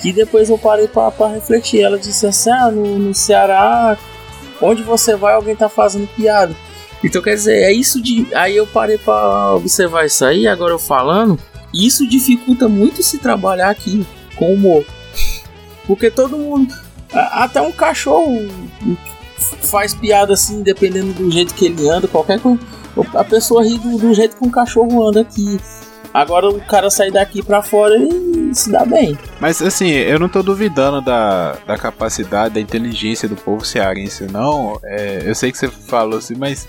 que 0.03 0.13
depois 0.13 0.51
eu 0.51 0.59
parei 0.59 0.89
para 0.89 1.29
refletir. 1.29 1.81
Ela 1.81 1.97
disse 1.97 2.27
assim: 2.27 2.51
ah, 2.51 2.73
no, 2.73 2.99
no 2.99 3.15
Ceará, 3.15 3.97
onde 4.61 4.83
você 4.83 5.15
vai, 5.15 5.35
alguém 5.35 5.55
tá 5.55 5.69
fazendo 5.69 6.09
piada. 6.09 6.57
Então 7.05 7.21
quer 7.21 7.35
dizer, 7.35 7.63
é 7.63 7.73
isso 7.73 8.01
de. 8.01 8.27
Aí 8.35 8.57
eu 8.57 8.67
parei 8.67 8.97
para 8.97 9.55
observar 9.55 10.07
isso 10.07 10.25
aí, 10.25 10.49
agora 10.49 10.73
eu 10.73 10.79
falando. 10.79 11.39
Isso 11.73 12.09
dificulta 12.09 12.67
muito 12.67 13.03
se 13.03 13.19
trabalhar 13.19 13.69
aqui 13.69 14.07
com 14.37 14.55
humor. 14.55 14.85
Porque 15.87 16.11
todo 16.11 16.39
mundo. 16.39 16.75
Até 17.13 17.61
um 17.61 17.71
cachorro 17.71 18.49
faz 19.63 19.93
piada 19.95 20.33
assim, 20.33 20.63
dependendo 20.63 21.13
do 21.13 21.31
jeito 21.31 21.55
que 21.55 21.67
ele 21.67 21.89
anda, 21.89 22.09
qualquer 22.09 22.41
coisa. 22.41 22.59
A 23.15 23.23
pessoa 23.23 23.63
ri 23.63 23.77
do, 23.79 23.99
do 23.99 24.15
jeito 24.15 24.37
que 24.37 24.45
um 24.45 24.51
cachorro 24.51 25.07
anda 25.07 25.21
aqui. 25.21 25.61
Agora 26.15 26.49
o 26.49 26.61
cara 26.61 26.89
sair 26.91 27.11
daqui 27.11 27.43
para 27.43 27.61
fora 27.61 27.97
e 27.97 28.55
se 28.55 28.71
dá 28.71 28.85
bem. 28.85 29.19
Mas 29.41 29.61
assim, 29.61 29.91
eu 29.91 30.17
não 30.17 30.29
tô 30.29 30.45
duvidando 30.45 31.01
da, 31.01 31.57
da 31.67 31.77
capacidade, 31.77 32.55
da 32.55 32.61
inteligência 32.61 33.29
do 33.29 33.35
povo 33.35 33.65
cearense, 33.65 34.25
não. 34.31 34.79
É, 34.85 35.23
eu 35.25 35.35
sei 35.35 35.51
que 35.51 35.59
você 35.59 35.67
falou 35.67 36.19
assim, 36.19 36.37
mas. 36.37 36.69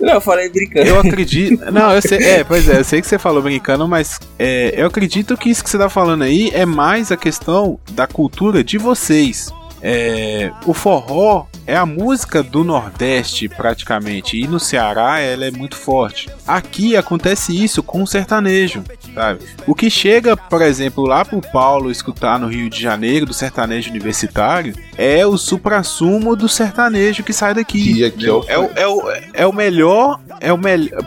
Não, 0.00 0.14
eu 0.14 0.20
falei 0.20 0.48
brincando. 0.48 0.88
Eu 0.88 0.98
acredito. 0.98 1.70
Não, 1.70 1.92
eu 1.92 2.00
sei. 2.00 2.18
É, 2.24 2.42
pois 2.42 2.66
é, 2.70 2.78
eu 2.78 2.84
sei 2.84 3.02
que 3.02 3.06
você 3.06 3.18
falou 3.18 3.42
brincando, 3.42 3.86
mas 3.86 4.18
é, 4.38 4.72
eu 4.74 4.86
acredito 4.86 5.36
que 5.36 5.50
isso 5.50 5.62
que 5.62 5.68
você 5.68 5.76
tá 5.76 5.90
falando 5.90 6.22
aí 6.22 6.50
é 6.54 6.64
mais 6.64 7.12
a 7.12 7.18
questão 7.18 7.78
da 7.92 8.06
cultura 8.06 8.64
de 8.64 8.78
vocês. 8.78 9.52
É, 9.82 10.50
o 10.64 10.72
forró 10.72 11.46
é 11.66 11.76
a 11.76 11.84
música 11.84 12.42
do 12.42 12.62
Nordeste 12.62 13.48
praticamente 13.48 14.40
e 14.40 14.46
no 14.46 14.60
Ceará 14.60 15.18
ela 15.18 15.44
é 15.44 15.50
muito 15.50 15.76
forte. 15.76 16.28
Aqui 16.46 16.96
acontece 16.96 17.52
isso 17.52 17.82
com 17.82 18.02
o 18.02 18.06
sertanejo, 18.06 18.84
sabe? 19.14 19.40
O 19.66 19.74
que 19.74 19.90
chega, 19.90 20.36
por 20.36 20.62
exemplo, 20.62 21.04
lá 21.04 21.24
pro 21.24 21.40
Paulo 21.40 21.90
escutar 21.90 22.38
no 22.38 22.46
Rio 22.46 22.70
de 22.70 22.80
Janeiro 22.80 23.26
do 23.26 23.34
sertanejo 23.34 23.90
universitário 23.90 24.74
é 24.96 25.26
o 25.26 25.36
suprassumo 25.36 26.36
do 26.36 26.48
sertanejo 26.48 27.22
que 27.22 27.32
sai 27.32 27.54
daqui. 27.54 28.04
aqui 28.04 28.26
é, 28.26 28.32
o, 28.32 28.44
é, 28.48 28.58
o, 28.58 28.70
é, 28.76 28.86
o, 28.86 29.02
é 29.34 29.46
o 29.46 29.52
melhor, 29.52 30.20
é 30.40 30.52
o 30.52 30.58
melhor. 30.58 31.02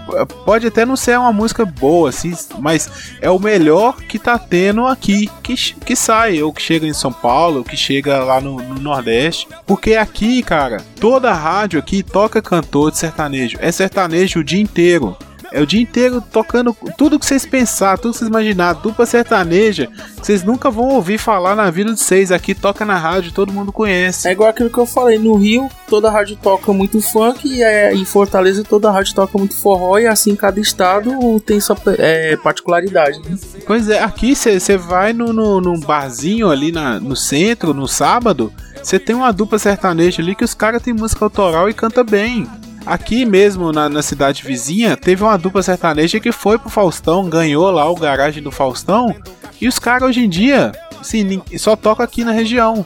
Pode 0.46 0.68
até 0.68 0.86
não 0.86 0.96
ser 0.96 1.18
uma 1.18 1.32
música 1.32 1.66
boa, 1.66 2.10
assim, 2.10 2.34
mas 2.60 3.14
é 3.22 3.30
o 3.30 3.40
melhor 3.40 3.98
que 3.98 4.20
tá 4.20 4.38
tendo 4.38 4.86
aqui, 4.86 5.30
que, 5.42 5.56
que 5.56 5.96
sai, 5.96 6.42
ou 6.42 6.54
que 6.54 6.62
chega 6.62 6.86
em 6.86 6.94
São 6.94 7.12
Paulo, 7.12 7.60
ou 7.60 7.64
que 7.64 7.78
chega 7.78 8.24
lá 8.24 8.42
no, 8.42 8.58
no 8.58 8.80
Nordeste. 8.80 9.48
Porque 9.66 9.96
aqui, 9.96 10.44
cara, 10.50 10.78
toda 11.00 11.32
rádio 11.32 11.80
aqui 11.80 12.02
toca 12.02 12.42
cantor 12.42 12.90
de 12.90 12.98
sertanejo. 12.98 13.60
É 13.62 13.72
sertanejo 13.72 14.40
o 14.40 14.44
dia 14.44 14.60
inteiro. 14.60 15.16
É 15.52 15.62
o 15.62 15.66
dia 15.66 15.82
inteiro 15.82 16.22
tocando 16.22 16.76
tudo 16.98 17.20
que 17.20 17.26
vocês 17.26 17.46
pensar, 17.46 18.00
tudo 18.00 18.14
que 18.14 18.20
vocês 18.20 18.30
imaginar, 18.30 18.74
dupla 18.74 19.06
sertaneja, 19.06 19.88
que 19.88 20.26
vocês 20.26 20.44
nunca 20.44 20.72
vão 20.72 20.90
ouvir 20.90 21.20
falar 21.20 21.56
na 21.56 21.70
vida 21.70 21.94
de 21.94 22.00
vocês. 22.00 22.32
Aqui 22.32 22.56
toca 22.56 22.84
na 22.84 22.98
rádio, 22.98 23.32
todo 23.32 23.54
mundo 23.54 23.72
conhece. 23.72 24.28
É 24.28 24.32
igual 24.32 24.50
aquilo 24.50 24.72
que 24.72 24.78
eu 24.80 24.88
falei, 24.88 25.20
no 25.20 25.36
Rio 25.36 25.70
toda 25.88 26.10
rádio 26.10 26.36
toca 26.36 26.72
muito 26.72 27.02
funk 27.02 27.48
e 27.48 27.64
é, 27.64 27.94
em 27.94 28.06
Fortaleza 28.06 28.64
toda 28.64 28.92
rádio 28.92 29.16
toca 29.16 29.38
muito 29.38 29.56
forró 29.56 29.98
e 29.98 30.06
assim 30.06 30.36
cada 30.36 30.60
estado 30.60 31.40
tem 31.42 31.60
sua 31.60 31.78
é, 31.98 32.36
particularidade. 32.38 33.20
Né? 33.20 33.38
Pois 33.66 33.90
é, 33.90 34.00
aqui 34.00 34.36
você 34.36 34.78
vai 34.78 35.14
no, 35.14 35.34
no, 35.34 35.62
num 35.62 35.80
barzinho 35.80 36.50
ali 36.50 36.72
na, 36.72 37.00
no 37.00 37.16
centro, 37.16 37.74
no 37.74 37.88
sábado, 37.88 38.54
você 38.82 39.00
tem 39.00 39.16
uma 39.16 39.32
dupla 39.32 39.60
sertaneja 39.60 40.22
ali 40.22 40.36
que 40.36 40.44
os 40.44 40.54
caras 40.54 40.82
têm 40.82 40.94
música 40.94 41.26
autoral 41.26 41.70
e 41.70 41.74
canta 41.74 42.04
bem. 42.04 42.48
Aqui 42.86 43.26
mesmo, 43.26 43.72
na, 43.72 43.90
na, 43.90 44.02
cidade 44.02 44.44
vizinha, 44.44 44.96
teve 44.96 45.24
uma 45.24 45.38
dupla 45.38 45.62
sertaneja 45.62 46.20
que 46.20 46.32
foi 46.32 46.58
pro 46.58 46.70
Faustão, 46.70 47.30
ganhou 47.30 47.70
lá 47.70 47.90
o 47.90 47.96
garagem 47.96 48.42
do 48.42 48.52
Faustão. 48.52 49.14
E 49.62 49.68
os 49.68 49.78
caras 49.78 50.10
hoje 50.10 50.22
em 50.22 50.30
dia, 50.30 50.72
assim, 51.00 51.42
só 51.58 51.76
toca 51.76 52.04
aqui 52.04 52.24
na 52.24 52.32
região. 52.32 52.86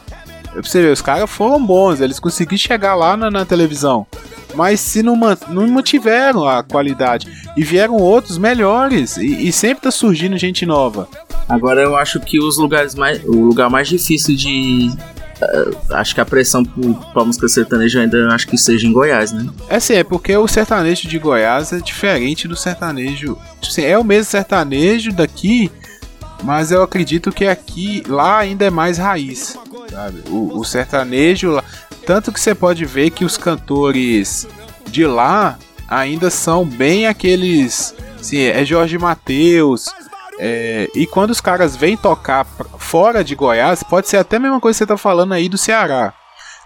Pra 0.51 0.61
você 0.61 0.91
os 0.91 1.01
caras 1.01 1.29
foram 1.29 1.63
bons, 1.63 2.01
eles 2.01 2.19
conseguiram 2.19 2.57
chegar 2.57 2.95
lá 2.95 3.15
na, 3.15 3.31
na 3.31 3.45
televisão. 3.45 4.05
Mas 4.53 4.79
se 4.79 5.01
não, 5.01 5.17
não 5.49 5.67
mantiveram 5.67 6.47
a 6.47 6.63
qualidade. 6.63 7.27
E 7.57 7.63
vieram 7.63 7.95
outros 7.95 8.37
melhores. 8.37 9.17
E, 9.17 9.47
e 9.47 9.51
sempre 9.51 9.83
tá 9.83 9.91
surgindo 9.91 10.37
gente 10.37 10.65
nova. 10.65 11.07
Agora 11.49 11.81
eu 11.81 11.95
acho 11.95 12.19
que 12.19 12.39
os 12.39 12.57
lugares 12.57 12.93
mais. 12.95 13.23
O 13.23 13.31
lugar 13.31 13.69
mais 13.69 13.87
difícil 13.87 14.35
de 14.35 14.91
acho 15.91 16.13
que 16.15 16.21
a 16.21 16.25
pressão 16.25 16.63
pra 16.63 17.23
música 17.23 17.47
sertaneja 17.47 18.01
ainda 18.01 18.27
acho 18.33 18.47
que 18.47 18.57
seja 18.57 18.87
em 18.87 18.91
Goiás, 18.91 19.31
né? 19.31 19.47
É 19.69 19.79
sim, 19.79 19.95
é 19.95 20.03
porque 20.03 20.35
o 20.35 20.47
sertanejo 20.47 21.07
de 21.07 21.19
Goiás 21.19 21.73
é 21.73 21.79
diferente 21.79 22.47
do 22.47 22.55
sertanejo. 22.55 23.37
Assim, 23.61 23.83
é 23.83 23.97
o 23.97 24.03
mesmo 24.03 24.25
sertanejo 24.25 25.11
daqui, 25.11 25.71
mas 26.43 26.71
eu 26.71 26.81
acredito 26.81 27.31
que 27.31 27.45
aqui, 27.45 28.03
lá 28.07 28.39
ainda 28.39 28.65
é 28.65 28.69
mais 28.69 28.97
raiz. 28.97 29.57
Sabe? 29.89 30.23
O, 30.29 30.59
o 30.59 30.63
sertanejo, 30.63 31.61
tanto 32.05 32.31
que 32.31 32.39
você 32.39 32.53
pode 32.55 32.85
ver 32.85 33.11
que 33.11 33.25
os 33.25 33.37
cantores 33.37 34.47
de 34.89 35.05
lá 35.05 35.57
ainda 35.87 36.29
são 36.29 36.65
bem 36.65 37.07
aqueles. 37.07 37.95
Assim, 38.19 38.39
é 38.39 38.63
Jorge 38.63 38.97
Mateus, 38.97 39.85
é, 40.39 40.89
e 40.95 41.05
quando 41.05 41.31
os 41.31 41.41
caras 41.41 41.75
vêm 41.75 41.95
tocar 41.95 42.45
fora 42.93 43.23
de 43.23 43.33
Goiás, 43.33 43.81
pode 43.81 44.07
ser 44.07 44.17
até 44.17 44.35
a 44.35 44.39
mesma 44.39 44.59
coisa 44.59 44.77
que 44.77 44.77
você 44.77 44.85
tá 44.85 44.95
falando 44.95 45.33
aí 45.33 45.49
do 45.49 45.57
Ceará. 45.57 46.13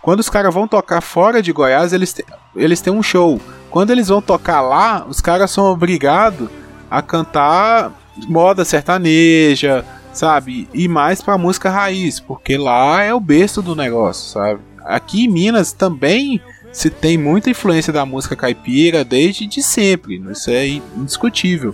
Quando 0.01 0.19
os 0.19 0.29
caras 0.29 0.53
vão 0.53 0.67
tocar 0.67 0.99
fora 0.99 1.41
de 1.41 1.53
Goiás, 1.53 1.93
eles, 1.93 2.11
te, 2.11 2.25
eles 2.53 2.81
têm 2.81 2.91
um 2.91 3.01
show. 3.01 3.39
Quando 3.69 3.91
eles 3.91 4.09
vão 4.09 4.21
tocar 4.21 4.59
lá, 4.59 5.05
os 5.07 5.21
caras 5.21 5.51
são 5.51 5.71
obrigados 5.71 6.49
a 6.91 7.01
cantar 7.01 7.93
moda 8.27 8.65
sertaneja, 8.65 9.85
sabe? 10.11 10.67
E 10.73 10.89
mais 10.89 11.21
pra 11.21 11.37
música 11.37 11.69
raiz, 11.69 12.19
porque 12.19 12.57
lá 12.57 13.01
é 13.01 13.13
o 13.13 13.21
berço 13.21 13.61
do 13.61 13.73
negócio, 13.73 14.29
sabe? 14.29 14.59
Aqui 14.83 15.23
em 15.23 15.29
Minas 15.29 15.71
também 15.71 16.41
se 16.73 16.89
tem 16.89 17.17
muita 17.17 17.49
influência 17.49 17.93
da 17.93 18.05
música 18.05 18.35
caipira 18.35 19.05
desde 19.05 19.47
de 19.47 19.63
sempre, 19.63 20.21
isso 20.29 20.51
é 20.51 20.67
indiscutível. 20.67 21.73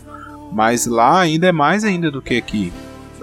Mas 0.51 0.85
lá 0.85 1.21
ainda 1.21 1.47
é 1.47 1.51
mais 1.51 1.83
ainda 1.83 2.11
do 2.11 2.21
que 2.21 2.37
aqui. 2.37 2.71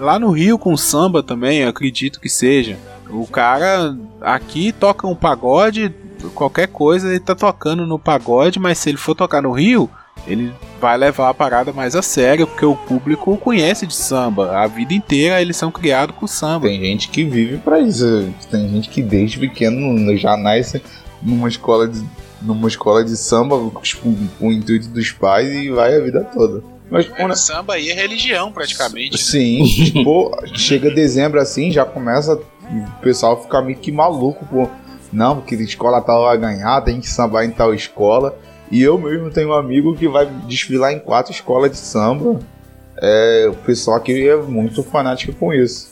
Lá 0.01 0.17
no 0.17 0.31
Rio 0.31 0.57
com 0.57 0.75
samba 0.75 1.21
também, 1.21 1.63
acredito 1.63 2.19
que 2.19 2.27
seja. 2.27 2.75
O 3.07 3.27
cara 3.27 3.95
aqui 4.19 4.71
toca 4.71 5.05
um 5.05 5.13
pagode, 5.13 5.93
qualquer 6.33 6.67
coisa 6.69 7.07
ele 7.07 7.19
tá 7.19 7.35
tocando 7.35 7.85
no 7.85 7.99
pagode, 7.99 8.57
mas 8.57 8.79
se 8.79 8.89
ele 8.89 8.97
for 8.97 9.13
tocar 9.13 9.43
no 9.43 9.51
Rio, 9.51 9.87
ele 10.25 10.51
vai 10.79 10.97
levar 10.97 11.29
a 11.29 11.33
parada 11.35 11.71
mais 11.71 11.95
a 11.95 12.01
sério, 12.01 12.47
porque 12.47 12.65
o 12.65 12.75
público 12.75 13.37
conhece 13.37 13.85
de 13.85 13.93
samba. 13.93 14.57
A 14.57 14.65
vida 14.65 14.91
inteira 14.91 15.39
eles 15.39 15.55
são 15.55 15.71
criados 15.71 16.15
com 16.15 16.25
samba. 16.25 16.67
Tem 16.67 16.81
gente 16.81 17.07
que 17.09 17.23
vive 17.23 17.57
para 17.57 17.79
isso. 17.79 18.33
Tem 18.49 18.67
gente 18.69 18.89
que 18.89 19.03
desde 19.03 19.37
pequeno 19.37 20.17
já 20.17 20.35
nasce 20.35 20.81
numa 21.21 21.47
escola 21.47 21.87
de, 21.87 22.03
numa 22.41 22.67
escola 22.67 23.03
de 23.03 23.15
samba 23.15 23.55
tipo, 23.83 24.11
com 24.39 24.47
o 24.47 24.51
intuito 24.51 24.87
dos 24.87 25.11
pais 25.11 25.47
e 25.47 25.69
vai 25.69 25.95
a 25.95 26.01
vida 26.01 26.23
toda. 26.23 26.63
Mas 26.91 27.09
é, 27.15 27.25
o 27.25 27.35
samba 27.35 27.75
aí 27.75 27.89
é 27.89 27.93
religião, 27.93 28.51
praticamente. 28.51 29.17
Sim, 29.17 29.63
tipo, 29.85 30.29
chega 30.53 30.91
dezembro 30.91 31.39
assim, 31.39 31.71
já 31.71 31.85
começa 31.85 32.35
o 32.35 33.01
pessoal 33.01 33.41
ficar 33.41 33.61
meio 33.61 33.77
que 33.77 33.91
maluco, 33.91 34.45
pô. 34.45 34.69
Não, 35.11 35.37
porque 35.37 35.55
escola 35.55 36.01
tal 36.01 36.23
vai 36.23 36.37
ganhar, 36.37 36.81
tem 36.81 36.99
que 36.99 37.07
sambar 37.07 37.45
em 37.45 37.51
tal 37.51 37.73
escola. 37.73 38.37
E 38.69 38.81
eu 38.81 38.97
mesmo 38.97 39.29
tenho 39.29 39.49
um 39.49 39.53
amigo 39.53 39.95
que 39.95 40.07
vai 40.07 40.25
desfilar 40.47 40.91
em 40.93 40.99
quatro 40.99 41.31
escolas 41.31 41.71
de 41.71 41.77
samba. 41.77 42.39
É, 42.97 43.47
o 43.49 43.55
pessoal 43.55 43.97
aqui 43.97 44.27
é 44.27 44.35
muito 44.35 44.83
fanático 44.83 45.33
com 45.33 45.53
isso. 45.53 45.89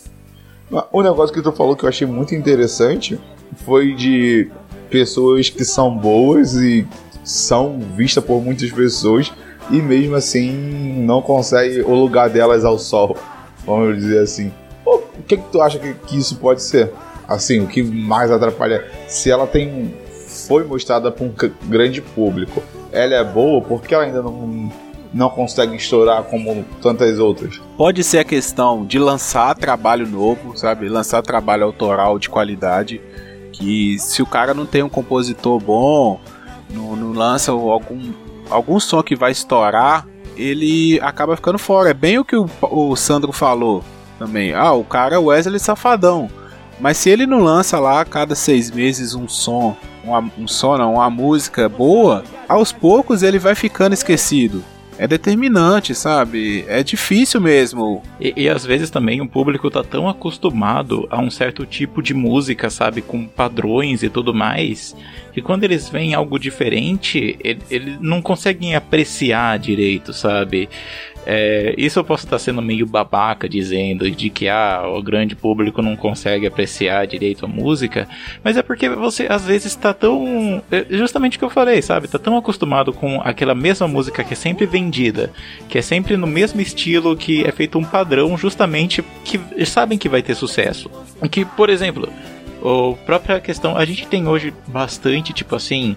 O 0.91 1.01
negócio 1.01 1.33
que 1.33 1.41
tu 1.41 1.51
falou 1.51 1.75
que 1.75 1.83
eu 1.83 1.89
achei 1.89 2.05
muito 2.05 2.35
interessante 2.35 3.19
foi 3.65 3.93
de 3.95 4.49
pessoas 4.89 5.49
que 5.49 5.65
são 5.65 5.95
boas 5.97 6.53
e 6.53 6.87
são 7.23 7.79
vistas 7.95 8.23
por 8.23 8.41
muitas 8.41 8.71
pessoas 8.71 9.33
e 9.69 9.81
mesmo 9.81 10.15
assim 10.15 10.51
não 11.01 11.21
consegue 11.21 11.81
o 11.81 11.93
lugar 11.93 12.29
delas 12.29 12.65
ao 12.65 12.77
sol, 12.77 13.17
vamos 13.65 13.97
dizer 13.97 14.19
assim. 14.19 14.51
O 14.85 15.23
que, 15.27 15.37
que 15.37 15.51
tu 15.51 15.61
acha 15.61 15.77
que, 15.77 15.93
que 15.93 16.17
isso 16.17 16.37
pode 16.37 16.61
ser? 16.61 16.91
Assim, 17.27 17.59
o 17.59 17.67
que 17.67 17.83
mais 17.83 18.31
atrapalha? 18.31 18.85
Se 19.07 19.29
ela 19.29 19.45
tem 19.45 19.93
foi 20.47 20.63
mostrada 20.63 21.11
para 21.11 21.25
um 21.25 21.33
grande 21.65 22.01
público, 22.01 22.63
ela 22.91 23.13
é 23.13 23.23
boa 23.23 23.61
porque 23.61 23.93
ela 23.93 24.03
ainda 24.03 24.21
não 24.21 24.71
não 25.11 25.29
consegue 25.29 25.75
estourar 25.75 26.23
como 26.23 26.63
tantas 26.81 27.17
outras. 27.17 27.59
Pode 27.75 28.03
ser 28.03 28.19
a 28.19 28.23
questão 28.23 28.85
de 28.85 28.99
lançar 28.99 29.55
trabalho 29.55 30.07
novo, 30.07 30.55
sabe? 30.55 30.87
Lançar 30.87 31.23
trabalho 31.23 31.63
autoral 31.63 32.19
de 32.19 32.29
qualidade 32.29 33.01
Que 33.51 33.97
se 33.97 34.21
o 34.21 34.25
cara 34.25 34.53
não 34.53 34.67
tem 34.67 34.83
um 34.83 34.89
compositor 34.89 35.59
bom, 35.59 36.19
não, 36.69 36.95
não 36.95 37.11
lança 37.11 37.51
algum, 37.51 38.11
algum 38.49 38.79
som 38.79 39.01
que 39.03 39.15
vai 39.15 39.31
estourar, 39.31 40.07
ele 40.35 40.99
acaba 41.01 41.35
ficando 41.35 41.57
fora. 41.57 41.89
É 41.89 41.93
bem 41.93 42.17
o 42.17 42.25
que 42.25 42.35
o, 42.35 42.49
o 42.61 42.95
Sandro 42.95 43.31
falou 43.31 43.83
também. 44.17 44.53
Ah, 44.53 44.73
o 44.73 44.83
cara 44.83 45.15
é 45.15 45.17
Wesley 45.17 45.59
Safadão. 45.59 46.29
Mas 46.79 46.97
se 46.97 47.09
ele 47.09 47.25
não 47.25 47.39
lança 47.39 47.79
lá 47.79 48.01
a 48.01 48.05
cada 48.05 48.35
seis 48.35 48.71
meses 48.71 49.13
um 49.13 49.27
som, 49.27 49.75
uma, 50.03 50.31
um 50.37 50.47
som 50.47 50.77
não, 50.77 50.93
uma 50.93 51.09
música 51.09 51.67
boa, 51.67 52.23
aos 52.47 52.71
poucos 52.71 53.21
ele 53.21 53.37
vai 53.37 53.53
ficando 53.53 53.93
esquecido 53.93 54.63
é 54.99 55.07
determinante, 55.07 55.95
sabe? 55.95 56.65
É 56.67 56.83
difícil 56.83 57.39
mesmo. 57.39 58.03
E, 58.19 58.33
e, 58.35 58.49
às 58.49 58.65
vezes 58.65 58.89
também 58.89 59.21
o 59.21 59.27
público 59.27 59.71
tá 59.71 59.81
tão 59.81 60.09
acostumado 60.09 61.07
a 61.09 61.17
um 61.21 61.31
certo 61.31 61.65
tipo 61.65 62.03
de 62.03 62.13
música, 62.13 62.69
sabe? 62.69 63.01
Com 63.01 63.25
padrões 63.25 64.03
e 64.03 64.09
tudo 64.09 64.33
mais, 64.33 64.93
que 65.31 65.41
quando 65.41 65.63
eles 65.63 65.87
veem 65.87 66.13
algo 66.13 66.37
diferente, 66.37 67.39
eles 67.41 67.63
ele 67.71 67.97
não 68.01 68.21
conseguem 68.21 68.75
apreciar 68.75 69.57
direito, 69.57 70.11
sabe? 70.11 70.67
É, 71.31 71.75
isso 71.77 71.99
eu 71.99 72.03
posso 72.03 72.25
estar 72.25 72.39
sendo 72.39 72.59
meio 72.59 72.87
babaca 72.87 73.47
dizendo 73.47 74.09
de 74.09 74.31
que 74.31 74.49
ah, 74.49 74.81
o 74.87 74.99
grande 74.99 75.35
público 75.35 75.79
não 75.79 75.95
consegue 75.95 76.47
apreciar 76.47 77.05
direito 77.05 77.45
a 77.45 77.47
música, 77.47 78.09
mas 78.43 78.57
é 78.57 78.63
porque 78.63 78.89
você 78.89 79.27
às 79.29 79.45
vezes 79.45 79.67
está 79.67 79.93
tão. 79.93 80.63
É 80.71 80.87
justamente 80.89 81.37
o 81.37 81.39
que 81.39 81.45
eu 81.45 81.51
falei, 81.51 81.83
sabe? 81.83 82.07
Está 82.07 82.17
tão 82.17 82.35
acostumado 82.35 82.91
com 82.91 83.21
aquela 83.21 83.53
mesma 83.53 83.87
música 83.87 84.23
que 84.23 84.33
é 84.33 84.35
sempre 84.35 84.65
vendida, 84.65 85.31
que 85.67 85.77
é 85.77 85.83
sempre 85.83 86.17
no 86.17 86.25
mesmo 86.25 86.61
estilo, 86.61 87.15
que 87.15 87.45
é 87.45 87.51
feito 87.51 87.77
um 87.77 87.83
padrão, 87.83 88.35
justamente 88.35 89.05
que 89.23 89.39
sabem 89.67 89.99
que 89.99 90.09
vai 90.09 90.23
ter 90.23 90.33
sucesso. 90.33 90.89
Que, 91.29 91.45
por 91.45 91.69
exemplo, 91.69 92.09
a 92.59 93.05
própria 93.05 93.39
questão, 93.39 93.77
a 93.77 93.85
gente 93.85 94.07
tem 94.07 94.27
hoje 94.27 94.51
bastante, 94.67 95.31
tipo 95.31 95.55
assim, 95.55 95.95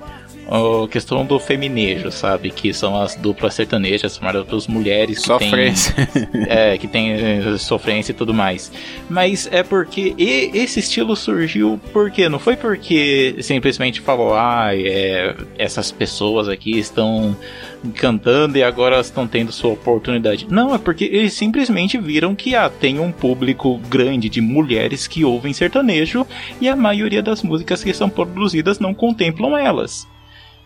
a 0.52 0.88
questão 0.88 1.24
do 1.24 1.38
feminejo, 1.38 2.12
sabe? 2.12 2.50
Que 2.50 2.74
são 2.74 3.00
as 3.00 3.14
duplas 3.16 3.54
sertanejas 3.54 4.16
formadas 4.16 4.46
pelas 4.46 4.66
mulheres 4.66 5.18
que 5.18 5.24
sofrência. 5.24 5.94
Tem, 6.06 6.44
é, 6.46 6.76
que 6.76 6.86
tem 6.86 7.12
eh, 7.12 7.56
sofrência 7.58 8.12
e 8.12 8.14
tudo 8.14 8.34
mais. 8.34 8.70
Mas 9.08 9.48
é 9.50 9.62
porque 9.62 10.14
esse 10.18 10.80
estilo 10.80 11.16
surgiu 11.16 11.80
porque 11.92 12.28
não 12.28 12.38
foi 12.38 12.56
porque 12.56 13.36
simplesmente 13.40 14.00
falou, 14.02 14.34
ah, 14.34 14.70
é, 14.74 15.34
essas 15.56 15.90
pessoas 15.90 16.48
aqui 16.48 16.78
estão 16.78 17.34
cantando 17.94 18.58
e 18.58 18.62
agora 18.62 19.00
estão 19.00 19.26
tendo 19.26 19.50
sua 19.52 19.72
oportunidade. 19.72 20.46
Não, 20.50 20.74
é 20.74 20.78
porque 20.78 21.04
eles 21.04 21.32
simplesmente 21.32 21.96
viram 21.96 22.34
que 22.34 22.54
ah, 22.54 22.68
tem 22.68 23.00
um 23.00 23.10
público 23.10 23.78
grande 23.88 24.28
de 24.28 24.42
mulheres 24.42 25.06
que 25.06 25.24
ouvem 25.24 25.54
sertanejo 25.54 26.26
e 26.60 26.68
a 26.68 26.76
maioria 26.76 27.22
das 27.22 27.42
músicas 27.42 27.82
que 27.82 27.94
são 27.94 28.10
produzidas 28.10 28.78
não 28.78 28.92
contemplam 28.92 29.56
elas. 29.56 30.06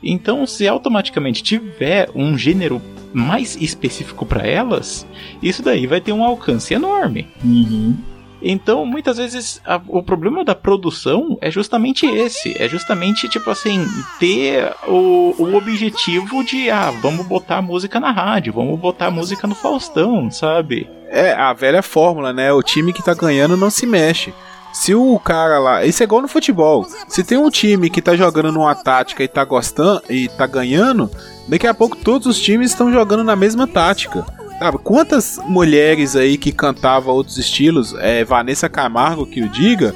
Então, 0.07 0.46
se 0.46 0.66
automaticamente 0.68 1.42
tiver 1.42 2.09
um 2.14 2.38
gênero 2.38 2.80
mais 3.12 3.57
específico 3.57 4.24
para 4.24 4.46
elas, 4.46 5.07
isso 5.42 5.62
daí 5.62 5.86
vai 5.86 6.00
ter 6.00 6.12
um 6.12 6.22
alcance 6.22 6.72
enorme. 6.74 7.26
Uhum. 7.44 7.96
Então, 8.42 8.84
muitas 8.84 9.16
vezes, 9.16 9.61
a, 9.64 9.80
o 9.88 10.02
problema 10.02 10.44
da 10.44 10.54
produção 10.54 11.38
é 11.40 11.50
justamente 11.50 12.07
esse. 12.07 12.54
É 12.62 12.68
justamente, 12.68 13.28
tipo 13.28 13.50
assim, 13.50 13.84
ter 14.20 14.72
o, 14.86 15.34
o 15.38 15.57
objetivo 15.57 16.44
de, 16.44 16.70
ah, 16.70 16.92
vamos 17.02 17.26
botar 17.26 17.62
música 17.62 17.98
na 17.98 18.12
rádio, 18.12 18.52
vamos 18.52 18.78
botar 18.78 19.11
música 19.11 19.46
no 19.46 19.54
Faustão, 19.54 20.30
sabe? 20.30 20.88
É, 21.09 21.32
a 21.32 21.52
velha 21.52 21.82
fórmula, 21.82 22.32
né? 22.32 22.52
O 22.52 22.62
time 22.62 22.92
que 22.92 23.02
tá 23.02 23.14
ganhando 23.14 23.57
não 23.57 23.70
se 23.70 23.86
mexe. 23.86 24.32
Se 24.77 24.95
o 24.95 25.18
cara 25.18 25.59
lá. 25.59 25.87
Isso 25.87 26.03
é 26.03 26.05
igual 26.05 26.20
no 26.20 26.29
futebol. 26.29 26.87
Se 27.09 27.24
tem 27.24 27.39
um 27.39 27.49
time 27.49 27.89
que 27.89 28.03
tá 28.03 28.14
jogando 28.14 28.53
numa 28.53 28.74
tática 28.74 29.24
e 29.24 29.29
tá 29.29 29.43
gostando 29.43 30.03
e 30.09 30.29
tá 30.29 30.47
ganhando, 30.47 31.11
daqui 31.49 31.66
a 31.66 31.72
pouco 31.72 31.97
todos 31.97 32.27
os 32.27 32.39
times 32.39 32.72
estão 32.72 32.93
jogando 32.93 33.24
na 33.24 33.35
mesma 33.35 33.66
tática. 33.66 34.24
Sabe, 34.59 34.79
quantas 34.79 35.41
mulheres 35.47 36.14
aí 36.14 36.37
que 36.37 36.53
cantavam 36.53 37.14
outros 37.14 37.39
estilos, 37.39 37.95
é, 37.99 38.22
Vanessa 38.22 38.68
Camargo 38.68 39.27
que 39.27 39.41
o 39.41 39.49
diga, 39.49 39.95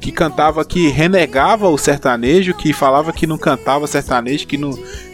que 0.00 0.10
cantava 0.10 0.64
que 0.64 0.88
renegava 0.88 1.68
o 1.68 1.78
sertanejo, 1.78 2.52
que 2.52 2.72
falava 2.72 3.12
que 3.12 3.28
não 3.28 3.38
cantava 3.38 3.86
sertanejo, 3.86 4.46
que 4.46 4.58
não, 4.58 4.70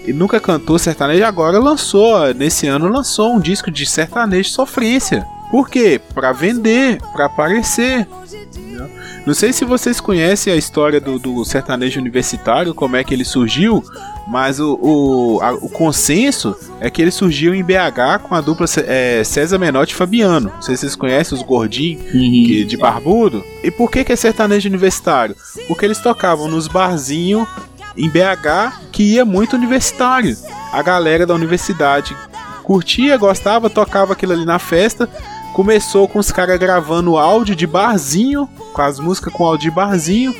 nunca 0.08 0.40
cantou 0.40 0.78
sertanejo, 0.78 1.24
agora 1.24 1.58
lançou, 1.58 2.32
nesse 2.34 2.66
ano 2.66 2.88
lançou 2.88 3.34
um 3.34 3.40
disco 3.40 3.70
de 3.70 3.84
sertanejo 3.84 4.48
sofrência. 4.48 5.26
Por 5.50 5.68
quê? 5.68 6.00
Para 6.14 6.32
vender, 6.32 6.98
para 7.12 7.26
aparecer. 7.26 8.08
Não 9.24 9.34
sei 9.34 9.52
se 9.52 9.64
vocês 9.64 10.00
conhecem 10.00 10.52
a 10.52 10.56
história 10.56 11.00
do, 11.00 11.18
do 11.18 11.44
sertanejo 11.44 12.00
universitário, 12.00 12.74
como 12.74 12.96
é 12.96 13.04
que 13.04 13.14
ele 13.14 13.24
surgiu, 13.24 13.84
mas 14.26 14.58
o, 14.58 14.78
o, 14.82 15.40
a, 15.40 15.52
o 15.52 15.68
consenso 15.68 16.56
é 16.80 16.90
que 16.90 17.00
ele 17.00 17.12
surgiu 17.12 17.54
em 17.54 17.62
BH 17.62 18.22
com 18.24 18.34
a 18.34 18.40
dupla 18.40 18.66
é, 18.86 19.22
César 19.22 19.58
Menotti 19.58 19.92
e 19.92 19.96
Fabiano. 19.96 20.50
Não 20.54 20.62
sei 20.62 20.74
se 20.74 20.80
vocês 20.80 20.96
conhecem 20.96 21.38
os 21.38 21.44
gordinhos 21.44 22.02
uhum. 22.12 22.66
de 22.66 22.76
barbudo. 22.76 23.44
E 23.62 23.70
por 23.70 23.90
que, 23.90 24.04
que 24.04 24.12
é 24.12 24.16
sertanejo 24.16 24.68
universitário? 24.68 25.36
Porque 25.68 25.84
eles 25.84 25.98
tocavam 25.98 26.48
nos 26.48 26.66
barzinhos 26.66 27.46
em 27.96 28.08
BH 28.08 28.90
que 28.90 29.02
ia 29.14 29.24
muito 29.24 29.54
universitário. 29.54 30.36
A 30.72 30.82
galera 30.82 31.26
da 31.26 31.34
universidade 31.34 32.16
curtia, 32.62 33.16
gostava, 33.16 33.68
tocava 33.68 34.14
aquilo 34.14 34.32
ali 34.32 34.44
na 34.44 34.58
festa 34.58 35.08
Começou 35.52 36.08
com 36.08 36.18
os 36.18 36.32
caras 36.32 36.58
gravando 36.58 37.18
áudio 37.18 37.54
de 37.54 37.66
barzinho, 37.66 38.48
com 38.72 38.82
as 38.82 38.98
músicas 38.98 39.32
com 39.32 39.44
áudio 39.44 39.70
de 39.70 39.74
barzinho, 39.74 40.34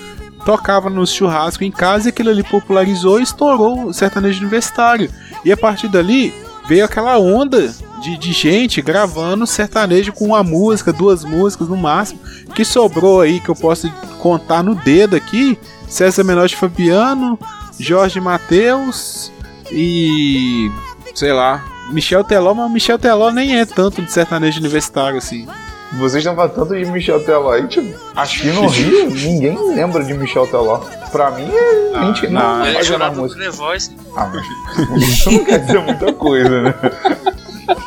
tocava 0.44 0.88
nos 0.88 1.12
churrascos 1.12 1.66
em 1.66 1.70
casa 1.70 2.08
e 2.08 2.10
aquilo 2.10 2.30
ali 2.30 2.42
popularizou 2.42 3.20
e 3.20 3.22
estourou 3.22 3.86
o 3.86 3.92
sertanejo 3.92 4.40
universitário. 4.40 5.10
E 5.44 5.52
a 5.52 5.56
partir 5.56 5.88
dali 5.88 6.32
veio 6.66 6.84
aquela 6.84 7.18
onda 7.18 7.72
de, 8.00 8.16
de 8.16 8.32
gente 8.32 8.80
gravando 8.80 9.46
sertanejo 9.46 10.12
com 10.12 10.26
uma 10.26 10.42
música, 10.42 10.92
duas 10.92 11.24
músicas 11.24 11.68
no 11.68 11.76
máximo, 11.76 12.20
que 12.54 12.64
sobrou 12.64 13.20
aí 13.20 13.38
que 13.40 13.48
eu 13.48 13.54
posso 13.54 13.90
contar 14.20 14.62
no 14.62 14.74
dedo 14.74 15.14
aqui. 15.14 15.58
César 15.88 16.24
Menor 16.24 16.48
de 16.48 16.56
Fabiano, 16.56 17.38
Jorge 17.78 18.18
Mateus 18.18 19.30
e 19.70 20.70
sei 21.14 21.32
lá, 21.32 21.62
Michel 21.92 22.24
Teló, 22.24 22.54
mas 22.54 22.70
Michel 22.70 22.98
Teló 22.98 23.30
nem 23.30 23.58
é 23.58 23.66
tanto 23.66 24.02
de 24.02 24.10
sertanejo 24.10 24.58
universitário 24.58 25.18
assim. 25.18 25.46
Vocês 25.92 26.24
estão 26.24 26.34
falando 26.34 26.54
tanto 26.54 26.74
de 26.74 26.84
Michel 26.86 27.22
Teló 27.24 27.50
aí, 27.50 27.68
tipo, 27.68 27.94
aqui 28.16 28.46
no 28.48 28.66
Rio 28.66 29.10
ninguém 29.12 29.74
lembra 29.74 30.02
de 30.02 30.14
Michel 30.14 30.46
Teló. 30.46 30.78
Pra 31.10 31.30
mim 31.32 31.50
é. 31.52 31.92
Ah, 31.94 32.06
gente, 32.06 32.28
não, 32.28 32.40
não, 32.40 32.58
não, 32.58 32.66
é 32.66 32.98
não, 32.98 33.14
música. 33.14 33.94
Ah, 34.16 34.30
mas 34.32 35.02
isso 35.02 35.30
não 35.30 35.44
quer 35.44 35.58
dizer 35.58 35.80
muita 35.80 36.12
coisa, 36.14 36.62
né? 36.62 36.74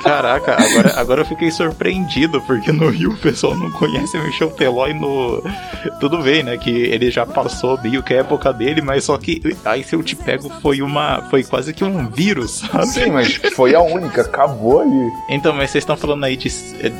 Caraca, 0.03 0.55
agora, 0.57 0.99
agora 0.99 1.21
eu 1.21 1.26
fiquei 1.26 1.51
surpreendido, 1.51 2.41
porque 2.41 2.71
no 2.71 2.89
Rio 2.89 3.11
o 3.11 3.17
pessoal 3.17 3.55
não 3.55 3.71
conhece 3.71 4.17
Michel 4.19 4.51
Teló 4.51 4.88
e 4.88 4.93
no. 4.93 5.43
Tudo 5.99 6.19
bem, 6.19 6.43
né? 6.43 6.57
Que 6.57 6.69
ele 6.69 7.11
já 7.11 7.26
passou 7.26 7.80
meio 7.82 8.03
que 8.03 8.13
a 8.13 8.17
época 8.17 8.53
dele, 8.53 8.82
mas 8.82 9.05
só 9.05 9.17
que 9.17 9.41
aí 9.63 9.84
se 9.84 9.95
eu 9.95 10.03
te 10.03 10.15
pego 10.15 10.49
foi 10.61 10.82
uma. 10.82 11.21
Foi 11.30 11.43
quase 11.43 11.73
que 11.73 11.84
um 11.84 12.07
vírus, 12.07 12.63
sabe? 12.71 12.88
Sim, 12.88 13.11
mas 13.11 13.36
foi 13.55 13.76
a 13.76 13.82
única, 13.82 14.21
acabou 14.21 14.82
ali. 14.82 15.11
Então, 15.30 15.53
mas 15.53 15.71
vocês 15.71 15.84
estão 15.84 15.97
falando 15.97 16.23
aí 16.23 16.38
de 16.38 16.49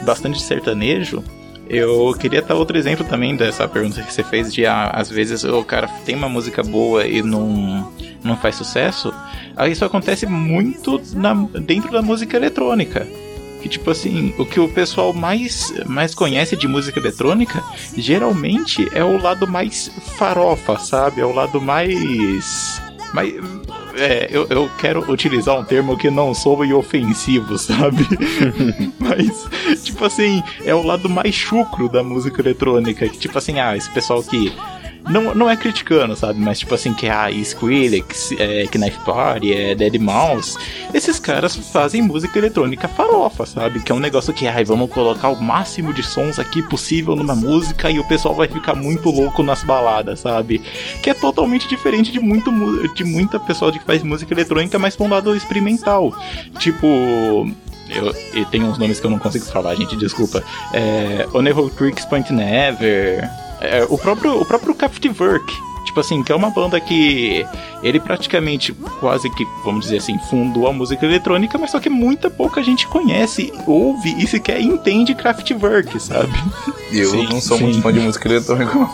bastante 0.04 0.42
sertanejo. 0.42 1.24
Eu 1.68 2.16
queria 2.20 2.42
dar 2.42 2.56
outro 2.56 2.78
exemplo 2.78 3.04
também 3.06 3.36
dessa 3.36 3.68
pergunta 3.68 4.02
que 4.02 4.14
você 4.14 4.24
fez 4.24 4.54
de 4.54 4.66
ah, 4.66 4.92
às 4.94 5.10
vezes 5.10 5.44
o 5.44 5.64
cara 5.64 5.88
tem 6.06 6.16
uma 6.16 6.30
música 6.30 6.62
boa 6.62 7.08
e 7.08 7.24
não, 7.24 7.92
não 8.26 8.38
faz 8.38 8.56
sucesso. 8.56 9.14
Isso 9.70 9.86
acontece 9.86 10.26
muito 10.26 11.02
na, 11.14 11.34
dentro 11.34 11.92
da 11.92 12.02
música 12.02 12.36
eletrônica. 12.36 13.08
Que 13.62 13.70
tipo 13.70 13.90
assim, 13.90 14.32
o 14.38 14.46
que 14.46 14.60
o 14.60 14.70
pessoal 14.70 15.12
mais, 15.12 15.74
mais 15.88 16.14
conhece 16.14 16.56
de 16.56 16.68
música 16.68 17.00
eletrônica 17.00 17.64
geralmente 17.98 18.88
é 18.94 19.04
o 19.04 19.20
lado 19.20 19.48
mais 19.48 19.90
farofa, 20.18 20.78
sabe? 20.78 21.22
É 21.22 21.26
o 21.26 21.32
lado 21.32 21.60
mais. 21.60 22.80
mais 23.12 23.34
é, 23.96 24.28
eu, 24.30 24.46
eu 24.50 24.70
quero 24.78 25.10
utilizar 25.12 25.58
um 25.58 25.64
termo 25.64 25.98
que 25.98 26.12
não 26.12 26.34
soube 26.34 26.72
ofensivo, 26.74 27.58
sabe? 27.58 28.06
Mas, 29.00 29.84
tipo 29.84 30.06
assim, 30.06 30.44
é 30.64 30.76
o 30.76 30.84
lado 30.84 31.10
mais 31.10 31.34
chucro 31.34 31.90
da 31.90 32.04
música 32.04 32.42
eletrônica. 32.42 33.10
Que, 33.10 33.18
tipo 33.18 33.38
assim, 33.38 33.60
ah, 33.60 33.76
esse 33.76 33.90
pessoal 33.90 34.22
que 34.22 34.54
não, 35.10 35.36
não 35.36 35.50
é 35.50 35.56
criticando, 35.56 36.16
sabe? 36.16 36.40
Mas 36.40 36.60
tipo 36.60 36.74
assim, 36.74 36.94
que 36.94 37.08
é 37.08 37.12
a 37.12 37.30
Skrillex, 37.32 38.32
é, 38.40 38.66
Knife 38.68 39.00
Party, 39.06 39.54
é 39.54 39.76
Dead 39.76 39.96
Mouse. 40.00 40.58
Esses 40.94 41.20
caras 41.20 41.56
fazem 41.56 42.02
música 42.02 42.38
eletrônica 42.38 42.88
farofa, 42.88 43.46
sabe? 43.46 43.82
Que 43.82 43.92
é 43.92 43.96
um 43.96 44.00
negócio 44.00 44.34
que, 44.34 44.48
ai, 44.48 44.64
vamos 44.64 44.90
colocar 44.90 45.30
o 45.30 45.42
máximo 45.42 45.94
de 45.94 46.04
sons 46.04 46.40
aqui 46.40 46.62
possível 46.64 47.16
numa 47.16 47.36
música 47.36 47.90
e 47.90 48.00
o 48.00 48.08
pessoal 48.08 48.34
vai 48.34 48.48
ficar 48.48 48.76
muito 48.76 49.10
louco 49.10 49.44
nas 49.44 49.64
baladas, 49.64 50.22
sabe? 50.22 50.62
Que 51.02 51.10
é 51.10 51.14
totalmente 51.14 51.68
diferente 51.68 52.12
de, 52.12 52.20
muito, 52.20 52.52
de 52.94 53.04
muita 53.04 53.40
pessoa 53.40 53.72
que 53.72 53.80
faz 53.80 54.02
música 54.04 54.34
eletrônica, 54.34 54.80
mas 54.80 54.96
com 54.96 55.06
um 55.06 55.10
lado 55.10 55.36
experimental. 55.36 56.14
Tipo, 56.58 57.48
eu, 57.90 58.14
e 58.34 58.46
tem 58.46 58.64
uns 58.64 58.78
nomes 58.78 59.00
que 59.00 59.06
eu 59.06 59.12
não 59.12 59.20
consigo 59.20 59.46
falar, 59.46 59.76
gente, 59.76 59.96
desculpa. 59.96 60.44
É, 60.74 61.28
Oneho 61.34 61.70
Creeks 61.70 62.06
Point 62.06 62.34
Never. 62.34 63.45
É, 63.66 63.88
o 63.90 63.98
próprio, 63.98 64.42
o 64.42 64.46
próprio 64.46 64.74
Kraftwerk. 64.74 65.46
tipo 65.86 66.00
assim, 66.00 66.24
que 66.24 66.32
é 66.32 66.36
uma 66.36 66.50
banda 66.50 66.80
que 66.80 67.46
ele 67.82 68.00
praticamente 68.00 68.74
quase 69.00 69.30
que, 69.30 69.46
vamos 69.64 69.86
dizer 69.86 69.98
assim, 69.98 70.18
fundou 70.30 70.68
a 70.68 70.74
música 70.74 71.06
eletrônica, 71.06 71.58
mas 71.58 71.72
só 71.72 71.80
que 71.80 71.90
muita 71.90 72.30
pouca 72.30 72.62
gente 72.64 72.88
conhece, 72.88 73.54
ouve 73.68 74.16
e 74.18 74.28
sequer 74.28 74.60
entende 74.62 75.14
Kraftwerk, 75.14 76.00
sabe? 76.00 76.34
Eu 76.92 77.12
sim, 77.12 77.28
não 77.28 77.40
sou 77.40 77.58
sim. 77.58 77.64
muito 77.64 77.82
fã 77.82 77.94
de 77.94 78.00
música 78.00 78.28
eletrônica. 78.28 78.90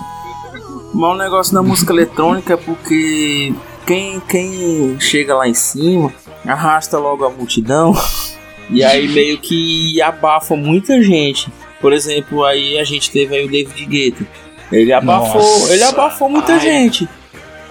Mas 0.94 1.12
o 1.12 1.16
negócio 1.16 1.54
da 1.54 1.64
música 1.64 1.94
eletrônica 1.94 2.54
é 2.54 2.58
porque 2.58 3.54
quem, 3.86 4.20
quem 4.22 5.00
chega 5.00 5.36
lá 5.36 5.48
em 5.48 5.54
cima 5.54 6.14
arrasta 6.46 6.98
logo 6.98 7.26
a 7.26 7.30
multidão 7.30 7.94
e 8.70 8.84
aí 8.84 9.08
meio 9.08 9.38
que 9.40 10.02
abafa 10.02 10.56
muita 10.56 11.02
gente. 11.02 11.50
Por 11.80 11.94
exemplo, 11.94 12.44
aí 12.44 12.78
a 12.78 12.84
gente 12.84 13.10
teve 13.10 13.36
aí 13.36 13.46
o 13.46 13.50
David 13.50 13.86
Guetta. 13.86 14.28
Ele 14.72 14.94
abafou, 14.94 15.42
Nossa. 15.42 15.74
ele 15.74 15.84
abafou 15.84 16.30
muita 16.30 16.54
Ai. 16.54 16.60
gente. 16.60 17.10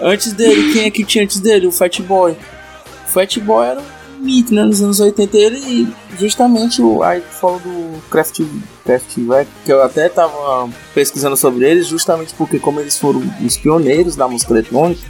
Antes 0.01 0.33
dele, 0.33 0.73
quem 0.73 0.85
é 0.85 0.91
que 0.91 1.05
tinha 1.05 1.25
antes 1.25 1.41
dele? 1.41 1.67
O 1.67 1.73
Fat 1.73 2.01
Boy. 2.01 2.33
O 2.33 3.11
Fat 3.11 3.39
Boy 3.39 3.67
era 3.67 3.81
um 3.81 4.23
mito, 4.23 4.55
né? 4.55 4.65
Nos 4.65 4.83
anos 4.83 5.01
80. 5.01 5.37
Ele, 5.37 5.89
justamente, 6.19 6.81
o, 6.81 7.03
aí 7.03 7.21
falou 7.21 7.59
do 7.61 8.01
Craft, 8.11 8.41
Kraftwerk, 8.85 9.51
que 9.65 9.73
eu 9.73 9.83
até 9.83 10.09
tava 10.09 10.69
pesquisando 10.95 11.37
sobre 11.37 11.69
eles, 11.69 11.87
justamente 11.87 12.35
porque, 12.35 12.59
como 12.59 12.81
eles 12.81 12.99
foram 12.99 13.23
os 13.45 13.57
pioneiros 13.57 14.17
da 14.17 14.29
música 14.29 14.53
eletrônica, 14.53 15.01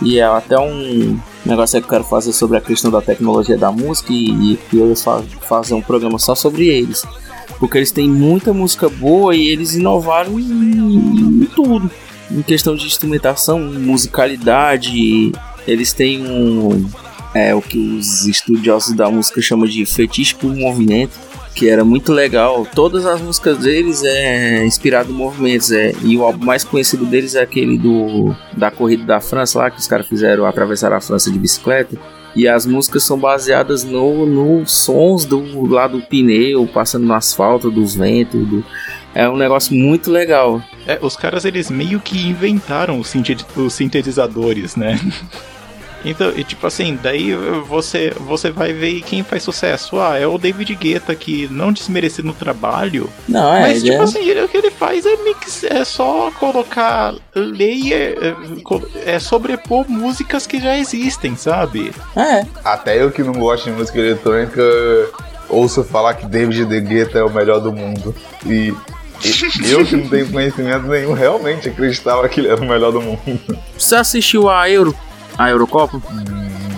e 0.00 0.18
é 0.18 0.24
até 0.24 0.58
um 0.58 1.18
negócio 1.44 1.80
que 1.80 1.86
eu 1.86 1.90
quero 1.90 2.04
fazer 2.04 2.32
sobre 2.32 2.56
a 2.56 2.60
questão 2.60 2.90
da 2.90 3.00
tecnologia 3.00 3.56
da 3.56 3.70
música, 3.70 4.12
e, 4.12 4.58
e 4.72 4.78
eu 4.78 4.88
ia 4.88 4.96
fazer 5.42 5.74
um 5.74 5.82
programa 5.82 6.18
só 6.18 6.34
sobre 6.34 6.68
eles 6.68 7.04
porque 7.58 7.78
eles 7.78 7.90
têm 7.90 8.08
muita 8.08 8.52
música 8.52 8.88
boa 8.88 9.34
e 9.34 9.48
eles 9.48 9.74
inovaram 9.74 10.38
em, 10.38 11.42
em 11.42 11.48
tudo. 11.54 11.90
Em 12.30 12.42
questão 12.42 12.74
de 12.74 12.86
instrumentação, 12.86 13.58
musicalidade, 13.60 15.32
eles 15.66 15.92
têm 15.92 16.26
um. 16.26 16.88
É 17.34 17.54
o 17.54 17.62
que 17.62 17.78
os 17.78 18.26
estudiosos 18.26 18.94
da 18.94 19.10
música 19.10 19.40
chamam 19.40 19.66
de 19.66 19.86
fetiche 19.86 20.34
por 20.34 20.54
movimento, 20.54 21.18
que 21.54 21.68
era 21.68 21.84
muito 21.84 22.12
legal. 22.12 22.66
Todas 22.74 23.06
as 23.06 23.20
músicas 23.20 23.58
deles 23.58 24.02
é 24.04 24.64
inspirado 24.64 25.10
em 25.10 25.14
movimentos, 25.14 25.72
é, 25.72 25.92
e 26.02 26.16
o 26.16 26.24
álbum 26.24 26.44
mais 26.44 26.62
conhecido 26.62 27.06
deles 27.06 27.34
é 27.34 27.42
aquele 27.42 27.78
do 27.78 28.34
da 28.54 28.70
corrida 28.70 29.04
da 29.04 29.20
França 29.20 29.58
lá 29.58 29.70
que 29.70 29.78
os 29.78 29.86
caras 29.86 30.06
fizeram 30.06 30.44
atravessar 30.44 30.92
a 30.92 31.00
França 31.00 31.30
de 31.30 31.38
bicicleta. 31.38 31.96
E 32.34 32.48
as 32.48 32.64
músicas 32.64 33.04
são 33.04 33.18
baseadas 33.18 33.84
no, 33.84 34.24
no 34.24 34.66
sons 34.66 35.24
do 35.24 35.66
lado 35.66 35.98
do 35.98 36.06
pneu, 36.06 36.66
passando 36.66 37.06
no 37.06 37.14
asfalto, 37.14 37.70
dos 37.70 37.94
ventos. 37.94 38.46
Do... 38.46 38.64
É 39.14 39.28
um 39.28 39.36
negócio 39.36 39.74
muito 39.74 40.10
legal. 40.10 40.62
É, 40.86 40.98
os 41.02 41.16
caras 41.16 41.44
eles 41.44 41.70
meio 41.70 42.00
que 42.00 42.28
inventaram 42.28 42.98
os, 42.98 43.12
sintetizadores, 43.70 44.76
né? 44.76 44.98
Então, 46.04 46.32
e 46.36 46.44
tipo 46.44 46.66
assim, 46.66 46.98
daí 47.00 47.34
você 47.66 48.12
você 48.20 48.50
vai 48.50 48.72
ver 48.72 49.02
quem 49.02 49.22
faz 49.22 49.42
sucesso. 49.42 50.00
Ah, 50.00 50.18
é 50.18 50.26
o 50.26 50.38
David 50.38 50.74
Guetta 50.74 51.14
que 51.14 51.48
não 51.50 51.72
desmerecendo 51.72 52.30
o 52.30 52.34
trabalho. 52.34 53.08
Não, 53.28 53.54
é. 53.54 53.60
Mas 53.60 53.82
tipo 53.82 53.94
é... 53.94 54.02
assim, 54.02 54.28
ele, 54.28 54.42
o 54.42 54.48
que 54.48 54.56
ele 54.56 54.70
faz 54.70 55.06
é 55.06 55.16
mix, 55.16 55.64
é 55.64 55.84
só 55.84 56.30
colocar 56.32 57.14
layer, 57.34 58.18
é, 58.20 59.14
é 59.14 59.18
sobrepor 59.18 59.88
músicas 59.88 60.46
que 60.46 60.60
já 60.60 60.76
existem, 60.76 61.36
sabe? 61.36 61.92
É. 62.16 62.44
Até 62.64 63.00
eu 63.00 63.10
que 63.10 63.22
não 63.22 63.32
gosto 63.32 63.64
de 63.64 63.72
música 63.72 63.98
eletrônica 63.98 64.62
ouço 65.48 65.84
falar 65.84 66.14
que 66.14 66.26
David 66.26 66.64
Guetta 66.80 67.18
é 67.18 67.22
o 67.22 67.30
melhor 67.30 67.60
do 67.60 67.72
mundo. 67.72 68.14
E 68.46 68.74
eu 69.70 69.84
que 69.84 69.96
não 69.96 70.08
tenho 70.08 70.30
conhecimento 70.30 70.86
nenhum, 70.86 71.12
realmente 71.12 71.68
acreditava 71.68 72.28
que 72.28 72.40
ele 72.40 72.48
era 72.48 72.60
o 72.60 72.66
melhor 72.66 72.90
do 72.90 73.00
mundo. 73.00 73.58
Você 73.76 73.94
assistiu 73.94 74.48
a 74.48 74.68
Euro? 74.68 74.96
A 75.38 75.50
Eurocopa? 75.50 76.00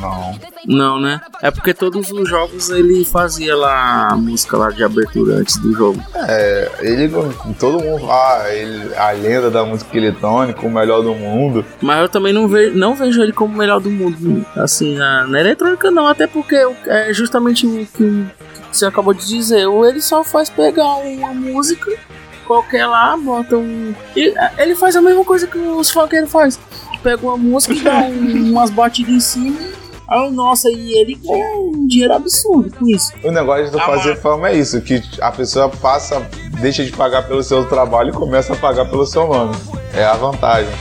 Não. 0.01 0.35
Não, 0.67 1.01
né? 1.01 1.21
É 1.43 1.51
porque 1.51 1.75
todos 1.75 2.11
os 2.11 2.29
jogos 2.29 2.71
ele 2.71 3.05
fazia 3.05 3.55
lá 3.57 4.09
a 4.13 4.17
música 4.17 4.57
lá 4.57 4.71
de 4.71 4.83
abertura 4.83 5.37
antes 5.37 5.57
do 5.59 5.73
jogo. 5.73 6.03
É, 6.15 6.71
ele 6.81 7.11
todo 7.59 7.83
mundo 7.83 8.11
ah, 8.11 8.45
ele, 8.49 8.95
a 8.95 9.11
lenda 9.13 9.51
da 9.51 9.65
música 9.65 9.97
eletrônica, 9.97 10.67
o 10.67 10.71
melhor 10.71 11.03
do 11.03 11.15
mundo. 11.15 11.65
Mas 11.83 12.01
eu 12.01 12.09
também 12.09 12.33
não 12.33 12.49
vejo, 12.49 12.77
não 12.77 12.95
vejo 12.95 13.23
ele 13.23 13.33
como 13.33 13.55
o 13.55 13.59
melhor 13.59 13.81
do 13.81 13.91
mundo. 13.91 14.45
Assim, 14.57 14.95
na, 14.95 15.27
na 15.27 15.41
eletrônica 15.41 15.91
não, 15.91 16.07
até 16.07 16.27
porque 16.27 16.57
é 16.87 17.13
justamente 17.13 17.67
o 17.67 17.87
que 17.87 18.27
você 18.73 18.87
acabou 18.87 19.13
de 19.13 19.27
dizer. 19.27 19.67
Ou 19.67 19.87
ele 19.87 20.01
só 20.01 20.25
faz 20.25 20.49
pegar 20.49 20.97
uma 20.97 21.33
música 21.35 21.93
qualquer 22.47 22.87
lá, 22.87 23.17
bota 23.17 23.57
um. 23.57 23.95
Ele 24.15 24.75
faz 24.75 24.97
a 24.97 25.03
mesma 25.03 25.25
coisa 25.25 25.47
que 25.47 25.59
os 25.59 25.91
funkeiros 25.91 26.31
faz 26.31 26.59
pega 27.05 27.27
uma 27.27 27.37
música 27.37 27.75
e 27.75 27.81
dá 27.83 27.99
um, 28.01 28.51
umas 28.51 28.71
batidas 28.71 29.15
em 29.15 29.21
cima. 29.21 29.59
Aí, 30.09 30.31
nossa, 30.33 30.71
e 30.71 30.93
ele 30.99 31.15
ganha 31.15 31.57
um 31.57 31.87
dinheiro 31.87 32.15
absurdo 32.15 32.75
com 32.77 32.89
isso. 32.89 33.13
O 33.23 33.31
negócio 33.31 33.71
do 33.71 33.79
ah, 33.79 33.87
fazer 33.87 34.17
fama 34.17 34.49
é 34.49 34.57
isso, 34.57 34.81
que 34.81 35.03
a 35.21 35.31
pessoa 35.31 35.69
passa, 35.69 36.21
deixa 36.61 36.85
de 36.85 36.93
pagar 36.93 37.27
pelo 37.27 37.43
seu 37.43 37.67
trabalho 37.69 38.11
e 38.11 38.13
começa 38.13 38.55
a 38.55 38.57
pagar 38.57 38.87
pelo 38.87 39.07
seu 39.07 39.27
nome. 39.27 39.55
É 39.95 40.05
a 40.05 40.15
vantagem. 40.15 40.73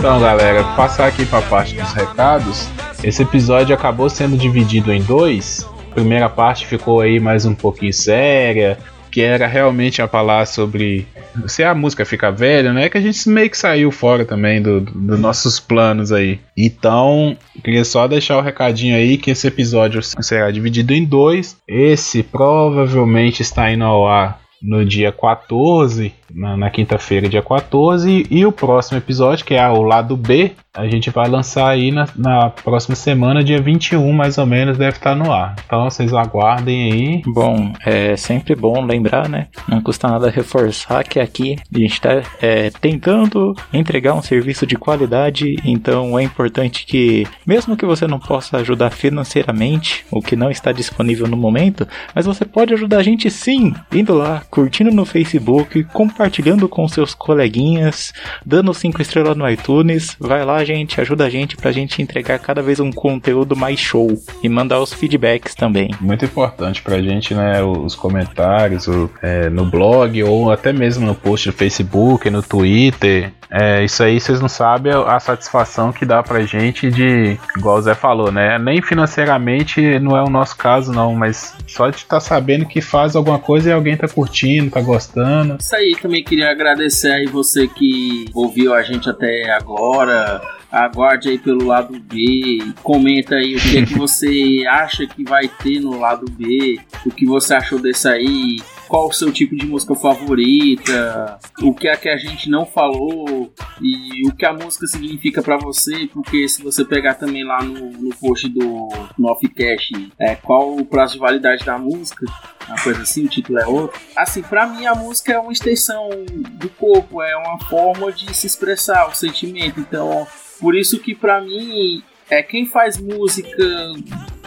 Então, 0.00 0.18
galera, 0.18 0.64
passar 0.64 1.08
aqui 1.08 1.26
para 1.26 1.40
a 1.40 1.42
parte 1.42 1.74
dos 1.74 1.92
recados. 1.92 2.70
Esse 3.04 3.20
episódio 3.20 3.74
acabou 3.74 4.08
sendo 4.08 4.34
dividido 4.34 4.90
em 4.90 5.02
dois. 5.02 5.68
A 5.90 5.94
primeira 5.94 6.26
parte 6.26 6.66
ficou 6.66 7.02
aí 7.02 7.20
mais 7.20 7.44
um 7.44 7.54
pouquinho 7.54 7.92
séria, 7.92 8.78
que 9.12 9.20
era 9.20 9.46
realmente 9.46 10.00
a 10.00 10.08
falar 10.08 10.46
sobre 10.46 11.06
se 11.46 11.62
a 11.62 11.74
música 11.74 12.06
fica 12.06 12.32
velha, 12.32 12.72
né? 12.72 12.88
Que 12.88 12.96
a 12.96 13.00
gente 13.00 13.28
meio 13.28 13.50
que 13.50 13.58
saiu 13.58 13.90
fora 13.90 14.24
também 14.24 14.62
dos 14.62 14.84
do 14.84 15.18
nossos 15.18 15.60
planos 15.60 16.12
aí. 16.12 16.40
Então, 16.56 17.36
queria 17.62 17.84
só 17.84 18.08
deixar 18.08 18.38
o 18.38 18.42
recadinho 18.42 18.96
aí 18.96 19.18
que 19.18 19.30
esse 19.30 19.48
episódio 19.48 20.02
será 20.02 20.50
dividido 20.50 20.94
em 20.94 21.04
dois. 21.04 21.58
Esse 21.68 22.22
provavelmente 22.22 23.42
está 23.42 23.70
indo 23.70 23.84
ao 23.84 24.08
ar 24.08 24.40
no 24.62 24.84
dia 24.84 25.10
14 25.10 26.12
na, 26.32 26.56
na 26.56 26.70
quinta-feira, 26.70 27.28
dia 27.28 27.42
14. 27.42 28.26
E 28.30 28.46
o 28.46 28.52
próximo 28.52 28.98
episódio, 28.98 29.44
que 29.44 29.54
é 29.54 29.68
o 29.68 29.82
lado 29.82 30.16
B, 30.16 30.52
a 30.72 30.86
gente 30.86 31.10
vai 31.10 31.28
lançar 31.28 31.68
aí 31.68 31.90
na, 31.90 32.06
na, 32.14 32.50
próxima 32.50 32.94
semana, 32.94 33.42
dia 33.42 33.60
21, 33.60 34.12
mais 34.12 34.38
ou 34.38 34.46
menos, 34.46 34.78
deve 34.78 34.96
estar 34.96 35.16
no 35.16 35.32
ar. 35.32 35.56
Então 35.66 35.90
vocês 35.90 36.12
aguardem 36.12 36.92
aí. 36.92 37.22
Bom, 37.26 37.72
é 37.84 38.16
sempre 38.16 38.54
bom 38.54 38.84
lembrar, 38.84 39.28
né? 39.28 39.48
Não 39.66 39.82
custa 39.82 40.06
nada 40.06 40.30
reforçar 40.30 41.02
que 41.02 41.18
aqui 41.18 41.56
a 41.74 41.78
gente 41.78 41.94
está 41.94 42.22
é, 42.40 42.70
tentando 42.70 43.54
entregar 43.72 44.14
um 44.14 44.22
serviço 44.22 44.64
de 44.64 44.76
qualidade, 44.76 45.56
então 45.64 46.16
é 46.16 46.22
importante 46.22 46.86
que, 46.86 47.26
mesmo 47.44 47.76
que 47.76 47.84
você 47.84 48.06
não 48.06 48.20
possa 48.20 48.58
ajudar 48.58 48.90
financeiramente, 48.90 50.04
o 50.10 50.22
que 50.22 50.36
não 50.36 50.50
está 50.50 50.70
disponível 50.70 51.26
no 51.26 51.36
momento, 51.36 51.86
mas 52.14 52.26
você 52.26 52.44
pode 52.44 52.72
ajudar 52.74 52.98
a 52.98 53.02
gente 53.02 53.28
sim, 53.28 53.74
indo 53.92 54.14
lá, 54.14 54.42
curtindo 54.48 54.92
no 54.92 55.04
Facebook, 55.04 55.82
compartilhando 55.84 56.68
com 56.68 56.86
seus 56.86 57.12
coleguinhas, 57.12 58.12
dando 58.46 58.72
5 58.72 59.02
estrelas 59.02 59.36
no 59.36 59.48
iTunes. 59.50 60.16
Vai 60.20 60.44
lá, 60.44 60.59
gente, 60.64 61.00
ajuda 61.00 61.26
a 61.26 61.30
gente 61.30 61.56
pra 61.56 61.72
gente 61.72 62.02
entregar 62.02 62.38
cada 62.38 62.62
vez 62.62 62.80
um 62.80 62.90
conteúdo 62.90 63.56
mais 63.56 63.78
show 63.78 64.10
e 64.42 64.48
mandar 64.48 64.80
os 64.80 64.92
feedbacks 64.92 65.54
também. 65.54 65.90
Muito 66.00 66.24
importante 66.24 66.82
pra 66.82 67.00
gente, 67.00 67.34
né? 67.34 67.62
Os 67.62 67.94
comentários 67.94 68.86
o, 68.88 69.10
é, 69.22 69.48
no 69.50 69.64
blog 69.66 70.22
ou 70.22 70.50
até 70.50 70.72
mesmo 70.72 71.06
no 71.06 71.14
post 71.14 71.50
do 71.50 71.56
Facebook, 71.56 72.28
no 72.30 72.42
Twitter. 72.42 73.32
É, 73.50 73.84
isso 73.84 74.02
aí 74.02 74.20
vocês 74.20 74.40
não 74.40 74.48
sabem 74.48 74.92
a 74.92 75.18
satisfação 75.18 75.92
que 75.92 76.06
dá 76.06 76.22
pra 76.22 76.42
gente 76.42 76.88
de, 76.90 77.36
igual 77.56 77.78
o 77.78 77.82
Zé 77.82 77.94
falou, 77.94 78.30
né? 78.30 78.58
Nem 78.58 78.80
financeiramente 78.80 79.98
não 79.98 80.16
é 80.16 80.22
o 80.22 80.30
nosso 80.30 80.56
caso, 80.56 80.92
não, 80.92 81.14
mas 81.14 81.54
só 81.66 81.90
de 81.90 81.96
estar 81.96 82.16
tá 82.16 82.20
sabendo 82.20 82.64
que 82.64 82.80
faz 82.80 83.16
alguma 83.16 83.38
coisa 83.38 83.70
e 83.70 83.72
alguém 83.72 83.96
tá 83.96 84.06
curtindo, 84.06 84.70
tá 84.70 84.80
gostando. 84.80 85.56
Isso 85.58 85.74
aí, 85.74 85.96
também 86.00 86.22
queria 86.22 86.50
agradecer 86.50 87.10
aí 87.10 87.26
você 87.26 87.66
que 87.66 88.26
ouviu 88.32 88.72
a 88.72 88.82
gente 88.82 89.10
até 89.10 89.50
agora. 89.50 90.40
Aguarde 90.70 91.30
aí 91.30 91.38
pelo 91.38 91.66
lado 91.66 91.98
B, 91.98 92.60
comenta 92.80 93.34
aí 93.34 93.56
o 93.56 93.60
que 93.60 93.78
é 93.78 93.84
que 93.84 93.94
você 93.98 94.64
acha 94.68 95.04
que 95.04 95.24
vai 95.24 95.48
ter 95.48 95.80
no 95.80 95.98
lado 95.98 96.26
B, 96.30 96.78
o 97.04 97.10
que 97.10 97.26
você 97.26 97.54
achou 97.54 97.80
desse 97.80 98.06
aí, 98.06 98.58
qual 98.90 99.06
o 99.06 99.12
seu 99.12 99.32
tipo 99.32 99.54
de 99.54 99.64
música 99.64 99.94
favorita, 99.94 101.38
o 101.62 101.72
que 101.72 101.86
é 101.86 101.96
que 101.96 102.08
a 102.08 102.16
gente 102.16 102.50
não 102.50 102.66
falou 102.66 103.52
e 103.80 104.28
o 104.28 104.34
que 104.34 104.44
a 104.44 104.52
música 104.52 104.84
significa 104.88 105.40
para 105.40 105.56
você, 105.56 106.08
porque 106.12 106.48
se 106.48 106.60
você 106.60 106.84
pegar 106.84 107.14
também 107.14 107.44
lá 107.44 107.62
no, 107.62 107.92
no 107.92 108.10
post 108.16 108.48
do 108.48 108.88
no 109.16 109.28
Offcast, 109.28 110.12
é, 110.18 110.34
qual 110.34 110.76
o 110.76 110.84
prazo 110.84 111.14
de 111.14 111.20
validade 111.20 111.64
da 111.64 111.78
música, 111.78 112.26
uma 112.66 112.82
coisa 112.82 113.02
assim, 113.02 113.26
o 113.26 113.28
título 113.28 113.60
é 113.60 113.66
outro. 113.66 114.00
Assim, 114.16 114.42
para 114.42 114.66
mim 114.66 114.84
a 114.86 114.94
música 114.96 115.34
é 115.34 115.38
uma 115.38 115.52
extensão 115.52 116.10
do 116.50 116.68
corpo, 116.70 117.22
é 117.22 117.36
uma 117.36 117.60
forma 117.66 118.10
de 118.10 118.34
se 118.34 118.48
expressar 118.48 119.08
o 119.08 119.14
sentimento. 119.14 119.78
Então, 119.78 120.26
por 120.58 120.74
isso 120.74 120.98
que 120.98 121.14
para 121.14 121.40
mim 121.40 122.02
é 122.28 122.42
quem 122.42 122.66
faz 122.66 122.98
música 122.98 123.64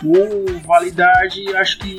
com 0.04 0.60
validade, 0.68 1.56
acho 1.56 1.80
que 1.80 1.96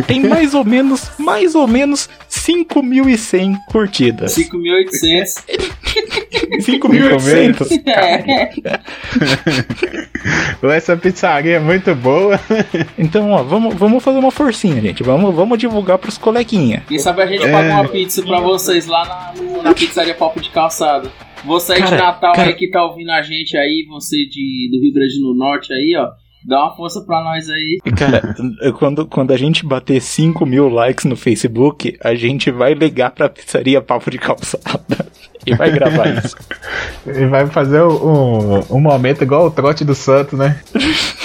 tem 0.07 0.19
mais 0.21 0.53
ou 0.53 0.63
menos, 0.65 1.11
mais 1.17 1.55
ou 1.55 1.67
menos 1.67 2.09
5.100 2.29 3.57
curtidas. 3.71 4.35
5.800. 4.35 5.43
5.800. 6.59 7.83
Essa 10.73 10.97
pizzaria 10.97 11.57
é 11.57 11.59
muito 11.59 11.93
boa. 11.95 12.39
Então, 12.97 13.31
ó, 13.31 13.43
vamos, 13.43 13.75
vamos 13.75 14.03
fazer 14.03 14.17
uma 14.19 14.31
forcinha, 14.31 14.81
gente. 14.81 15.03
Vamos, 15.03 15.33
vamos 15.33 15.57
divulgar 15.57 15.97
pros 15.97 16.17
coleguinha. 16.17 16.83
Quem 16.87 16.99
sabe 16.99 17.21
a 17.21 17.27
gente 17.27 17.41
paga 17.49 17.73
uma 17.73 17.87
pizza 17.87 18.21
pra 18.21 18.39
vocês 18.39 18.85
lá 18.87 19.33
na, 19.35 19.63
na 19.63 19.73
pizzaria 19.73 20.13
Papo 20.13 20.39
de 20.39 20.49
Calçada. 20.49 21.11
Você 21.45 21.75
cara, 21.75 21.85
de 21.85 21.97
Natal 21.97 22.33
cara... 22.33 22.47
aí 22.49 22.55
que 22.55 22.69
tá 22.69 22.83
ouvindo 22.85 23.11
a 23.11 23.21
gente 23.21 23.57
aí, 23.57 23.85
você 23.89 24.25
de, 24.25 24.69
do 24.71 24.79
Rio 24.79 24.93
Grande 24.93 25.19
do 25.19 25.33
Norte 25.35 25.73
aí, 25.73 25.93
ó. 25.97 26.09
Dá 26.45 26.65
uma 26.65 26.75
força 26.75 27.01
pra 27.01 27.23
nós 27.23 27.49
aí. 27.49 27.79
Cara, 27.95 28.35
quando, 28.77 29.05
quando 29.05 29.31
a 29.31 29.37
gente 29.37 29.65
bater 29.65 30.01
5 30.01 30.45
mil 30.45 30.69
likes 30.69 31.05
no 31.05 31.15
Facebook, 31.15 31.97
a 32.03 32.15
gente 32.15 32.51
vai 32.51 32.73
ligar 32.73 33.11
pra 33.11 33.29
pizzaria 33.29 33.81
Papo 33.81 34.11
de 34.11 34.17
Calçada 34.17 35.07
e 35.45 35.55
vai 35.55 35.71
gravar 35.71 36.07
isso. 36.07 36.35
E 37.05 37.25
vai 37.25 37.45
fazer 37.47 37.81
um, 37.83 38.61
um 38.69 38.79
momento 38.79 39.23
igual 39.23 39.47
o 39.47 39.51
trote 39.51 39.83
do 39.83 39.93
Santos, 39.93 40.39
né? 40.39 40.57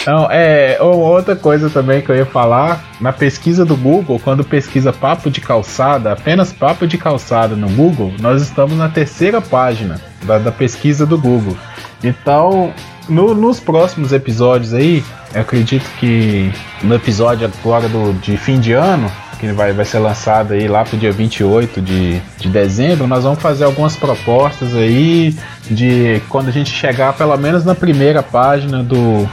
Não, 0.04 0.28
é. 0.28 0.76
Outra 0.82 1.36
coisa 1.36 1.70
também 1.70 2.02
que 2.02 2.10
eu 2.10 2.16
ia 2.16 2.26
falar, 2.26 2.84
na 3.00 3.12
pesquisa 3.12 3.64
do 3.64 3.76
Google, 3.76 4.18
quando 4.18 4.42
pesquisa 4.42 4.92
papo 4.92 5.30
de 5.30 5.40
calçada, 5.40 6.12
apenas 6.12 6.52
papo 6.52 6.84
de 6.84 6.98
calçada 6.98 7.54
no 7.54 7.68
Google, 7.68 8.12
nós 8.20 8.42
estamos 8.42 8.76
na 8.76 8.88
terceira 8.88 9.40
página 9.40 10.00
da, 10.22 10.38
da 10.38 10.52
pesquisa 10.52 11.06
do 11.06 11.18
Google. 11.18 11.56
Então, 12.02 12.72
no, 13.08 13.34
nos 13.34 13.58
próximos 13.60 14.12
episódios 14.12 14.74
aí, 14.74 15.02
eu 15.34 15.40
acredito 15.40 15.88
que 15.98 16.52
no 16.82 16.94
episódio 16.94 17.50
agora 17.62 17.88
do, 17.88 18.12
de 18.20 18.36
fim 18.36 18.60
de 18.60 18.72
ano, 18.72 19.10
que 19.38 19.52
vai, 19.52 19.72
vai 19.72 19.84
ser 19.84 19.98
lançado 19.98 20.52
aí 20.52 20.66
lá 20.66 20.84
pro 20.84 20.96
dia 20.96 21.12
28 21.12 21.80
de, 21.80 22.20
de 22.38 22.48
dezembro, 22.48 23.06
nós 23.06 23.24
vamos 23.24 23.40
fazer 23.40 23.64
algumas 23.64 23.96
propostas 23.96 24.74
aí 24.74 25.34
de 25.70 26.20
quando 26.28 26.48
a 26.48 26.52
gente 26.52 26.70
chegar 26.70 27.12
pelo 27.12 27.36
menos 27.36 27.64
na 27.64 27.74
primeira 27.74 28.22
página 28.22 28.82
do, 28.82 29.28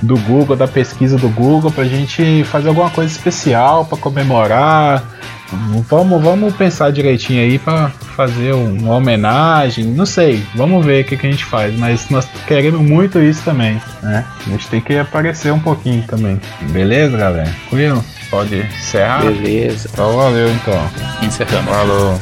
do 0.00 0.16
Google, 0.18 0.56
da 0.56 0.68
pesquisa 0.68 1.16
do 1.16 1.28
Google, 1.28 1.70
pra 1.70 1.84
gente 1.84 2.44
fazer 2.44 2.68
alguma 2.68 2.90
coisa 2.90 3.10
especial 3.10 3.84
para 3.84 3.98
comemorar 3.98 5.02
Vamos, 5.88 6.22
vamos 6.22 6.54
pensar 6.56 6.92
direitinho 6.92 7.40
aí 7.40 7.58
para 7.58 7.88
fazer 8.14 8.52
uma 8.52 8.96
homenagem. 8.96 9.84
Não 9.84 10.04
sei, 10.04 10.44
vamos 10.54 10.84
ver 10.84 11.04
o 11.04 11.08
que, 11.08 11.16
que, 11.16 11.26
a 11.26 11.30
gente 11.30 11.44
faz. 11.44 11.76
Mas 11.78 12.10
nós 12.10 12.28
queremos 12.46 12.80
muito 12.80 13.18
isso 13.18 13.42
também, 13.44 13.80
né? 14.02 14.24
A 14.46 14.50
gente 14.50 14.68
tem 14.68 14.80
que 14.80 14.96
aparecer 14.96 15.52
um 15.52 15.60
pouquinho 15.60 16.02
também. 16.06 16.40
Beleza, 16.70 17.16
galera? 17.16 17.50
Tranquilo? 17.68 18.04
Pode 18.30 18.56
encerrar? 18.56 19.22
Beleza. 19.22 19.88
Então 19.90 20.16
valeu 20.16 20.50
então. 20.52 20.90
Encerramos. 21.22 21.74
Falou. 21.74 22.20